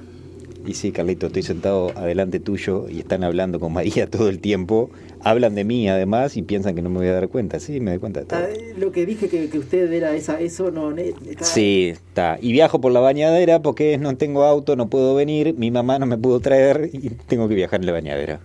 Y 0.65 0.73
sí, 0.73 0.91
Carlito, 0.91 1.27
estoy 1.27 1.41
sentado 1.41 1.91
adelante 1.97 2.39
tuyo 2.41 2.87
y 2.89 2.99
están 2.99 3.23
hablando 3.23 3.59
con 3.59 3.71
María 3.73 4.07
todo 4.09 4.29
el 4.29 4.39
tiempo. 4.39 4.89
Hablan 5.21 5.55
de 5.55 5.63
mí 5.63 5.87
además 5.89 6.37
y 6.37 6.43
piensan 6.43 6.75
que 6.75 6.81
no 6.81 6.89
me 6.89 6.97
voy 6.99 7.07
a 7.07 7.13
dar 7.13 7.29
cuenta. 7.29 7.59
Sí, 7.59 7.79
me 7.79 7.91
doy 7.91 7.99
cuenta 7.99 8.19
de 8.21 8.25
todo. 8.25 8.39
Ah, 8.39 8.47
lo 8.77 8.91
que 8.91 9.05
dije 9.05 9.27
que, 9.29 9.49
que 9.49 9.57
usted 9.57 9.91
era 9.91 10.15
esa, 10.15 10.39
eso 10.39 10.69
no... 10.71 10.91
está- 10.95 11.43
Sí, 11.45 11.89
está. 11.93 12.37
Y 12.41 12.51
viajo 12.51 12.79
por 12.81 12.91
la 12.91 12.99
bañadera 12.99 13.61
porque 13.61 13.97
no 13.97 14.15
tengo 14.17 14.43
auto, 14.43 14.75
no 14.75 14.89
puedo 14.89 15.15
venir, 15.15 15.55
mi 15.57 15.71
mamá 15.71 15.97
no 15.99 16.05
me 16.05 16.17
pudo 16.17 16.39
traer 16.41 16.89
y 16.93 17.09
tengo 17.27 17.47
que 17.49 17.55
viajar 17.55 17.79
en 17.79 17.85
la 17.87 17.91
bañadera. 17.93 18.39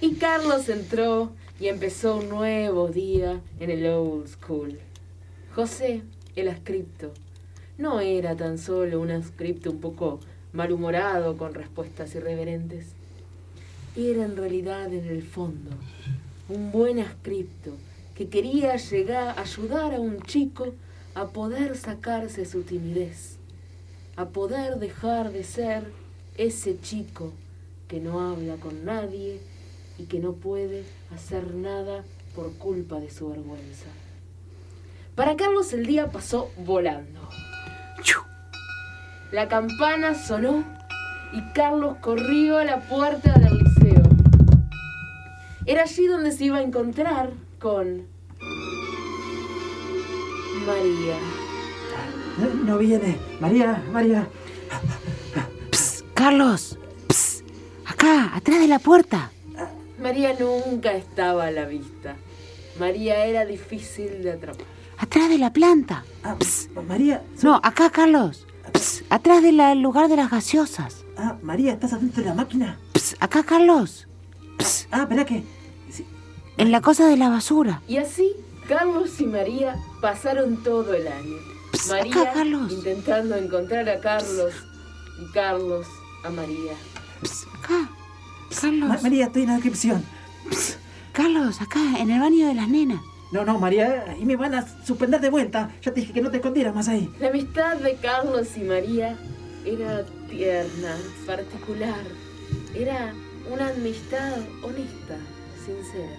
Y 0.00 0.14
Carlos 0.14 0.68
entró 0.68 1.30
y 1.60 1.68
empezó 1.68 2.16
un 2.16 2.30
nuevo 2.30 2.88
día 2.88 3.42
en 3.60 3.68
el 3.68 3.86
Old 3.86 4.28
School. 4.28 4.78
José, 5.54 6.02
el 6.34 6.48
ascripto, 6.48 7.12
no 7.76 8.00
era 8.00 8.34
tan 8.34 8.56
solo 8.56 8.98
un 8.98 9.10
ascripto 9.10 9.70
un 9.70 9.78
poco 9.78 10.20
malhumorado 10.54 11.36
con 11.36 11.52
respuestas 11.52 12.14
irreverentes. 12.14 12.94
Era 13.94 14.24
en 14.24 14.38
realidad 14.38 14.90
en 14.90 15.04
el 15.04 15.22
fondo 15.22 15.70
un 16.48 16.72
buen 16.72 16.98
ascripto 16.98 17.72
que 18.14 18.30
quería 18.30 18.76
llegar 18.76 19.38
a 19.38 19.42
ayudar 19.42 19.94
a 19.94 20.00
un 20.00 20.22
chico 20.22 20.72
a 21.14 21.28
poder 21.28 21.76
sacarse 21.76 22.46
su 22.46 22.62
timidez, 22.62 23.36
a 24.16 24.30
poder 24.30 24.78
dejar 24.78 25.30
de 25.30 25.44
ser 25.44 25.92
ese 26.38 26.80
chico 26.80 27.34
que 27.86 28.00
no 28.00 28.32
habla 28.32 28.56
con 28.56 28.86
nadie 28.86 29.40
y 30.00 30.06
que 30.06 30.18
no 30.18 30.32
puede 30.32 30.84
hacer 31.14 31.54
nada 31.54 32.04
por 32.34 32.54
culpa 32.54 32.98
de 33.00 33.10
su 33.10 33.28
vergüenza. 33.28 33.86
Para 35.14 35.36
Carlos 35.36 35.74
el 35.74 35.84
día 35.84 36.10
pasó 36.10 36.50
volando. 36.56 37.20
La 39.30 39.46
campana 39.46 40.14
sonó 40.14 40.64
y 41.32 41.52
Carlos 41.52 41.98
corrió 42.00 42.58
a 42.58 42.64
la 42.64 42.80
puerta 42.80 43.34
del 43.34 43.58
liceo. 43.58 44.02
Era 45.66 45.82
allí 45.82 46.06
donde 46.06 46.32
se 46.32 46.46
iba 46.46 46.56
a 46.56 46.62
encontrar 46.62 47.30
con 47.60 48.06
María. 50.66 51.16
No, 52.38 52.64
no 52.64 52.78
viene. 52.78 53.18
María, 53.38 53.84
María. 53.92 54.26
Carlos, 56.14 56.78
pss, 57.08 57.44
acá, 57.86 58.34
atrás 58.34 58.60
de 58.60 58.66
la 58.66 58.78
puerta. 58.78 59.30
María 60.00 60.34
nunca 60.38 60.92
estaba 60.92 61.46
a 61.46 61.50
la 61.50 61.66
vista. 61.66 62.16
María 62.78 63.26
era 63.26 63.44
difícil 63.44 64.22
de 64.22 64.32
atrapar. 64.32 64.66
Atrás 64.96 65.28
de 65.28 65.38
la 65.38 65.52
planta. 65.52 66.04
Ah, 66.24 66.36
María. 66.88 67.22
No, 67.42 67.60
acá, 67.62 67.90
Carlos. 67.90 68.46
Pss, 68.72 69.04
atrás 69.10 69.42
del 69.42 69.58
lugar 69.82 70.08
de 70.08 70.16
las 70.16 70.30
gaseosas. 70.30 71.04
Ah, 71.16 71.36
María, 71.42 71.72
¿estás 71.72 71.92
adentro 71.92 72.22
de 72.22 72.28
la 72.28 72.34
máquina? 72.34 72.78
Pss, 72.92 73.16
acá, 73.20 73.42
Carlos. 73.42 74.08
Pss. 74.58 74.88
Ah, 74.90 75.02
espera 75.02 75.24
que. 75.24 75.42
Sí. 75.90 76.06
En 76.56 76.70
la 76.72 76.80
cosa 76.80 77.06
de 77.06 77.16
la 77.16 77.28
basura. 77.28 77.82
Y 77.88 77.98
así, 77.98 78.32
Carlos 78.68 79.20
y 79.20 79.26
María 79.26 79.76
pasaron 80.00 80.62
todo 80.62 80.94
el 80.94 81.08
año. 81.08 81.36
María 81.88 82.12
acá, 82.12 82.32
Carlos. 82.32 82.72
intentando 82.72 83.36
encontrar 83.36 83.88
a 83.88 84.00
Carlos 84.00 84.52
y 85.20 85.32
Carlos 85.32 85.86
a 86.24 86.30
María. 86.30 86.72
Pss, 87.22 87.46
Ma- 88.50 88.56
Carlos. 88.60 89.02
María, 89.02 89.26
estoy 89.26 89.42
en 89.42 89.48
la 89.48 89.54
descripción. 89.54 90.04
Carlos, 91.12 91.60
acá, 91.60 91.80
en 91.98 92.10
el 92.10 92.20
baño 92.20 92.46
de 92.48 92.54
las 92.54 92.68
nenas. 92.68 93.00
No, 93.32 93.44
no, 93.44 93.58
María, 93.58 94.16
y 94.20 94.24
me 94.24 94.36
van 94.36 94.54
a 94.54 94.66
suspender 94.84 95.20
de 95.20 95.30
vuelta. 95.30 95.70
Ya 95.82 95.92
te 95.92 96.00
dije 96.00 96.12
que 96.12 96.20
no 96.20 96.30
te 96.30 96.38
escondieras 96.38 96.74
más 96.74 96.88
ahí. 96.88 97.08
La 97.20 97.28
amistad 97.28 97.76
de 97.76 97.94
Carlos 97.96 98.48
y 98.56 98.60
María 98.60 99.16
era 99.64 100.04
tierna, 100.28 100.96
particular. 101.26 101.94
Era 102.74 103.12
una 103.52 103.68
amistad 103.68 104.32
honesta, 104.62 105.16
sincera. 105.64 106.16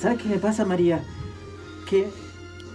¿Sabes 0.00 0.22
qué 0.22 0.28
me 0.28 0.38
pasa, 0.38 0.64
María? 0.64 1.02
Que, 1.90 2.08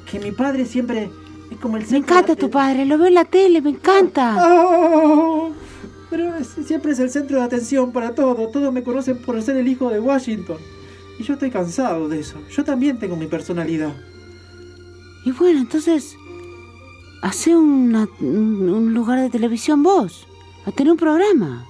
que 0.10 0.20
mi 0.20 0.32
padre 0.32 0.66
siempre 0.66 1.10
es 1.52 1.58
como 1.60 1.78
el 1.78 1.88
Me 1.88 1.98
encanta 1.98 2.36
de- 2.36 2.42
tu 2.42 2.50
padre, 2.50 2.86
lo 2.86 2.98
veo 2.98 3.08
en 3.08 3.14
la 3.14 3.26
tele, 3.26 3.62
me 3.62 3.70
encanta. 3.70 4.36
Oh, 4.40 5.52
pero 6.10 6.36
es- 6.36 6.56
siempre 6.66 6.92
es 6.92 7.00
el 7.00 7.10
centro 7.10 7.38
de 7.40 7.44
atención 7.44 7.92
para 7.92 8.14
todo. 8.16 8.48
Todos 8.50 8.72
me 8.74 8.84
conocen 8.84 9.18
por 9.18 9.42
ser 9.42 9.58
el 9.58 9.68
hijo 9.68 9.90
de 9.90 10.00
Washington. 10.00 10.58
Y 11.20 11.24
yo 11.24 11.34
estoy 11.34 11.50
cansado 11.52 12.08
de 12.08 12.20
eso. 12.20 12.38
Yo 12.50 12.64
también 12.64 13.00
tengo 13.00 13.16
mi 13.16 13.28
personalidad. 13.28 13.94
Y 15.26 15.32
bueno, 15.32 15.60
entonces, 15.60 16.16
hace 17.22 17.56
una- 17.56 18.08
un 18.22 18.94
lugar 18.94 19.20
de 19.20 19.30
televisión 19.30 19.84
vos, 19.84 20.28
a 20.66 20.72
tener 20.72 20.92
un 20.92 20.98
programa. 20.98 21.66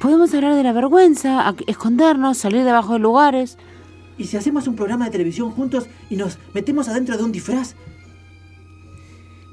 Podemos 0.00 0.32
hablar 0.34 0.54
de 0.54 0.62
la 0.62 0.72
vergüenza, 0.72 1.48
a- 1.48 1.54
escondernos, 1.66 2.38
salir 2.38 2.64
debajo 2.64 2.92
de 2.92 2.98
lugares. 3.00 3.58
¿Y 4.16 4.24
si 4.24 4.36
hacemos 4.36 4.68
un 4.68 4.76
programa 4.76 5.06
de 5.06 5.10
televisión 5.12 5.50
juntos 5.50 5.86
y 6.10 6.16
nos 6.16 6.38
metemos 6.54 6.88
adentro 6.88 7.16
de 7.16 7.24
un 7.24 7.32
disfraz? 7.32 7.74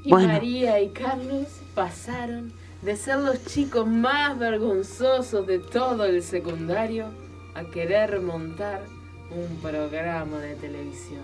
Y 0.04 0.10
Bueno. 0.10 0.28
María 0.28 0.80
y 0.80 0.90
Carlos 0.90 1.46
pasaron 1.74 2.52
de 2.86 2.96
ser 2.96 3.18
los 3.18 3.44
chicos 3.46 3.86
más 3.86 4.38
vergonzosos 4.38 5.46
de 5.46 5.58
todo 5.58 6.04
el 6.04 6.22
secundario 6.22 7.06
a 7.54 7.64
querer 7.64 8.20
montar 8.22 8.82
un 9.30 9.56
programa 9.58 10.38
de 10.38 10.54
televisión. 10.54 11.22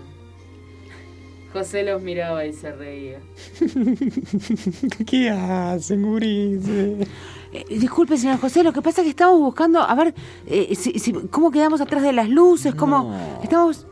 José 1.53 1.83
los 1.83 2.01
miraba 2.01 2.45
y 2.45 2.53
se 2.53 2.71
reía. 2.71 3.19
¿Qué 5.05 5.29
hacen, 5.29 6.01
gurises? 6.03 7.07
Eh, 7.51 7.65
disculpe, 7.69 8.17
señor 8.17 8.39
José, 8.39 8.63
lo 8.63 8.73
que 8.73 8.81
pasa 8.81 9.01
es 9.01 9.05
que 9.05 9.09
estamos 9.11 9.39
buscando, 9.39 9.79
a 9.81 9.93
ver, 9.95 10.15
eh, 10.47 10.73
si- 10.75 10.97
si- 10.97 11.13
cómo 11.29 11.51
quedamos 11.51 11.79
atrás 11.81 12.01
de 12.01 12.11
las 12.13 12.27
luces, 12.29 12.73
cómo... 12.73 13.03
No. 13.03 13.43
Estamos 13.43 13.85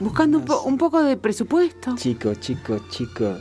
buscando 0.00 0.38
un, 0.38 0.44
po- 0.44 0.62
un 0.62 0.76
poco 0.76 1.02
de 1.02 1.16
presupuesto. 1.16 1.96
Chicos, 1.96 2.38
chicos, 2.40 2.82
chicos, 2.90 3.40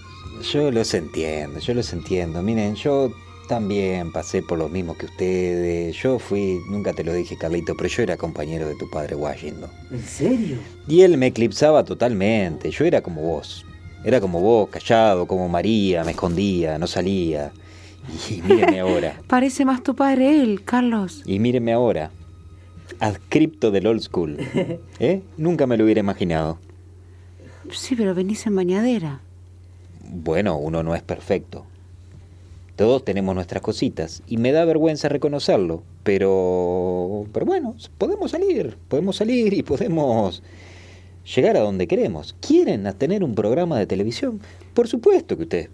yo 0.53 0.71
los 0.71 0.93
entiendo, 0.93 1.59
yo 1.59 1.73
los 1.73 1.91
entiendo. 1.91 2.41
Miren, 2.41 2.75
yo 2.75 3.11
también 3.47 4.11
pasé 4.11 4.41
por 4.41 4.59
lo 4.59 4.69
mismo 4.69 4.97
que 4.97 5.05
ustedes. 5.05 5.95
Yo 5.95 6.19
fui, 6.19 6.59
nunca 6.69 6.93
te 6.93 7.03
lo 7.03 7.13
dije, 7.13 7.37
Carlito, 7.37 7.75
pero 7.75 7.89
yo 7.89 8.03
era 8.03 8.17
compañero 8.17 8.67
de 8.67 8.75
tu 8.75 8.89
padre 8.89 9.15
Washington. 9.15 9.69
¿En 9.91 10.03
serio? 10.03 10.57
Y 10.87 11.01
él 11.01 11.17
me 11.17 11.27
eclipsaba 11.27 11.83
totalmente. 11.83 12.69
Yo 12.69 12.85
era 12.85 13.01
como 13.01 13.21
vos. 13.21 13.65
Era 14.03 14.21
como 14.21 14.39
vos, 14.39 14.69
callado, 14.69 15.25
como 15.27 15.49
María, 15.49 16.03
me 16.03 16.11
escondía, 16.11 16.77
no 16.77 16.87
salía. 16.87 17.51
Y 18.29 18.41
mírenme 18.41 18.79
ahora. 18.79 19.19
Parece 19.27 19.65
más 19.65 19.83
tu 19.83 19.95
padre 19.95 20.41
él, 20.41 20.63
Carlos. 20.63 21.23
Y 21.25 21.39
mírenme 21.39 21.73
ahora. 21.73 22.11
Adscripto 22.99 23.71
del 23.71 23.87
old 23.87 24.01
school. 24.01 24.37
¿Eh? 24.99 25.21
Nunca 25.37 25.67
me 25.67 25.77
lo 25.77 25.83
hubiera 25.83 25.99
imaginado. 25.99 26.59
Sí, 27.71 27.95
pero 27.95 28.15
venís 28.15 28.45
en 28.47 28.55
bañadera. 28.55 29.19
Bueno, 30.09 30.57
uno 30.57 30.83
no 30.83 30.95
es 30.95 31.01
perfecto. 31.01 31.65
Todos 32.77 33.03
tenemos 33.03 33.33
nuestras 33.35 33.61
cositas 33.61 34.21
y 34.27 34.37
me 34.37 34.51
da 34.53 34.63
vergüenza 34.63 35.09
reconocerlo, 35.09 35.83
pero 36.03 37.25
pero 37.33 37.45
bueno, 37.45 37.75
podemos 37.97 38.31
salir, 38.31 38.77
podemos 38.87 39.15
salir 39.17 39.53
y 39.53 39.63
podemos 39.63 40.41
llegar 41.35 41.57
a 41.57 41.61
donde 41.61 41.87
queremos. 41.87 42.35
¿Quieren 42.39 42.87
tener 42.97 43.23
un 43.23 43.33
programa 43.35 43.77
de 43.79 43.87
televisión? 43.87 44.39
Por 44.75 44.87
supuesto 44.87 45.35
que 45.35 45.43
ustedes 45.43 45.69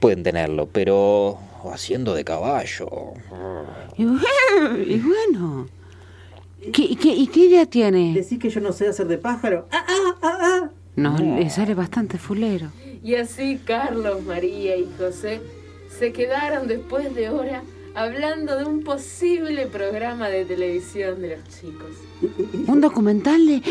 pueden 0.00 0.22
tenerlo, 0.24 0.68
pero 0.70 1.38
haciendo 1.72 2.12
de 2.12 2.24
caballo. 2.24 2.88
Y, 3.96 4.04
bu- 4.04 4.20
y 4.86 4.98
bueno, 4.98 5.68
¿qué, 6.72 6.82
y 6.82 6.96
qué, 6.96 7.14
¿y 7.14 7.28
qué 7.28 7.40
idea 7.46 7.66
tiene? 7.66 8.14
¿Decís 8.14 8.38
que 8.40 8.50
yo 8.50 8.60
no 8.60 8.72
sé 8.72 8.88
hacer 8.88 9.06
de 9.06 9.18
pájaro? 9.18 9.68
¡Ah, 9.70 9.84
ah, 9.88 10.14
ah, 10.22 10.38
ah! 10.42 10.70
No, 10.96 11.18
le 11.18 11.48
sale 11.50 11.74
bastante 11.74 12.18
fulero. 12.18 12.72
Y 13.04 13.14
así 13.14 13.60
Carlos, 13.64 14.24
María 14.24 14.76
y 14.76 14.88
José 14.98 15.40
se 15.98 16.12
quedaron 16.12 16.66
después 16.68 17.14
de 17.14 17.30
hora 17.30 17.62
hablando 17.94 18.56
de 18.58 18.64
un 18.64 18.82
posible 18.82 19.66
programa 19.66 20.28
de 20.28 20.44
televisión 20.44 21.22
de 21.22 21.36
los 21.36 21.48
chicos. 21.48 21.90
Un 22.66 22.80
documental 22.80 23.46
de... 23.46 23.62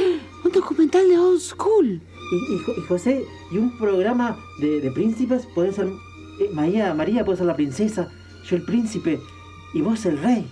Un 0.44 0.52
documental 0.52 1.08
de 1.08 1.18
old 1.18 1.40
school. 1.40 2.02
Y, 2.32 2.54
y 2.54 2.80
y 2.80 2.82
José, 2.88 3.24
y 3.52 3.58
un 3.58 3.78
programa 3.78 4.38
de, 4.60 4.82
de 4.82 4.92
príncipes 4.92 5.48
puede 5.54 5.72
ser. 5.74 5.88
eh, 6.40 6.50
María, 6.54 6.94
María 6.94 7.24
puede 7.24 7.38
ser 7.38 7.46
la 7.46 7.56
princesa, 7.56 8.12
yo 8.50 8.56
el 8.56 8.64
príncipe, 8.64 9.20
y 9.76 9.82
vos 9.82 10.06
el 10.06 10.18
rey. 10.18 10.48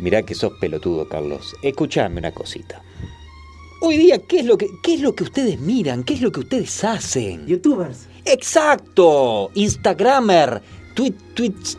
Mirá 0.00 0.22
que 0.22 0.34
sos 0.34 0.52
pelotudo, 0.60 1.08
Carlos. 1.08 1.54
Escuchame 1.62 2.18
una 2.18 2.32
cosita. 2.32 2.82
Hoy 3.80 3.96
día, 3.96 4.18
¿qué 4.18 4.40
es 4.40 4.46
lo 4.46 4.58
que, 4.58 4.66
qué 4.82 4.94
es 4.94 5.00
lo 5.00 5.14
que 5.14 5.24
ustedes 5.24 5.60
miran? 5.60 6.02
¿Qué 6.02 6.14
es 6.14 6.20
lo 6.20 6.32
que 6.32 6.40
ustedes 6.40 6.82
hacen? 6.84 7.46
Youtubers. 7.46 8.08
Exacto, 8.24 9.50
Instagramer, 9.54 10.62
tweet, 10.94 11.14
Twitter. 11.34 11.78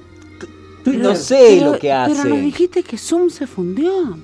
no 0.86 1.16
sé 1.16 1.58
Pero- 1.60 1.72
lo 1.74 1.80
que 1.80 1.88
Pero 2.08 2.24
nos 2.26 2.42
dijiste 2.42 2.84
que 2.84 2.98
Zoom 2.98 3.30
se 3.30 3.48
fundió. 3.48 4.18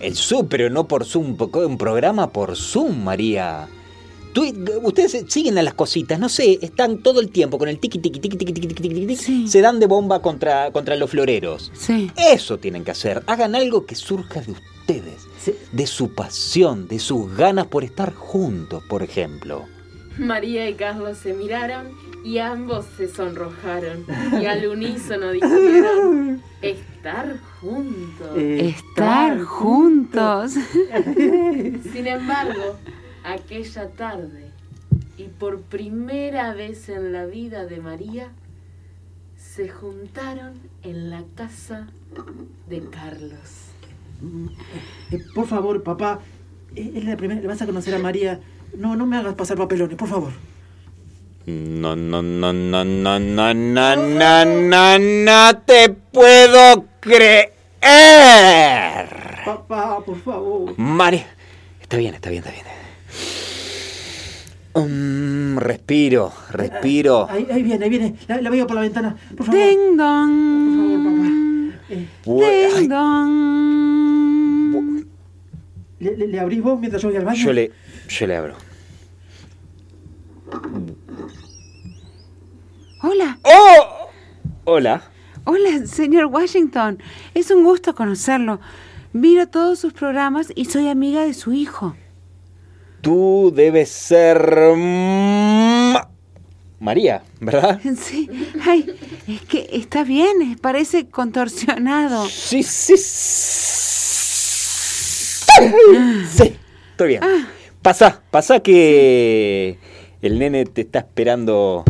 El 0.00 0.14
Zoom, 0.16 0.48
pero 0.48 0.68
no 0.70 0.86
por 0.88 1.04
Zoom, 1.04 1.36
un 1.40 1.78
programa 1.78 2.30
por 2.30 2.56
Zoom, 2.56 3.04
María. 3.04 3.68
Tweet, 4.32 4.54
ustedes 4.82 5.24
siguen 5.28 5.56
a 5.58 5.62
las 5.62 5.74
cositas, 5.74 6.18
no 6.18 6.28
sé, 6.28 6.58
están 6.60 6.98
todo 6.98 7.20
el 7.20 7.30
tiempo 7.30 7.56
con 7.56 7.68
el 7.68 7.78
tiki 7.78 8.00
tiki 8.00 8.18
tiki 8.18 8.36
tiki 8.36 8.52
tiki 8.52 8.68
tiki 8.68 8.82
tiki, 8.88 9.00
tiki, 9.06 9.16
Sí. 9.16 9.46
se 9.48 9.60
dan 9.60 9.78
de 9.78 9.86
bomba 9.86 10.20
contra, 10.20 10.72
contra 10.72 10.96
los 10.96 11.08
floreros. 11.10 11.70
Sí. 11.78 12.10
Eso 12.16 12.58
tienen 12.58 12.82
que 12.82 12.90
hacer, 12.90 13.22
hagan 13.28 13.54
algo 13.54 13.86
que 13.86 13.94
surja 13.94 14.40
de 14.40 14.50
ustedes, 14.52 15.22
Sí. 15.40 15.54
de 15.70 15.86
su 15.86 16.12
pasión, 16.14 16.88
de 16.88 16.98
sus 16.98 17.32
ganas 17.36 17.68
por 17.68 17.84
estar 17.84 18.12
juntos, 18.12 18.82
por 18.88 19.04
ejemplo. 19.04 19.66
María 20.18 20.68
y 20.68 20.74
Carlos 20.74 21.18
se 21.18 21.34
miraron 21.34 21.88
y 22.24 22.38
ambos 22.38 22.86
se 22.96 23.08
sonrojaron 23.08 24.04
y 24.40 24.46
al 24.46 24.66
unísono 24.66 25.30
dijeron, 25.32 26.42
estar 26.62 27.38
juntos. 27.60 28.36
Eh, 28.36 28.74
Estar 28.76 29.40
juntos. 29.42 30.52
Sin 31.92 32.06
embargo, 32.06 32.78
aquella 33.24 33.88
tarde, 33.90 34.50
y 35.18 35.24
por 35.24 35.60
primera 35.60 36.54
vez 36.54 36.88
en 36.88 37.12
la 37.12 37.26
vida 37.26 37.66
de 37.66 37.80
María, 37.80 38.28
se 39.36 39.68
juntaron 39.68 40.54
en 40.82 41.10
la 41.10 41.22
casa 41.34 41.88
de 42.68 42.80
Carlos. 42.88 43.68
Eh, 45.10 45.18
por 45.34 45.46
favor, 45.46 45.82
papá, 45.82 46.20
eh, 46.74 46.92
es 46.96 47.04
la 47.04 47.16
primera, 47.16 47.40
le 47.40 47.46
vas 47.46 47.60
a 47.62 47.66
conocer 47.66 47.94
a 47.94 47.98
María. 47.98 48.40
No, 48.76 48.96
no 48.96 49.06
me 49.06 49.16
hagas 49.16 49.34
pasar 49.34 49.56
papelones, 49.56 49.96
por 49.96 50.08
favor. 50.08 50.32
No, 51.46 51.94
no, 51.94 52.22
no, 52.22 52.52
no, 52.52 52.84
no, 52.84 52.84
no, 52.84 53.18
no, 53.18 53.96
no, 53.96 54.44
no, 54.44 54.98
no 54.98 55.56
te 55.58 55.90
puedo 55.90 56.86
creer. 57.00 57.50
Papá, 59.44 60.00
por 60.04 60.18
favor. 60.22 60.74
María. 60.78 61.26
Está 61.80 61.96
bien, 61.98 62.14
está 62.14 62.30
bien, 62.30 62.42
está 62.44 62.50
bien. 62.52 62.64
Mm, 64.76 65.56
respiro, 65.58 66.32
respiro. 66.50 67.28
Ahí, 67.30 67.46
ahí 67.52 67.62
viene, 67.62 67.84
ahí 67.84 67.90
viene. 67.90 68.16
La, 68.26 68.40
la 68.40 68.50
veo 68.50 68.66
por 68.66 68.74
la 68.76 68.82
ventana. 68.82 69.14
Por 69.36 69.46
favor. 69.46 69.60
Ding 69.60 69.96
Por 69.96 69.98
favor, 69.98 71.04
dong. 71.04 71.04
papá. 71.04 71.28
Eh, 71.90 72.08
Ding 72.78 72.88
dong. 72.88 75.04
¿le, 76.00 76.16
le, 76.16 76.26
le 76.26 76.40
abrís 76.40 76.60
vos 76.62 76.80
mientras 76.80 77.00
yo 77.02 77.08
voy 77.08 77.16
al 77.18 77.24
baño? 77.24 77.44
yo 77.44 77.52
le, 77.52 77.70
yo 78.08 78.26
le 78.26 78.36
abro. 78.36 78.54
Hola, 83.02 83.38
¡Oh! 83.42 84.08
Hola. 84.64 85.02
hola, 85.44 85.86
señor 85.86 86.26
Washington. 86.26 86.98
Es 87.34 87.50
un 87.50 87.64
gusto 87.64 87.94
conocerlo. 87.94 88.60
Miro 89.12 89.46
todos 89.48 89.78
sus 89.78 89.92
programas 89.92 90.48
y 90.54 90.64
soy 90.66 90.88
amiga 90.88 91.24
de 91.24 91.34
su 91.34 91.52
hijo. 91.52 91.96
Tú 93.00 93.52
debes 93.54 93.90
ser... 93.90 94.58
María, 96.80 97.22
¿verdad? 97.40 97.80
Sí, 97.96 98.28
ay, 98.66 98.94
es 99.28 99.42
que 99.42 99.68
está 99.72 100.04
bien, 100.04 100.42
eh, 100.42 100.56
parece 100.60 101.08
contorsionado. 101.08 102.26
Sí, 102.28 102.62
sí. 102.62 102.96
Sí, 106.28 106.56
estoy 106.90 107.08
bien. 107.08 107.22
Pasa, 107.84 108.22
pasa 108.30 108.60
que 108.60 109.76
el 110.22 110.38
nene 110.38 110.64
te 110.64 110.80
está 110.80 111.00
esperando. 111.00 111.84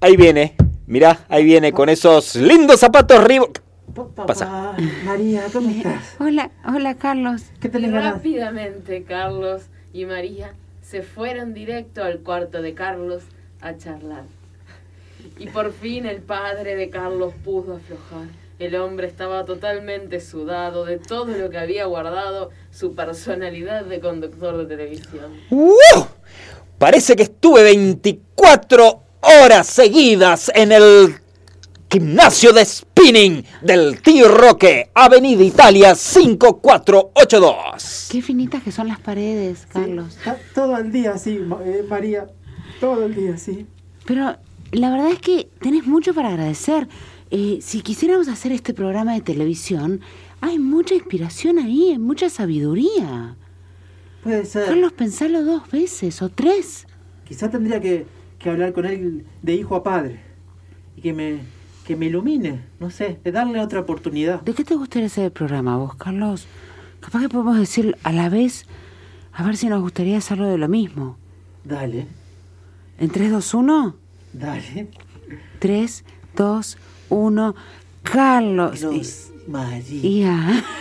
Ahí 0.00 0.16
viene, 0.16 0.54
mirá, 0.86 1.26
ahí 1.28 1.42
viene 1.44 1.72
con 1.72 1.88
esos 1.88 2.36
lindos 2.36 2.78
zapatos 2.78 3.24
Reebok. 3.24 3.58
Pasa. 4.14 4.76
María, 5.04 5.42
¿cómo 5.52 5.70
estás? 5.70 6.14
Hola, 6.20 6.52
hola 6.64 6.94
Carlos. 6.94 7.42
¿Qué 7.58 7.66
Y 7.66 7.70
tenés 7.72 7.90
ganas? 7.90 8.12
rápidamente 8.12 9.02
Carlos 9.02 9.62
y 9.92 10.04
María 10.04 10.54
se 10.82 11.02
fueron 11.02 11.52
directo 11.52 12.04
al 12.04 12.20
cuarto 12.20 12.62
de 12.62 12.74
Carlos 12.74 13.24
a 13.62 13.76
charlar. 13.76 14.22
Y 15.36 15.48
por 15.48 15.72
fin 15.72 16.06
el 16.06 16.22
padre 16.22 16.76
de 16.76 16.90
Carlos 16.90 17.34
pudo 17.44 17.78
aflojar. 17.78 18.28
El 18.58 18.74
hombre 18.76 19.06
estaba 19.06 19.44
totalmente 19.44 20.18
sudado 20.20 20.84
de 20.86 20.98
todo 20.98 21.26
lo 21.26 21.50
que 21.50 21.58
había 21.58 21.84
guardado 21.84 22.48
su 22.70 22.94
personalidad 22.94 23.84
de 23.84 24.00
conductor 24.00 24.56
de 24.56 24.64
televisión. 24.66 25.34
¡Uh! 25.50 25.70
Parece 26.78 27.16
que 27.16 27.24
estuve 27.24 27.62
24 27.62 29.02
horas 29.20 29.66
seguidas 29.66 30.50
en 30.54 30.72
el 30.72 31.16
gimnasio 31.90 32.52
de 32.54 32.64
spinning 32.64 33.44
del 33.62 34.00
Tío 34.02 34.28
Roque, 34.28 34.90
Avenida 34.94 35.42
Italia 35.42 35.94
5482. 35.94 38.08
Qué 38.10 38.22
finitas 38.22 38.62
que 38.62 38.72
son 38.72 38.88
las 38.88 39.00
paredes, 39.00 39.66
Carlos. 39.72 40.16
Está 40.16 40.38
todo 40.54 40.76
el 40.78 40.90
día 40.92 41.12
así, 41.12 41.38
Ma- 41.38 41.60
eh, 41.64 41.84
María. 41.88 42.26
Todo 42.80 43.04
el 43.06 43.14
día 43.14 43.34
así. 43.34 43.66
Pero 44.06 44.36
la 44.72 44.90
verdad 44.90 45.10
es 45.10 45.18
que 45.20 45.48
tenés 45.60 45.86
mucho 45.86 46.12
para 46.14 46.28
agradecer. 46.30 46.88
Eh, 47.30 47.58
si 47.60 47.80
quisiéramos 47.82 48.28
hacer 48.28 48.52
este 48.52 48.72
programa 48.74 49.14
de 49.14 49.20
televisión, 49.20 50.00
hay 50.40 50.58
mucha 50.58 50.94
inspiración 50.94 51.58
ahí, 51.58 51.90
hay 51.90 51.98
mucha 51.98 52.30
sabiduría. 52.30 53.36
Puede 54.22 54.44
ser. 54.44 54.66
Carlos, 54.66 54.92
pensalo 54.92 55.44
dos 55.44 55.70
veces 55.70 56.22
o 56.22 56.28
tres. 56.28 56.86
Quizá 57.24 57.50
tendría 57.50 57.80
que, 57.80 58.06
que 58.38 58.50
hablar 58.50 58.72
con 58.72 58.86
él 58.86 59.24
de 59.42 59.54
hijo 59.54 59.74
a 59.76 59.82
padre. 59.82 60.20
Y 60.96 61.00
que 61.00 61.12
me, 61.12 61.40
que 61.86 61.96
me 61.96 62.06
ilumine. 62.06 62.64
No 62.80 62.90
sé, 62.90 63.18
de 63.22 63.32
darle 63.32 63.60
otra 63.60 63.80
oportunidad. 63.80 64.40
¿De 64.42 64.54
qué 64.54 64.64
te 64.64 64.74
gustaría 64.76 65.06
hacer 65.06 65.24
el 65.24 65.32
programa 65.32 65.76
vos, 65.76 65.94
Carlos? 65.96 66.46
Capaz 67.00 67.20
que 67.20 67.28
podemos 67.28 67.58
decir 67.58 67.96
a 68.04 68.12
la 68.12 68.28
vez, 68.28 68.66
a 69.32 69.42
ver 69.44 69.56
si 69.56 69.68
nos 69.68 69.80
gustaría 69.82 70.18
hacerlo 70.18 70.46
de 70.46 70.58
lo 70.58 70.68
mismo. 70.68 71.16
Dale, 71.64 72.06
En 72.98 73.10
3, 73.10 73.30
2, 73.32 73.54
1. 73.54 73.96
dale. 74.32 74.88
3, 75.58 76.04
2, 76.36 76.76
1. 76.76 76.95
Carlos. 77.08 77.54
Carlos, 78.02 79.30
María. 79.48 80.00
Y- 80.02 80.18
Ia. 80.20 80.64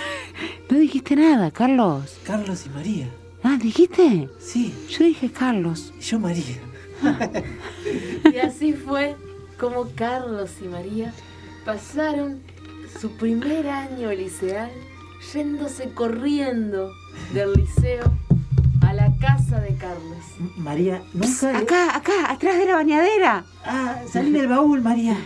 No 0.70 0.80
dijiste 0.80 1.16
nada, 1.16 1.50
Carlos. 1.52 2.18
Carlos 2.26 2.66
y 2.66 2.70
María. 2.70 3.10
Ah, 3.44 3.58
¿dijiste? 3.62 4.28
Sí, 4.40 4.74
Yo 4.90 5.06
dije 5.06 5.32
Carlos. 5.32 5.94
yo 6.02 6.20
María. 6.20 6.60
Y 8.34 8.38
así 8.40 8.74
fue 8.74 9.16
como 9.60 9.88
Carlos 9.96 10.52
y 10.62 10.68
María 10.68 11.14
pasaron 11.66 12.42
su 13.00 13.12
primer 13.12 13.70
año 13.70 14.12
liceal 14.12 14.72
yéndose 15.34 15.90
corriendo 15.94 16.92
del 17.34 17.54
liceo 17.54 18.12
a 18.86 18.94
la 18.94 19.12
casa 19.18 19.60
de 19.60 19.76
Carlos. 19.76 20.18
María, 20.58 21.02
nunca... 21.14 21.58
Acá, 21.58 21.96
acá, 21.96 22.32
atrás 22.32 22.58
de 22.58 22.66
la 22.66 22.76
bañadera. 22.76 23.46
Ah, 23.66 24.02
salí 24.12 24.32
del 24.32 24.48
baúl, 24.48 24.82
María. 24.82 25.18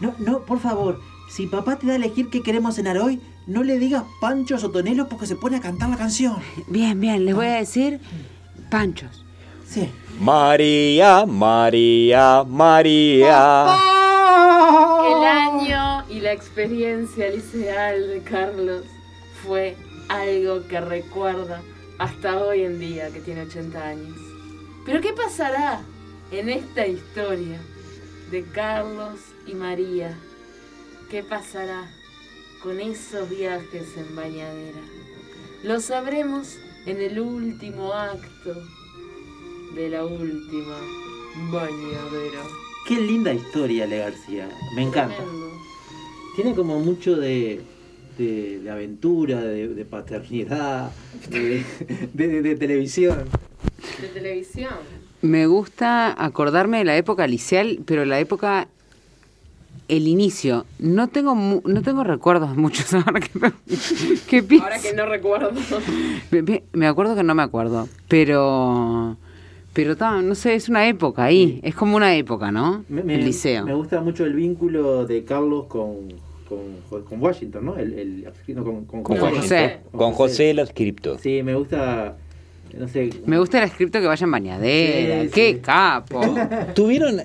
No, 0.00 0.14
no, 0.18 0.40
por 0.40 0.60
favor. 0.60 1.00
Si 1.28 1.46
papá 1.46 1.76
te 1.76 1.86
da 1.86 1.94
a 1.94 1.96
elegir 1.96 2.30
qué 2.30 2.42
queremos 2.42 2.76
cenar 2.76 2.98
hoy, 2.98 3.20
no 3.46 3.62
le 3.62 3.78
digas 3.78 4.04
panchos 4.20 4.64
o 4.64 4.70
tonelos 4.70 5.08
porque 5.08 5.26
se 5.26 5.36
pone 5.36 5.56
a 5.56 5.60
cantar 5.60 5.90
la 5.90 5.96
canción. 5.96 6.36
Bien, 6.68 6.98
bien, 7.00 7.24
les 7.24 7.34
voy 7.34 7.46
a 7.46 7.54
decir 7.54 8.00
panchos. 8.70 9.24
Sí. 9.66 9.90
María, 10.20 11.26
María, 11.26 12.44
María. 12.44 13.66
El 15.06 15.24
año 15.24 16.04
y 16.08 16.20
la 16.20 16.32
experiencia 16.32 17.28
liceal 17.30 18.08
de 18.08 18.22
Carlos 18.22 18.84
fue 19.44 19.76
algo 20.08 20.66
que 20.66 20.80
recuerda 20.80 21.60
hasta 21.98 22.38
hoy 22.38 22.62
en 22.62 22.78
día 22.78 23.10
que 23.10 23.20
tiene 23.20 23.42
80 23.42 23.86
años. 23.86 24.16
Pero 24.86 25.00
¿qué 25.00 25.12
pasará 25.12 25.82
en 26.30 26.48
esta 26.48 26.86
historia 26.86 27.60
de 28.30 28.44
Carlos 28.44 29.20
y 29.46 29.54
María? 29.54 30.16
¿Qué 31.10 31.22
pasará 31.22 31.90
con 32.62 32.80
esos 32.80 33.28
viajes 33.28 33.96
en 33.96 34.14
bañadera? 34.14 34.80
Lo 35.64 35.80
sabremos 35.80 36.56
en 36.86 37.00
el 37.00 37.18
último 37.18 37.92
acto 37.92 38.54
de 39.74 39.88
la 39.88 40.04
última 40.04 40.78
bañadera. 41.50 42.42
Qué 42.86 43.00
linda 43.00 43.32
historia, 43.32 43.86
Le 43.86 43.98
García. 43.98 44.48
Me 44.74 44.82
encanta. 44.82 45.16
Tremendo. 45.16 45.50
Tiene 46.36 46.54
como 46.54 46.78
mucho 46.78 47.16
de, 47.16 47.62
de, 48.18 48.60
de 48.60 48.70
aventura, 48.70 49.40
de, 49.40 49.68
de 49.68 49.84
paternidad, 49.84 50.90
de, 51.30 51.64
de- 52.12 52.28
de- 52.28 52.42
de 52.42 52.56
televisión. 52.56 53.24
De 54.00 54.08
televisión. 54.08 54.74
Me 55.22 55.46
gusta 55.46 56.14
acordarme 56.22 56.78
de 56.78 56.84
la 56.84 56.96
época 56.96 57.26
liceal, 57.26 57.80
pero 57.86 58.04
la 58.04 58.20
época 58.20 58.68
el 59.88 60.06
inicio. 60.06 60.66
No 60.78 61.08
tengo 61.08 61.34
mu- 61.34 61.62
no 61.64 61.82
tengo 61.82 62.04
recuerdos 62.04 62.54
muchos 62.56 62.92
ahora 62.94 63.20
que, 63.20 63.30
que 64.28 64.42
pienso. 64.42 64.64
Ahora 64.66 64.78
que 64.80 64.92
no 64.92 65.06
recuerdo. 65.06 65.50
Me, 66.72 66.86
acuerdo 66.86 67.16
que 67.16 67.22
no 67.22 67.34
me 67.34 67.42
acuerdo, 67.42 67.88
pero 68.08 69.16
pero 69.72 69.94
no 70.22 70.34
sé, 70.34 70.54
es 70.56 70.68
una 70.68 70.88
época 70.88 71.24
ahí, 71.24 71.60
es 71.62 71.74
como 71.74 71.96
una 71.96 72.14
época, 72.16 72.50
¿no? 72.50 72.84
Me, 72.88 73.02
me- 73.04 73.14
el 73.14 73.24
liceo. 73.24 73.64
me 73.64 73.74
gusta 73.74 74.00
mucho 74.00 74.24
el 74.24 74.32
vínculo 74.34 75.06
de 75.06 75.24
Carlos 75.24 75.66
con, 75.66 76.08
con, 76.48 77.02
con 77.04 77.20
Washington, 77.22 77.64
¿no? 77.66 77.76
El, 77.76 77.92
el, 77.98 78.28
no, 78.54 78.64
con, 78.86 79.04
José. 79.04 79.80
Con 79.92 80.12
José 80.12 80.50
el 80.50 80.58
adscripto. 80.60 81.18
Sí, 81.18 81.42
me 81.42 81.54
gusta, 81.54 82.16
no 82.76 82.88
sé. 82.88 83.10
Me 83.26 83.38
gusta 83.38 83.58
el 83.58 83.64
escrito 83.64 84.00
que 84.00 84.06
vaya 84.06 84.24
en 84.24 84.30
bañadera, 84.30 85.22
Sí, 85.24 85.30
qué 85.32 85.54
sí. 85.54 85.60
capo. 85.60 86.20
¿Tuvieron? 86.74 87.16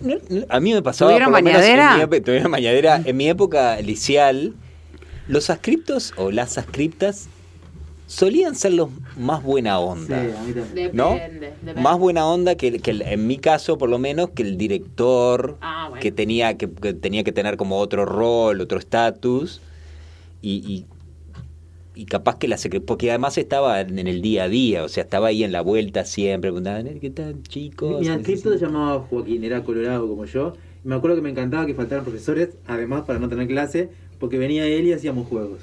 no, 0.00 0.14
A 0.48 0.60
mí 0.60 0.72
me 0.72 0.82
pasaba. 0.82 1.10
¿Tuvieron 1.12 1.32
bañadera? 1.32 2.06
mi 2.06 2.20
¿Tuvieron 2.20 2.50
bañadera? 2.50 3.00
En 3.04 3.16
mi 3.16 3.28
época 3.28 3.80
liceal, 3.80 4.54
los 5.28 5.50
ascriptos 5.50 6.12
o 6.16 6.30
las 6.30 6.58
ascriptas 6.58 7.28
solían 8.12 8.54
ser 8.54 8.74
los 8.74 8.90
más 9.16 9.42
buena 9.42 9.78
Sí, 9.78 9.84
onda. 9.84 10.16
a 10.16 10.20
mí 10.44 10.52
también. 10.52 10.74
Depende, 10.74 10.90
¿No? 10.92 11.14
depende. 11.14 11.80
Más 11.80 11.98
buena 11.98 12.26
onda 12.26 12.54
que, 12.56 12.68
el- 12.68 12.82
que 12.82 12.90
el- 12.90 13.02
en 13.02 13.26
mi 13.26 13.38
caso, 13.38 13.78
por 13.78 13.88
lo 13.88 13.98
menos, 13.98 14.30
que 14.30 14.42
el 14.42 14.58
director 14.58 15.56
Ah, 15.60 15.86
bueno. 15.88 16.00
que 16.02 16.12
tenía 16.12 16.56
que, 16.58 16.68
que 16.70 16.92
tenía 16.94 17.24
que 17.24 17.32
tener 17.32 17.56
como 17.56 17.78
otro 17.78 18.04
rol, 18.04 18.60
otro 18.60 18.78
estatus 18.78 19.60
y, 20.42 20.56
y, 20.66 20.86
y 21.94 22.04
capaz 22.04 22.36
que 22.38 22.48
la 22.48 22.56
secre- 22.56 22.82
porque 22.84 23.10
además 23.10 23.38
estaba 23.38 23.80
en 23.80 23.98
el 24.06 24.20
día 24.22 24.44
a 24.44 24.48
día, 24.48 24.84
o 24.84 24.88
sea, 24.88 25.04
estaba 25.04 25.28
ahí 25.28 25.42
en 25.44 25.52
la 25.52 25.62
vuelta 25.62 26.04
siempre, 26.04 26.50
preguntaban, 26.50 26.86
"Eh, 26.86 26.98
¿qué 27.00 27.10
tal, 27.10 27.42
chicos? 27.44 28.00
Mi 28.00 28.08
adscripto 28.08 28.50
se 28.52 28.58
llamaba 28.58 29.00
Joaquín, 29.08 29.42
era 29.44 29.62
colorado 29.64 30.06
como 30.08 30.24
yo. 30.26 30.54
Y 30.84 30.88
me 30.88 30.94
acuerdo 30.96 31.16
que 31.16 31.22
me 31.22 31.30
encantaba 31.30 31.64
que 31.66 31.74
faltaran 31.74 32.04
profesores, 32.04 32.50
además 32.66 33.02
para 33.06 33.18
no 33.18 33.28
tener 33.28 33.46
clase, 33.48 33.88
porque 34.18 34.36
venía 34.38 34.66
él 34.66 34.86
y 34.86 34.92
hacíamos 34.92 35.28
juegos. 35.28 35.60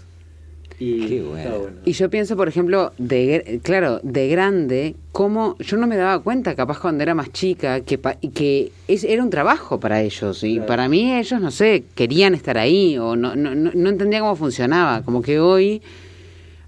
Y 0.80 1.08
Qué 1.08 1.22
bueno. 1.22 1.68
Y 1.84 1.92
yo 1.92 2.10
pienso, 2.10 2.38
por 2.38 2.48
ejemplo, 2.48 2.94
de 2.98 3.60
claro, 3.64 4.00
de 4.02 4.30
grande, 4.30 4.96
cómo 5.12 5.58
yo 5.60 5.76
no 5.76 5.88
me 5.88 5.98
daba 5.98 6.20
cuenta, 6.24 6.56
capaz 6.56 6.80
cuando 6.80 7.04
era 7.04 7.14
más 7.14 7.32
chica, 7.34 7.82
que, 7.82 8.00
que 8.34 8.72
es, 8.88 9.04
era 9.04 9.22
un 9.22 9.30
trabajo 9.30 9.80
para 9.80 10.02
ellos. 10.02 10.42
Y 10.44 10.54
Claro. 10.56 10.68
para 10.68 10.88
mí 10.88 11.14
ellos, 11.18 11.42
no 11.42 11.52
sé, 11.52 11.84
querían 11.96 12.34
estar 12.34 12.58
ahí 12.58 12.98
o 12.98 13.16
no, 13.18 13.36
no, 13.36 13.54
no, 13.56 13.72
no 13.74 13.90
entendía 13.90 14.22
cómo 14.22 14.38
funcionaba. 14.38 15.02
Como 15.02 15.22
que 15.22 15.40
hoy, 15.40 15.82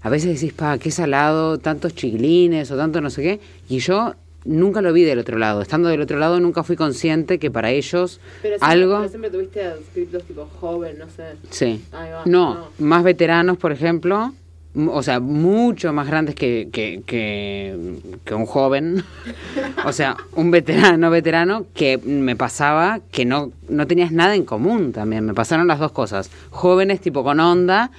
a 0.02 0.10
veces 0.10 0.38
decís, 0.38 0.52
pa, 0.52 0.76
qué 0.76 0.90
salado, 0.90 1.56
tantos 1.58 1.94
chiquilines 1.94 2.70
o 2.70 2.76
tanto 2.76 3.00
no 3.00 3.08
sé 3.08 3.22
qué. 3.22 3.40
Y 3.70 3.78
yo 3.78 4.14
nunca 4.44 4.80
lo 4.82 4.92
vi 4.92 5.02
del 5.04 5.18
otro 5.18 5.38
lado. 5.38 5.62
Estando 5.62 5.88
del 5.88 6.00
otro 6.00 6.18
lado 6.18 6.40
nunca 6.40 6.62
fui 6.62 6.76
consciente 6.76 7.38
que 7.38 7.50
para 7.50 7.70
ellos 7.70 8.20
Pero 8.42 8.58
siempre, 8.58 8.68
algo... 8.82 8.96
pero 8.98 9.08
siempre 9.08 9.30
tuviste 9.30 10.18
tipo 10.26 10.48
joven, 10.60 10.98
no 10.98 11.06
sé. 11.10 11.24
Sí. 11.50 11.84
Va, 11.94 12.22
No, 12.26 12.54
no. 12.54 12.68
más 12.78 13.02
veteranos, 13.04 13.56
por 13.58 13.72
ejemplo, 13.72 14.32
o 14.74 15.02
sea, 15.02 15.20
mucho 15.20 15.92
más 15.92 16.06
grandes 16.06 16.34
que, 16.34 16.68
que, 16.72 17.02
que, 17.04 17.98
que 18.24 18.34
un 18.34 18.46
joven. 18.46 19.04
o 19.84 19.92
sea, 19.92 20.16
un 20.34 20.50
veterano, 20.50 21.10
veterano, 21.10 21.66
que 21.74 21.98
me 21.98 22.36
pasaba 22.36 23.00
que 23.10 23.24
no, 23.26 23.52
no 23.68 23.86
tenías 23.86 24.12
nada 24.12 24.34
en 24.34 24.44
común 24.44 24.92
también. 24.92 25.26
Me 25.26 25.34
pasaron 25.34 25.66
las 25.66 25.78
dos 25.78 25.92
cosas. 25.92 26.30
Jóvenes 26.50 27.00
tipo 27.02 27.22
con 27.22 27.38
onda 27.40 27.90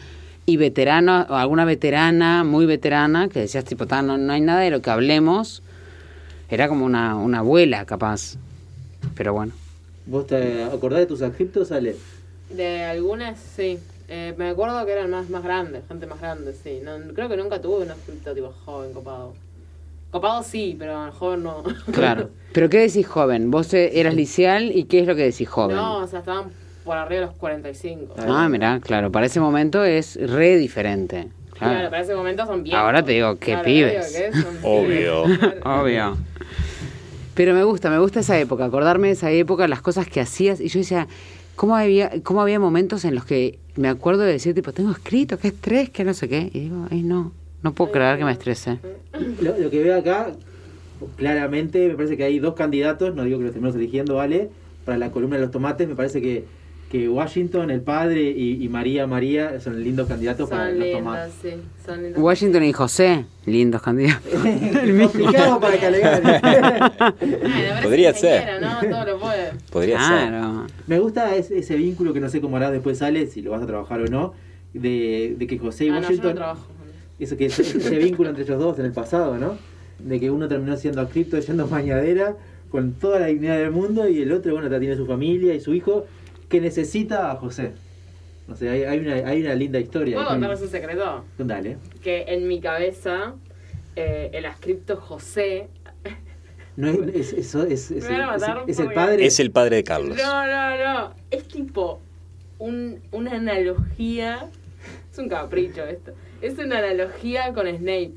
y 0.46 0.58
veteranos, 0.58 1.30
o 1.30 1.36
alguna 1.36 1.64
veterana, 1.64 2.44
muy 2.44 2.66
veterana, 2.66 3.30
que 3.30 3.40
decías 3.42 3.64
tipo, 3.66 3.86
"Ta, 3.86 4.02
no, 4.02 4.18
no 4.18 4.34
hay 4.34 4.42
nada 4.42 4.60
de 4.62 4.72
lo 4.72 4.82
que 4.82 4.90
hablemos. 4.90 5.62
Era 6.50 6.68
como 6.68 6.86
una, 6.86 7.16
una 7.16 7.40
abuela, 7.40 7.86
capaz. 7.86 8.36
Pero 9.16 9.34
bueno. 9.34 9.54
¿Vos 10.06 10.28
te 10.28 10.64
acordás 10.64 11.00
de 11.00 11.06
tus 11.06 11.22
adscriptos, 11.22 11.72
Ale? 11.72 11.96
De 12.50 12.84
algunas, 12.84 13.40
sí. 13.40 13.80
Eh, 14.10 14.34
me 14.38 14.50
acuerdo 14.50 14.86
que 14.86 14.92
eran 14.92 15.10
más, 15.10 15.30
más 15.30 15.44
grandes, 15.44 15.84
gente 15.88 16.06
más 16.06 16.20
grande, 16.20 16.54
sí. 16.54 16.82
No, 16.84 17.14
creo 17.14 17.30
que 17.30 17.38
nunca 17.38 17.62
tuve 17.62 17.84
un 17.84 17.92
adscripto 17.92 18.34
tipo 18.34 18.54
joven, 18.66 18.94
copado. 18.94 19.34
Copado 20.12 20.44
sí, 20.44 20.76
pero 20.78 21.12
joven 21.14 21.44
no. 21.44 21.64
Claro. 21.92 22.30
¿Pero 22.52 22.70
qué 22.70 22.80
decís 22.80 23.08
joven? 23.08 23.50
Vos 23.50 23.74
eh, 23.74 24.00
eras 24.00 24.14
licial 24.14 24.72
y 24.72 24.84
qué 24.84 25.00
es 25.00 25.08
lo 25.08 25.16
que 25.16 25.24
decís 25.24 25.50
joven? 25.50 25.76
No, 25.76 26.00
o 26.00 26.08
sea, 26.08 26.20
estaban 26.20 26.52
por 26.84 26.98
arriba 26.98 27.22
de 27.22 27.28
los 27.28 27.36
45. 27.36 28.16
Ah, 28.20 28.48
mirá, 28.50 28.80
claro, 28.80 29.12
para 29.12 29.26
ese 29.26 29.40
momento 29.40 29.84
es 29.84 30.16
re 30.30 30.58
diferente. 30.58 31.30
Claro, 31.64 31.76
Claro. 31.76 31.90
para 31.90 32.02
ese 32.04 32.16
momento 32.16 32.46
son 32.46 32.64
viejos. 32.64 32.82
Ahora 32.82 33.04
te 33.04 33.12
digo, 33.14 33.38
qué 33.40 33.52
Claro, 33.52 33.64
pibes. 33.66 34.14
digo 34.36 34.50
Obvio. 34.64 35.24
pibes. 35.26 35.40
Obvio. 35.66 36.18
Pero 37.36 37.54
me 37.56 37.64
gusta, 37.64 37.90
me 37.90 37.98
gusta 38.00 38.20
esa 38.20 38.38
época, 38.40 38.66
acordarme 38.66 39.08
de 39.08 39.14
esa 39.14 39.32
época, 39.32 39.68
las 39.68 39.82
cosas 39.82 40.08
que 40.08 40.20
hacías. 40.22 40.60
Y 40.62 40.68
yo 40.68 40.80
decía, 40.80 41.08
¿cómo 41.56 41.76
había, 41.76 42.12
cómo 42.22 42.42
había 42.42 42.60
momentos 42.60 43.06
en 43.06 43.16
los 43.16 43.26
que 43.26 43.58
me 43.76 43.88
acuerdo 43.90 44.22
de 44.22 44.34
decir, 44.34 44.54
tipo, 44.54 44.72
tengo 44.72 44.92
escrito, 44.92 45.40
qué 45.40 45.48
estrés, 45.48 45.90
que 45.90 46.04
no 46.04 46.14
sé 46.14 46.30
qué? 46.30 46.52
Y 46.54 46.60
digo, 46.60 46.86
ay, 46.92 47.02
no, 47.02 47.32
no 47.64 47.74
puedo 47.74 47.92
creer 47.92 48.20
que 48.20 48.26
me 48.26 48.32
estrese. 48.32 48.78
Lo, 49.42 49.58
lo 49.58 49.70
que 49.72 49.82
veo 49.82 49.98
acá, 49.98 50.28
claramente, 51.18 51.88
me 51.88 51.96
parece 51.96 52.18
que 52.18 52.24
hay 52.24 52.40
dos 52.40 52.54
candidatos, 52.54 53.16
no 53.16 53.24
digo 53.24 53.40
que 53.40 53.46
los 53.46 53.54
terminemos 53.54 53.76
eligiendo, 53.76 54.16
¿vale? 54.16 54.50
Para 54.86 54.98
la 54.98 55.10
columna 55.12 55.38
de 55.38 55.42
los 55.44 55.52
tomates, 55.52 55.88
me 55.88 55.96
parece 55.96 56.22
que, 56.22 56.46
que 56.94 57.10
Washington, 57.10 57.72
el 57.72 57.82
padre 57.82 58.22
y, 58.22 58.64
y 58.64 58.70
María 58.70 59.08
María 59.08 59.60
son 59.60 59.84
lindos 59.84 60.08
candidatos 60.08 60.48
para 60.48 60.70
Son 60.70 60.80
los 60.80 60.92
tomates. 60.92 61.34
sí. 61.42 61.50
Son 61.84 62.04
lindas. 62.04 62.22
Washington 62.22 62.64
y 62.66 62.72
José, 62.72 63.26
lindos 63.48 63.82
candidatos. 63.82 64.32
Complicado 65.12 65.60
para 65.60 65.78
Calegari. 65.80 66.24
Ay, 66.44 67.28
me 67.28 67.38
parece 67.38 67.82
Podría 67.84 68.14
ser. 68.14 68.62
¿no? 68.62 68.80
Todo 68.80 69.06
lo 69.06 69.20
puede. 69.20 69.52
Podría 69.72 70.08
ser. 70.08 70.34
Me 70.86 71.00
gusta 71.00 71.36
ese, 71.36 71.58
ese 71.58 71.76
vínculo 71.78 72.14
que 72.14 72.20
no 72.20 72.30
sé 72.30 72.40
cómo 72.42 72.58
harás 72.58 72.72
después, 72.72 73.02
Ale, 73.02 73.26
si 73.26 73.42
lo 73.42 73.50
vas 73.52 73.64
a 73.64 73.66
trabajar 73.66 74.00
o 74.00 74.06
no, 74.06 74.34
de, 74.76 75.36
de 75.38 75.48
que 75.48 75.58
José 75.58 75.86
y 75.86 75.90
Ah, 75.90 75.94
no, 75.94 76.02
yo 76.02 76.02
no 76.04 76.08
Washington. 76.10 76.36
trabajo. 76.36 76.68
eso 77.20 77.38
que 77.38 77.46
ese, 77.48 77.64
ese 77.64 77.98
vínculo 77.98 78.30
entre 78.30 78.44
ellos 78.44 78.60
dos 78.60 78.78
en 78.78 78.86
el 78.86 78.92
pasado, 78.92 79.38
¿no? 79.40 79.58
De 79.98 80.20
que 80.20 80.30
uno 80.30 80.48
terminó 80.48 80.78
siendo 80.78 81.02
adscripto, 81.02 81.40
yendo 81.40 81.66
mañadera, 81.66 82.36
con 82.70 82.94
toda 82.94 83.20
la 83.20 83.26
dignidad 83.28 83.58
del 83.58 83.72
mundo, 83.72 84.08
y 84.08 84.22
el 84.22 84.32
otro, 84.32 84.54
bueno, 84.54 84.70
tiene 84.80 84.96
su 84.96 85.08
familia 85.08 85.56
y 85.56 85.60
su 85.60 85.74
hijo, 85.74 86.06
que 86.54 86.62
necesita 86.62 87.32
a 87.32 87.36
José. 87.36 87.72
O 88.48 88.56
sea, 88.56 88.72
hay, 88.74 88.84
hay 88.84 89.00
una, 89.00 89.14
hay 89.16 89.42
una 89.42 89.56
linda 89.56 89.80
historia. 89.80 90.16
¿Puedo 90.18 90.28
contarles 90.30 90.62
un 90.62 90.70
secreto? 90.70 91.26
Dale. 91.40 91.78
Que 92.04 92.26
en 92.28 92.48
mi 92.48 92.60
cabeza, 92.60 93.34
eh, 93.96 94.30
el 94.34 94.46
ascripto 94.46 94.98
José. 94.98 95.68
No 96.76 96.90
es, 96.90 96.98
es, 97.16 97.34
eso 97.34 97.64
es, 97.66 97.92
es, 97.92 98.06
el- 98.08 98.14
es- 98.14 98.26
matar 98.26 98.64
es 98.68 98.80
el 98.80 98.92
padre. 98.94 99.26
Es 99.28 99.40
el 99.40 99.52
padre 99.52 99.76
de 99.78 99.84
Carlos. 99.84 100.18
No, 100.18 100.48
no, 100.48 100.78
no. 100.84 101.14
Es 101.30 101.48
tipo 101.48 102.00
un, 102.58 103.00
una 103.12 103.34
analogía. 103.34 104.50
Es 105.12 105.20
un 105.20 105.30
capricho 105.30 105.86
esto. 105.86 106.14
Es 106.42 106.58
una 106.58 106.80
analogía 106.80 107.54
con 107.54 107.68
Snape. 107.68 108.14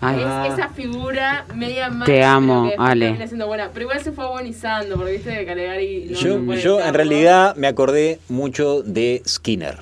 Ay. 0.00 0.20
Es 0.46 0.54
esa 0.54 0.68
figura 0.68 1.44
media 1.54 1.88
mala. 1.90 2.04
Te 2.04 2.22
amo, 2.22 2.70
Ale. 2.78 3.16
buena. 3.46 3.70
Pero 3.72 3.82
igual 3.84 4.00
se 4.00 4.12
fue 4.12 4.24
agonizando, 4.24 4.96
porque 4.96 5.12
viste 5.12 5.36
que 5.36 5.44
Calegari. 5.44 6.06
no- 6.10 6.16
Yo, 6.18 6.38
no 6.38 6.54
yo 6.54 6.80
en 6.80 6.94
realidad 6.94 7.56
me 7.56 7.66
acordé 7.66 8.20
mucho 8.28 8.82
de 8.82 9.22
Skinner, 9.26 9.78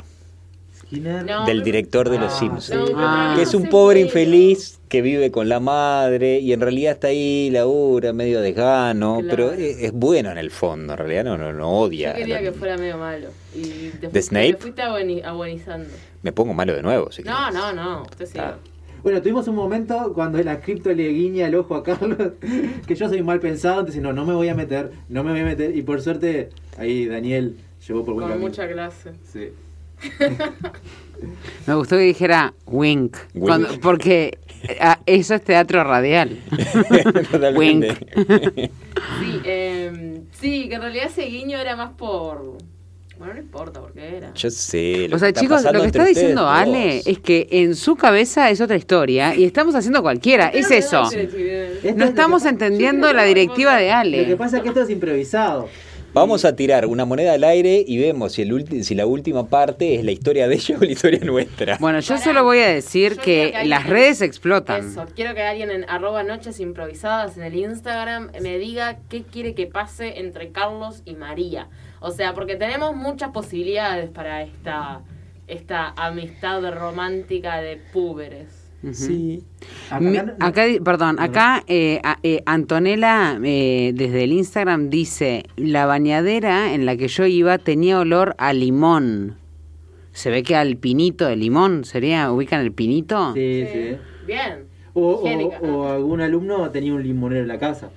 Skinner. 0.78 1.24
No, 1.24 1.44
del 1.44 1.62
director 1.62 2.08
de 2.08 2.18
Los 2.18 2.32
Ah, 2.34 2.38
Simpsons. 2.38 2.90
Ah. 2.96 3.34
que 3.36 3.42
es 3.42 3.52
un 3.54 3.68
pobre 3.68 4.00
infeliz 4.00 4.78
que 4.88 5.02
vive 5.02 5.30
con 5.32 5.48
la 5.48 5.58
madre 5.60 6.38
y 6.38 6.52
en 6.52 6.60
realidad 6.60 6.92
está 6.92 7.08
ahí, 7.08 7.50
labura, 7.50 8.12
medio 8.12 8.40
desgano, 8.40 9.18
Claro. 9.20 9.28
pero 9.28 9.52
es, 9.52 9.78
es 9.82 9.92
bueno 9.92 10.30
en 10.30 10.38
el 10.38 10.50
fondo, 10.52 10.92
en 10.92 10.98
realidad 10.98 11.24
no, 11.24 11.36
no, 11.36 11.52
no 11.52 11.70
odia. 11.72 12.12
Yo 12.12 12.18
quería 12.18 12.36
La- 12.36 12.40
que 12.42 12.52
fuera 12.52 12.78
medio 12.78 12.96
malo. 12.96 13.28
Y 13.54 13.62
te, 13.64 13.68
¿De 13.68 13.90
fuiste- 14.08 14.22
Snape? 14.22 14.52
te 14.54 14.56
fuiste 14.58 14.82
agonizando. 14.82 15.88
Me 16.22 16.32
pongo 16.32 16.54
malo 16.54 16.72
de 16.74 16.82
nuevo, 16.82 17.10
si 17.10 17.22
No, 17.22 17.36
querés. 17.48 17.54
no, 17.54 17.72
no. 17.72 18.02
Usted 18.02 18.26
sí. 18.26 18.38
Ah. 18.38 18.54
Bueno, 19.06 19.22
tuvimos 19.22 19.46
un 19.46 19.54
momento 19.54 20.12
cuando 20.14 20.36
el 20.40 20.48
adscripto 20.48 20.92
le 20.92 21.08
guiña 21.10 21.46
el 21.46 21.54
ojo 21.54 21.76
a 21.76 21.84
Carlos, 21.84 22.32
que 22.88 22.96
yo 22.96 23.08
soy 23.08 23.22
mal 23.22 23.38
pensado, 23.38 23.78
entonces 23.78 24.02
no, 24.02 24.12
no 24.12 24.26
me 24.26 24.34
voy 24.34 24.48
a 24.48 24.54
meter, 24.56 24.90
no 25.08 25.22
me 25.22 25.30
voy 25.30 25.42
a 25.42 25.44
meter. 25.44 25.76
Y 25.76 25.82
por 25.82 26.00
suerte, 26.00 26.48
ahí 26.76 27.06
Daniel 27.06 27.56
llevó 27.86 28.04
por 28.04 28.14
buen 28.14 28.24
Con 28.24 28.30
camino. 28.32 28.48
mucha 28.48 28.66
clase. 28.66 29.12
Sí. 29.32 29.50
me 31.68 31.74
gustó 31.76 31.94
que 31.96 32.02
dijera 32.02 32.52
wink, 32.66 33.16
Wink. 33.34 33.46
cuando- 33.46 33.68
porque 33.80 34.38
ah, 34.80 34.98
eso 35.06 35.36
es 35.36 35.42
teatro 35.44 35.84
radial. 35.84 36.40
Totalmente. 37.30 37.94
Sí, 39.20 39.40
eh, 39.44 40.20
sí, 40.32 40.68
que 40.68 40.74
en 40.74 40.80
realidad 40.80 41.06
ese 41.06 41.26
guiño 41.26 41.58
era 41.60 41.76
más 41.76 41.92
por. 41.92 42.58
Bueno, 43.18 43.34
no 43.34 43.40
importa 43.40 43.80
por 43.80 43.92
qué 43.92 44.16
era. 44.18 44.34
Yo 44.34 44.50
sé. 44.50 45.06
lo 45.08 45.16
O 45.16 45.18
sea, 45.18 45.28
que 45.28 45.30
está 45.30 45.40
chicos, 45.40 45.64
lo 45.72 45.80
que 45.80 45.86
está 45.86 46.04
diciendo 46.04 46.44
ustedes 46.46 46.68
Ale 46.68 47.02
es 47.06 47.18
que 47.20 47.48
en 47.50 47.74
su 47.74 47.96
cabeza 47.96 48.50
es 48.50 48.60
otra 48.60 48.76
historia 48.76 49.34
y 49.34 49.44
estamos 49.44 49.74
haciendo 49.74 50.02
cualquiera. 50.02 50.48
Es 50.48 50.70
eso. 50.70 51.02
no, 51.04 51.10
es 51.10 51.84
estamos 51.84 52.42
que- 52.42 52.48
entendiendo 52.50 53.12
la 53.12 53.24
directiva 53.24 53.76
de 53.76 53.84
Lo 53.84 53.88
que 53.88 53.92
Ale. 53.92 54.36
pasa 54.36 54.58
es 54.58 54.62
que 54.62 54.68
esto 54.68 54.82
es 54.82 54.90
improvisado. 54.90 55.68
Vamos 56.12 56.46
a 56.46 56.56
tirar 56.56 56.86
una 56.86 57.04
moneda 57.04 57.34
al 57.34 57.44
aire 57.44 57.84
y 57.86 57.98
vemos 57.98 58.32
si, 58.32 58.40
el 58.42 58.50
ulti- 58.52 58.82
si 58.82 58.94
la 58.94 59.04
última 59.04 59.48
parte 59.48 59.96
es 59.96 60.04
la 60.04 60.12
historia 60.12 60.48
de 60.48 60.54
ellos 60.54 60.80
o 60.80 60.84
la 60.84 60.90
historia 60.90 61.18
nuestra. 61.20 61.76
Bueno, 61.78 62.00
yo 62.00 62.14
Pará. 62.14 62.24
solo 62.24 62.42
voy 62.44 62.58
a 62.60 62.68
decir 62.68 63.16
que 63.18 63.52
las 63.66 63.86
redes 63.86 64.22
explotan. 64.22 64.88
Eso, 64.92 65.04
quiero 65.14 65.34
que 65.34 65.42
alguien 65.42 65.70
en 65.70 65.84
arroba 65.90 66.22
noches 66.22 66.58
improvisadas 66.60 67.36
en 67.36 67.42
el 67.42 67.54
Instagram 67.54 68.30
me 68.40 68.56
diga 68.58 68.96
qué 69.10 69.24
quiere 69.24 69.54
que 69.54 69.66
pase 69.66 70.18
entre 70.20 70.52
Carlos 70.52 71.02
y 71.04 71.14
María. 71.16 71.68
O 72.06 72.12
sea, 72.12 72.34
porque 72.34 72.54
tenemos 72.54 72.94
muchas 72.94 73.30
posibilidades 73.30 74.10
para 74.10 74.42
esta, 74.42 75.00
esta 75.48 75.88
amistad 75.96 76.62
romántica 76.72 77.56
de 77.56 77.80
púberes. 77.92 78.62
Sí. 78.92 79.42
Acá, 79.90 80.66
Mi- 80.66 80.78
perdón, 80.78 81.16
acá 81.18 81.64
eh, 81.66 82.00
eh, 82.22 82.42
Antonella 82.46 83.36
eh, 83.42 83.90
desde 83.92 84.22
el 84.22 84.32
Instagram 84.32 84.88
dice, 84.88 85.42
la 85.56 85.86
bañadera 85.86 86.72
en 86.72 86.86
la 86.86 86.96
que 86.96 87.08
yo 87.08 87.26
iba 87.26 87.58
tenía 87.58 87.98
olor 87.98 88.36
a 88.38 88.52
limón. 88.52 89.38
Se 90.12 90.30
ve 90.30 90.44
que 90.44 90.54
al 90.54 90.76
pinito 90.76 91.26
de 91.26 91.34
limón, 91.34 91.84
¿sería? 91.84 92.30
¿Ubican 92.30 92.60
el 92.60 92.70
pinito? 92.70 93.34
Sí, 93.34 93.66
sí. 93.72 93.96
Bien. 94.26 94.66
O, 94.94 95.24
o 95.62 95.88
algún 95.88 96.20
alumno 96.20 96.70
tenía 96.70 96.94
un 96.94 97.02
limonero 97.02 97.42
en 97.42 97.48
la 97.48 97.58
casa. 97.58 97.90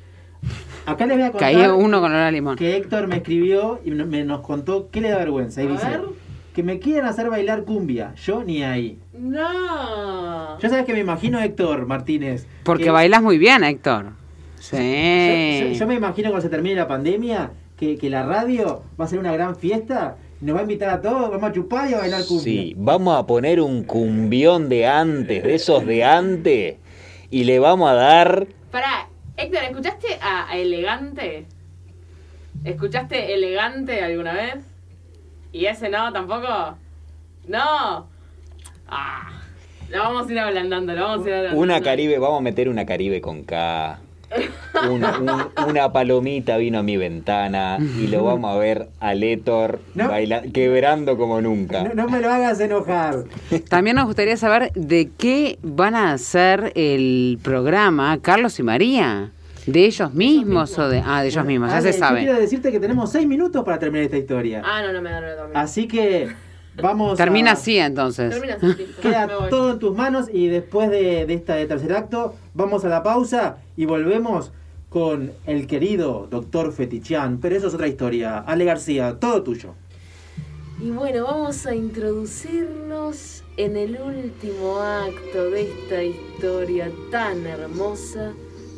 Acá 0.85 1.05
les 1.05 1.17
voy 1.17 1.25
a 1.25 1.31
contar 1.31 1.51
Caía 1.53 1.73
uno 1.73 2.01
con 2.01 2.11
olor 2.11 2.23
a 2.23 2.31
limón. 2.31 2.55
que 2.55 2.75
Héctor 2.75 3.07
me 3.07 3.17
escribió 3.17 3.79
y 3.85 3.91
me 3.91 4.23
nos 4.23 4.41
contó 4.41 4.89
qué 4.91 5.01
le 5.01 5.09
da 5.09 5.17
vergüenza. 5.17 5.61
Y 5.63 5.67
A 5.67 5.71
dice 5.71 5.89
ver. 5.89 6.01
que 6.53 6.63
me 6.63 6.79
quieren 6.79 7.05
hacer 7.05 7.29
bailar 7.29 7.63
cumbia. 7.63 8.13
Yo 8.15 8.43
ni 8.43 8.63
ahí. 8.63 8.97
No. 9.13 10.59
Yo 10.59 10.69
sabes 10.69 10.85
que 10.85 10.93
me 10.93 10.99
imagino 10.99 11.39
Héctor 11.39 11.85
Martínez. 11.85 12.47
Porque 12.63 12.85
que- 12.85 12.89
bailas 12.91 13.21
muy 13.21 13.37
bien, 13.37 13.63
Héctor. 13.63 14.07
Sí. 14.59 14.75
Yo, 15.61 15.67
yo- 15.67 15.73
yo 15.73 15.87
me 15.87 15.95
imagino 15.95 16.29
cuando 16.29 16.41
se 16.41 16.49
termine 16.49 16.75
la 16.75 16.87
pandemia 16.87 17.51
que, 17.77 17.97
que 17.97 18.09
la 18.09 18.23
radio 18.25 18.83
va 18.99 19.05
a 19.05 19.07
ser 19.07 19.19
una 19.19 19.31
gran 19.31 19.55
fiesta. 19.55 20.17
y 20.41 20.45
Nos 20.45 20.55
va 20.55 20.59
a 20.59 20.63
invitar 20.63 20.89
a 20.89 21.01
todos, 21.01 21.29
vamos 21.29 21.49
a 21.49 21.53
chupar 21.53 21.89
y 21.89 21.93
a 21.93 21.99
bailar 21.99 22.25
cumbia. 22.25 22.43
Sí, 22.43 22.73
vamos 22.77 23.17
a 23.17 23.25
poner 23.27 23.61
un 23.61 23.83
cumbión 23.83 24.69
de 24.69 24.87
antes, 24.87 25.43
de 25.43 25.55
esos 25.55 25.85
de 25.85 26.03
antes, 26.03 26.75
y 27.29 27.43
le 27.43 27.59
vamos 27.59 27.89
a 27.89 27.93
dar. 27.93 28.47
Pará, 28.71 29.08
Héctor, 29.39 29.63
¿escuchaste 29.63 30.19
a, 30.21 30.49
a 30.49 30.57
Elegante? 30.57 31.45
¿Escuchaste 32.65 33.33
Elegante 33.33 34.03
alguna 34.03 34.33
vez? 34.33 34.65
¿Y 35.53 35.65
ese 35.65 35.89
no 35.89 36.11
tampoco? 36.11 36.77
¡No! 37.47 38.07
Ah, 38.87 39.41
lo 39.89 39.97
vamos 39.97 40.27
a 40.27 40.31
ir 40.31 40.39
ablandando, 40.39 40.93
lo 40.93 41.01
vamos 41.01 41.25
a 41.25 41.29
ir 41.29 41.35
ablandando. 41.35 41.61
Una 41.61 41.81
Caribe, 41.81 42.19
vamos 42.19 42.39
a 42.39 42.41
meter 42.41 42.67
una 42.67 42.85
Caribe 42.85 43.21
con 43.21 43.43
K. 43.43 43.99
Una, 44.89 45.19
un- 45.19 45.67
una 45.69 45.91
palomita 45.91 46.57
vino 46.57 46.79
a 46.79 46.83
mi 46.83 46.95
ventana 46.97 47.77
y 47.79 48.07
lo 48.07 48.23
vamos 48.23 48.55
a 48.55 48.57
ver 48.57 48.87
a 48.99 49.13
Letor 49.13 49.79
No. 49.95 50.07
baila- 50.09 50.43
quebrando 50.53 51.17
como 51.17 51.41
nunca. 51.41 51.83
No, 51.83 51.93
no 51.95 52.07
me 52.09 52.21
lo 52.21 52.29
hagas 52.31 52.59
enojar. 52.59 53.23
También 53.67 53.95
nos 53.95 54.05
gustaría 54.05 54.37
saber 54.37 54.71
de 54.73 55.09
qué 55.17 55.57
van 55.63 55.95
a 55.95 56.13
hacer 56.13 56.71
el 56.75 57.39
programa 57.43 58.19
Carlos 58.21 58.59
y 58.59 58.63
María. 58.63 59.31
¿De 59.65 59.85
ellos 59.85 60.13
mismos 60.13 60.79
o 60.79 60.87
de.? 60.89 61.03
Ah, 61.05 61.21
de 61.21 61.27
ellos 61.27 61.45
mismos, 61.45 61.69
ya 61.69 61.77
Ale, 61.77 61.91
se 61.93 61.99
yo 61.99 62.05
sabe. 62.05 62.19
quiero 62.21 62.39
decirte 62.39 62.71
que 62.71 62.79
tenemos 62.79 63.11
seis 63.11 63.27
minutos 63.27 63.63
para 63.63 63.77
terminar 63.77 64.05
esta 64.05 64.17
historia. 64.17 64.61
Ah, 64.65 64.81
no, 64.81 64.93
no 64.93 65.01
me 65.01 65.11
da 65.11 65.35
dormir. 65.35 65.57
Así 65.57 65.87
que 65.87 66.29
vamos 66.81 67.17
Termina 67.17 67.51
a... 67.51 67.53
así 67.53 67.77
entonces. 67.77 68.31
Termina 68.31 68.55
así, 68.55 68.87
Queda 69.01 69.27
todo 69.49 69.73
en 69.73 69.79
tus 69.79 69.95
manos 69.95 70.27
y 70.31 70.47
después 70.47 70.89
de, 70.89 71.25
de 71.25 71.33
este 71.33 71.65
tercer 71.65 71.93
acto 71.93 72.35
vamos 72.53 72.85
a 72.85 72.89
la 72.89 73.03
pausa 73.03 73.57
y 73.77 73.85
volvemos 73.85 74.51
con 74.89 75.31
el 75.45 75.67
querido 75.67 76.27
doctor 76.29 76.71
Fetichian. 76.73 77.39
Pero 77.39 77.55
eso 77.55 77.67
es 77.67 77.73
otra 77.73 77.87
historia. 77.87 78.39
Ale 78.39 78.65
García, 78.65 79.17
todo 79.19 79.43
tuyo. 79.43 79.75
Y 80.81 80.91
bueno, 80.91 81.25
vamos 81.25 81.65
a 81.65 81.75
introducirnos 81.75 83.43
en 83.57 83.75
el 83.75 83.99
último 83.99 84.79
acto 84.79 85.49
de 85.51 85.63
esta 85.63 86.01
historia 86.01 86.89
tan 87.11 87.45
hermosa 87.45 88.31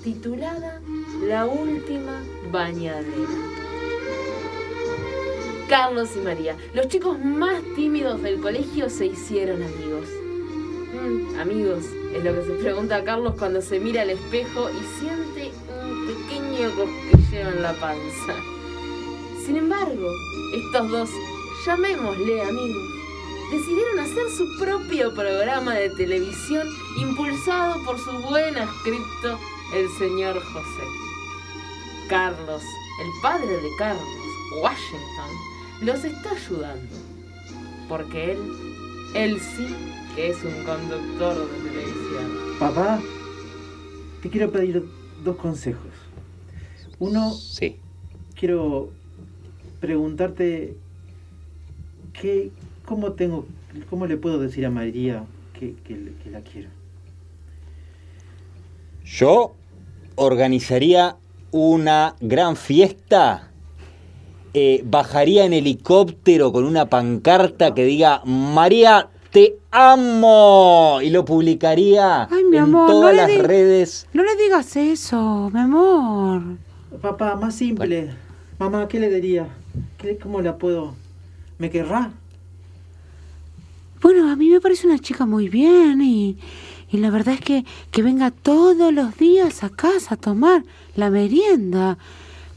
titulada 0.03 0.81
La 1.23 1.45
última 1.45 2.23
bañadera. 2.51 3.70
Carlos 5.71 6.09
y 6.17 6.19
María, 6.19 6.57
los 6.73 6.89
chicos 6.89 7.17
más 7.17 7.63
tímidos 7.77 8.21
del 8.21 8.41
colegio 8.41 8.89
se 8.89 9.05
hicieron 9.05 9.63
amigos. 9.63 10.05
Mm, 10.93 11.39
amigos, 11.39 11.85
es 12.13 12.21
lo 12.21 12.33
que 12.33 12.45
se 12.45 12.53
pregunta 12.61 12.97
a 12.97 13.03
Carlos 13.05 13.35
cuando 13.39 13.61
se 13.61 13.79
mira 13.79 14.01
al 14.01 14.09
espejo 14.09 14.69
y 14.69 14.99
siente 14.99 15.53
un 15.81 16.07
pequeño 16.07 16.75
cosquilleo 16.75 17.51
en 17.51 17.61
la 17.61 17.71
panza. 17.79 18.35
Sin 19.45 19.55
embargo, 19.55 20.09
estos 20.53 20.91
dos, 20.91 21.09
llamémosle 21.65 22.41
amigos, 22.41 22.89
decidieron 23.49 23.99
hacer 23.99 24.29
su 24.29 24.57
propio 24.59 25.15
programa 25.15 25.75
de 25.75 25.89
televisión 25.91 26.67
impulsado 26.97 27.81
por 27.85 27.97
su 27.97 28.11
buen 28.27 28.57
escrito, 28.57 29.39
el 29.73 29.87
señor 29.97 30.37
José. 30.37 30.83
Carlos, 32.09 32.61
el 32.61 33.21
padre 33.21 33.47
de 33.47 33.69
Carlos, 33.77 34.03
Washington, 34.61 35.50
los 35.81 36.03
está 36.03 36.31
ayudando. 36.31 36.95
Porque 37.89 38.31
él, 38.33 38.39
él 39.15 39.39
sí 39.39 39.67
que 40.15 40.29
es 40.29 40.43
un 40.43 40.63
conductor 40.63 41.35
de 41.51 41.69
televisión. 41.69 42.31
Papá, 42.59 43.01
te 44.21 44.29
quiero 44.29 44.51
pedir 44.51 44.83
dos 45.23 45.35
consejos. 45.37 45.91
Uno, 46.99 47.31
Sí. 47.33 47.77
quiero 48.39 48.91
preguntarte 49.79 50.77
qué, 52.13 52.51
cómo 52.85 53.13
tengo, 53.13 53.45
cómo 53.89 54.05
le 54.05 54.17
puedo 54.17 54.39
decir 54.39 54.65
a 54.65 54.69
María 54.69 55.23
que, 55.53 55.73
que- 55.83 56.13
que 56.23 56.29
la 56.29 56.41
quiero. 56.41 56.69
Yo 59.03 59.55
organizaría 60.15 61.17
una 61.51 62.15
gran 62.21 62.55
fiesta. 62.55 63.50
Eh, 64.53 64.81
bajaría 64.85 65.45
en 65.45 65.53
helicóptero 65.53 66.51
con 66.51 66.65
una 66.65 66.87
pancarta 66.89 67.73
que 67.73 67.85
diga 67.85 68.21
María, 68.25 69.09
te 69.31 69.57
amo. 69.71 70.99
Y 71.01 71.09
lo 71.09 71.25
publicaría 71.25 72.23
Ay, 72.23 72.43
mi 72.43 72.57
en 72.57 72.63
amor, 72.63 72.89
no 72.89 72.93
todas 72.93 73.15
le 73.15 73.37
las 73.37 73.47
redes. 73.47 74.07
No 74.13 74.23
le 74.23 74.35
digas 74.35 74.75
eso, 74.75 75.49
mi 75.53 75.59
amor. 75.59 76.41
Papá, 77.01 77.35
más 77.35 77.55
simple. 77.55 78.11
Mamá, 78.59 78.87
¿qué 78.87 78.99
le 78.99 79.09
diría? 79.09 79.47
¿Qué, 79.97 80.17
¿Cómo 80.17 80.41
la 80.41 80.57
puedo? 80.57 80.95
¿Me 81.57 81.69
querrá? 81.69 82.11
Bueno, 84.01 84.29
a 84.29 84.35
mí 84.35 84.49
me 84.49 84.59
parece 84.59 84.87
una 84.87 84.99
chica 84.99 85.25
muy 85.25 85.47
bien 85.47 86.01
y, 86.01 86.37
y 86.91 86.97
la 86.97 87.09
verdad 87.11 87.35
es 87.35 87.41
que, 87.41 87.65
que 87.91 88.01
venga 88.01 88.31
todos 88.31 88.91
los 88.93 89.15
días 89.17 89.63
a 89.63 89.69
casa 89.69 90.15
a 90.15 90.17
tomar 90.17 90.63
la 90.95 91.09
merienda. 91.09 91.97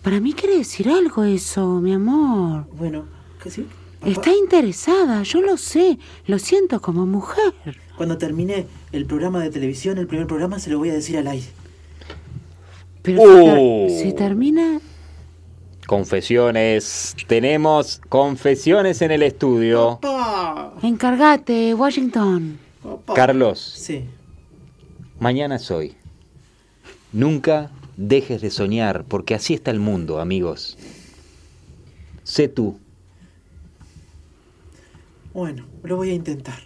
Para 0.05 0.21
mí 0.21 0.33
quiere 0.35 0.59
decir 0.59 0.89
algo 0.89 1.25
eso, 1.25 1.67
mi 1.81 1.93
amor. 1.95 2.67
Bueno, 2.79 3.07
que 3.43 3.51
sí. 3.51 3.67
Papá, 4.01 4.13
Está 4.13 4.33
interesada, 4.35 5.23
yo 5.23 5.41
lo 5.41 5.57
sé, 5.57 5.99
lo 6.27 6.39
siento 6.39 6.81
como 6.83 7.07
mujer. 7.07 7.55
Cuando 7.97 8.19
termine 8.19 8.67
el 8.93 9.07
programa 9.07 9.43
de 9.43 9.51
televisión, 9.51 9.97
el 9.99 10.07
primer 10.07 10.27
programa, 10.27 10.59
se 10.59 10.69
lo 10.71 10.79
voy 10.79 10.91
a 10.91 10.95
decir 10.95 11.17
al 11.17 11.27
aire. 11.27 11.47
Pero 13.03 13.19
ter- 13.23 13.57
Oh. 13.59 13.87
si 13.89 14.13
termina... 14.13 14.79
Confesiones. 15.87 17.15
Tenemos 17.27 18.01
confesiones 18.09 19.03
en 19.03 19.11
el 19.11 19.23
estudio. 19.23 19.99
Papá. 20.01 20.75
Encárgate, 20.83 21.75
Washington. 21.75 22.59
Papá. 22.83 23.13
Carlos, 23.15 23.59
Sí. 23.61 24.05
mañana 25.21 25.57
es 25.57 25.71
hoy. 25.71 25.95
Nunca 27.13 27.71
dejes 27.97 28.41
de 28.43 28.51
soñar, 28.51 29.05
porque 29.05 29.35
así 29.35 29.55
está 29.55 29.71
el 29.71 29.81
mundo, 29.81 30.21
amigos. 30.21 30.77
Sé 32.23 32.49
tú. 32.49 32.79
Bueno, 35.33 35.65
lo 35.83 35.97
voy 35.97 36.11
a 36.11 36.15
intentar. 36.15 36.61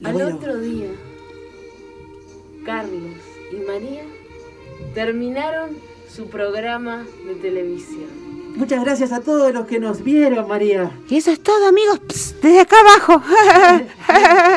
Lo 0.00 0.08
Al 0.10 0.20
a- 0.20 0.34
otro 0.36 0.58
día, 0.58 0.90
Carlos 2.64 3.16
y 3.52 3.56
María 3.66 4.04
terminaron 4.94 5.76
su 6.08 6.28
programa 6.28 7.04
de 7.26 7.34
televisión. 7.34 8.27
Muchas 8.58 8.82
gracias 8.84 9.12
a 9.12 9.20
todos 9.20 9.52
los 9.54 9.66
que 9.66 9.78
nos 9.78 10.02
vieron, 10.02 10.48
María. 10.48 10.90
Y 11.08 11.16
eso 11.16 11.30
es 11.30 11.40
todo, 11.40 11.68
amigos, 11.68 12.00
Psst, 12.08 12.42
desde 12.42 12.60
acá 12.60 12.76
abajo. 12.80 13.22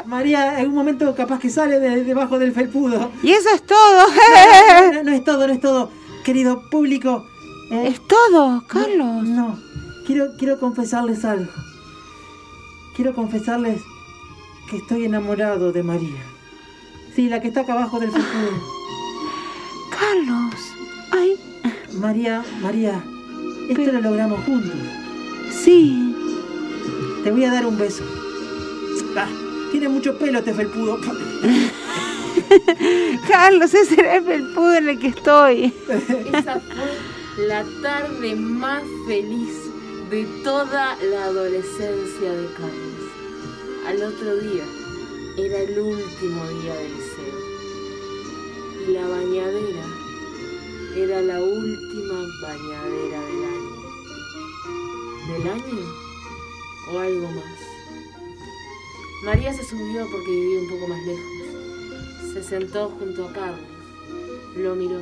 María, 0.07 0.59
en 0.59 0.69
un 0.69 0.73
momento 0.73 1.13
capaz 1.15 1.39
que 1.39 1.51
sale 1.51 1.79
de 1.79 2.03
debajo 2.03 2.39
del 2.39 2.51
felpudo. 2.51 3.11
y 3.21 3.31
eso 3.31 3.49
es 3.53 3.61
todo. 3.63 4.07
No, 4.07 4.93
no, 4.93 5.03
no 5.03 5.11
es 5.11 5.23
todo, 5.23 5.45
no 5.47 5.53
es 5.53 5.61
todo. 5.61 5.91
Querido 6.25 6.63
público. 6.71 7.27
eh, 7.71 7.89
es 7.89 8.01
todo, 8.07 8.63
Carlos. 8.67 9.23
No, 9.23 9.59
quiero, 10.07 10.35
quiero 10.37 10.59
confesarles 10.59 11.23
algo. 11.23 11.51
Quiero 12.95 13.13
confesarles 13.13 13.81
que 14.69 14.77
estoy 14.77 15.05
enamorado 15.05 15.71
de 15.71 15.83
María. 15.83 16.23
Sí, 17.15 17.29
la 17.29 17.39
que 17.39 17.49
está 17.49 17.61
acá 17.61 17.73
abajo 17.73 17.99
del 17.99 18.11
felpudo. 18.11 18.61
Carlos. 19.91 20.55
Ay, 21.11 21.35
María, 21.99 22.43
María, 22.61 23.03
esto 23.72 23.84
Pero- 23.86 24.01
lo 24.01 24.09
logramos 24.09 24.43
juntos. 24.45 24.72
sí. 25.51 26.15
Te 27.24 27.30
voy 27.32 27.45
a 27.45 27.51
dar 27.51 27.65
un 27.67 27.78
beso. 27.78 28.03
Ah, 29.15 29.28
tiene 29.72 29.88
mucho 29.89 30.17
pelo 30.17 30.39
este 30.39 30.53
felpudo. 30.55 30.97
Carlos, 33.28 33.74
ese 33.74 33.99
era 33.99 34.15
el 34.17 34.24
felpudo 34.26 34.74
en 34.74 34.89
el 34.89 34.99
que 34.99 35.07
estoy. 35.09 35.74
Esa 36.34 36.59
fue 36.59 37.45
la 37.47 37.63
tarde 37.84 38.36
más 38.36 38.82
feliz 39.07 39.49
de 40.09 40.26
toda 40.43 40.97
la 41.11 41.24
adolescencia 41.26 42.32
de 42.32 42.47
Carlos. 42.57 43.11
Al 43.88 44.01
otro 44.03 44.36
día 44.38 44.63
era 45.38 45.59
el 45.59 45.80
último 45.80 46.43
día 46.61 46.74
del 46.74 46.91
liceo. 46.93 47.39
Y 48.88 48.91
la 48.93 49.07
bañadera 49.07 49.86
era 50.97 51.22
la 51.22 51.39
última 51.39 52.26
bañadera 52.41 53.22
del. 53.22 53.40
¿Del 55.28 55.47
año? 55.49 55.86
¿O 56.93 56.99
algo 56.99 57.28
más? 57.28 57.59
María 59.24 59.53
se 59.53 59.63
subió 59.63 60.07
porque 60.11 60.32
vivía 60.32 60.59
un 60.61 60.69
poco 60.69 60.88
más 60.88 60.99
lejos. 61.05 62.34
Se 62.34 62.43
sentó 62.43 62.89
junto 62.89 63.28
a 63.28 63.34
Carlos. 63.34 63.59
Lo 64.57 64.76
miró 64.76 65.01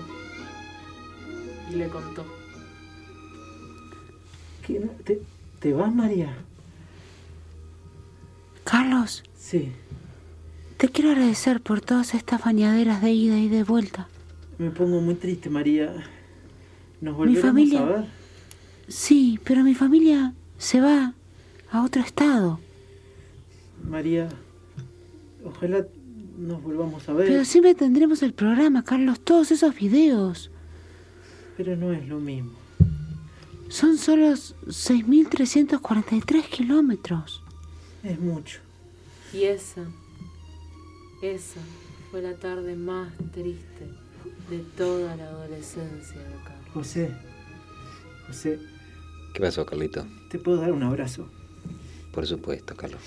y 1.72 1.76
le 1.76 1.88
contó. 1.88 2.26
¿Qué 4.66 4.80
no? 4.80 4.92
¿Te, 5.04 5.22
¿Te 5.60 5.74
vas, 5.74 5.94
María? 5.94 6.36
Carlos, 8.64 9.24
Sí. 9.36 9.72
te 10.78 10.90
quiero 10.90 11.12
agradecer 11.12 11.60
por 11.62 11.82
todas 11.82 12.14
estas 12.14 12.44
bañaderas 12.44 13.02
de 13.02 13.12
ida 13.12 13.38
y 13.40 13.50
de 13.50 13.64
vuelta. 13.64 14.08
Me 14.60 14.70
pongo 14.70 15.02
muy 15.02 15.16
triste, 15.16 15.50
María. 15.50 15.96
¿Nos 17.02 17.16
volveremos 17.16 17.46
familia. 17.48 17.80
a 17.82 17.86
ver? 17.86 18.06
Sí, 18.90 19.40
pero 19.44 19.64
mi 19.64 19.76
familia 19.76 20.34
se 20.58 20.82
va 20.82 21.14
a 21.72 21.84
otro 21.84 22.02
estado. 22.02 22.60
María, 23.88 24.28
ojalá 25.46 25.86
nos 26.38 26.64
volvamos 26.64 27.08
a 27.08 27.14
ver. 27.14 27.28
Pero 27.28 27.46
siempre 27.46 27.76
tendremos 27.76 28.24
el 28.24 28.34
programa, 28.34 28.84
Carlos, 28.84 29.20
todos 29.20 29.52
esos 29.52 29.76
videos. 29.76 30.50
Pero 31.56 31.76
no 31.76 31.94
es 31.94 32.08
lo 32.08 32.20
mismo. 32.20 32.54
Son 33.68 33.96
solo 33.98 34.32
6.343 34.32 36.50
kilómetros. 36.50 37.44
Es 38.04 38.20
mucho. 38.20 38.62
Y 39.32 39.44
esa, 39.44 39.84
esa 41.22 41.60
fue 42.10 42.24
la 42.24 42.34
tarde 42.34 42.76
más 42.76 43.14
triste 43.32 43.86
de 44.50 44.58
toda 44.76 45.16
la 45.16 45.26
adolescencia 45.26 46.18
de 46.18 46.34
Carlos. 46.44 46.66
José, 46.74 47.12
José, 48.26 48.60
¿Qué 49.34 49.42
pasó, 49.42 49.66
Carlito? 49.66 50.06
¿te 50.30 50.40
puedo 50.40 50.62
dar 50.62 50.72
un 50.72 50.84
abrazo? 50.84 51.28
Por 52.12 52.26
supuesto, 52.26 52.76
Carlos. 52.76 53.02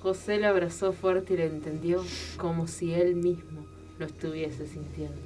José 0.00 0.38
le 0.38 0.46
abrazó 0.46 0.92
fuerte 0.92 1.34
y 1.34 1.36
le 1.38 1.46
entendió 1.46 2.04
como 2.36 2.66
si 2.66 2.92
él 2.92 3.16
mismo 3.16 3.64
lo 3.98 4.06
estuviese 4.06 4.66
sintiendo. 4.66 5.20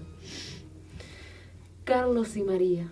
Carlos 1.84 2.36
y 2.36 2.42
María 2.42 2.88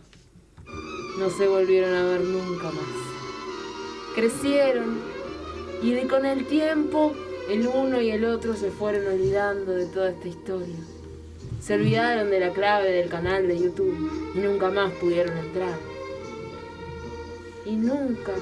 no 1.19 1.31
se 1.31 1.47
volvieron 1.47 1.95
a 1.95 2.05
ver 2.05 2.21
nunca 2.23 2.71
más. 2.71 4.15
Crecieron 4.15 4.99
y 5.83 5.93
de 5.93 6.07
con 6.07 6.25
el 6.25 6.47
tiempo 6.47 7.13
el 7.49 7.67
uno 7.67 8.01
y 8.01 8.11
el 8.11 8.25
otro 8.25 8.57
se 8.57 8.71
fueron 8.71 9.07
olvidando 9.07 9.73
de 9.73 9.87
toda 9.87 10.11
esta 10.11 10.29
historia. 10.29 10.77
Se 11.61 11.75
olvidaron 11.75 12.31
de 12.31 12.41
la 12.41 12.53
clave 12.53 12.91
del 12.91 13.09
canal 13.09 13.47
de 13.47 13.61
YouTube 13.61 14.33
y 14.35 14.39
nunca 14.39 14.71
más 14.71 14.93
pudieron 14.95 15.37
entrar. 15.37 15.96
Y 17.67 17.77
nunca, 17.77 18.33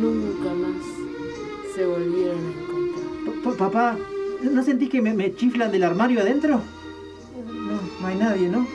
nunca 0.00 0.54
más 0.54 1.74
se 1.74 1.86
volvieron 1.86 2.38
a 2.38 2.50
encontrar. 2.50 3.42
Pa- 3.44 3.56
Papá, 3.70 3.96
¿no 4.42 4.62
sentís 4.64 4.90
que 4.90 5.00
me, 5.00 5.14
me 5.14 5.34
chiflan 5.34 5.70
del 5.70 5.84
armario 5.84 6.20
adentro? 6.20 6.60
No, 7.46 7.80
no 8.00 8.06
hay 8.06 8.16
nadie, 8.16 8.48
¿no? 8.48 8.66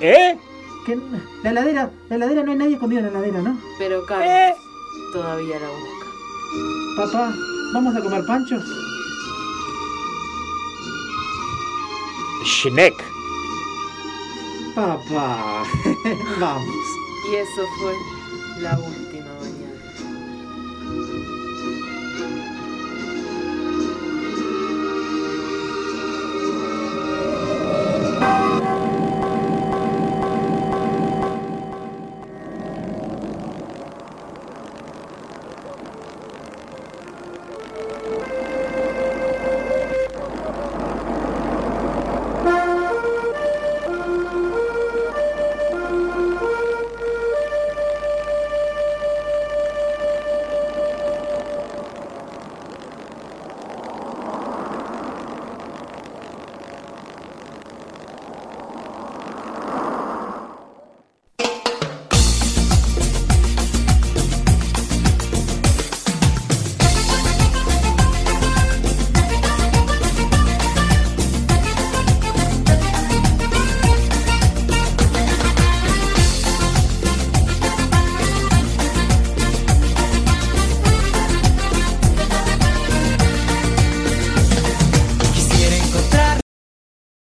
¿Eh? 0.00 0.36
Que 0.84 0.98
la 1.44 1.50
heladera, 1.50 1.90
la 2.10 2.16
heladera 2.16 2.42
no 2.42 2.52
hay 2.52 2.58
nadie 2.58 2.74
escondido 2.74 3.00
en 3.00 3.06
la 3.06 3.10
heladera, 3.12 3.40
¿no? 3.42 3.58
Pero 3.78 4.04
Carlos 4.06 4.58
todavía 5.12 5.58
la 5.58 5.68
busca. 5.68 6.06
Papá, 6.96 7.34
¿vamos 7.72 7.96
a 7.96 8.00
comer 8.02 8.22
panchos? 8.26 8.62
Schneck. 12.44 12.94
Papá, 14.74 15.62
vamos. 16.40 16.74
Y 17.30 17.36
eso 17.36 17.62
fue 17.80 17.92
la 18.62 18.76
última. 18.78 19.01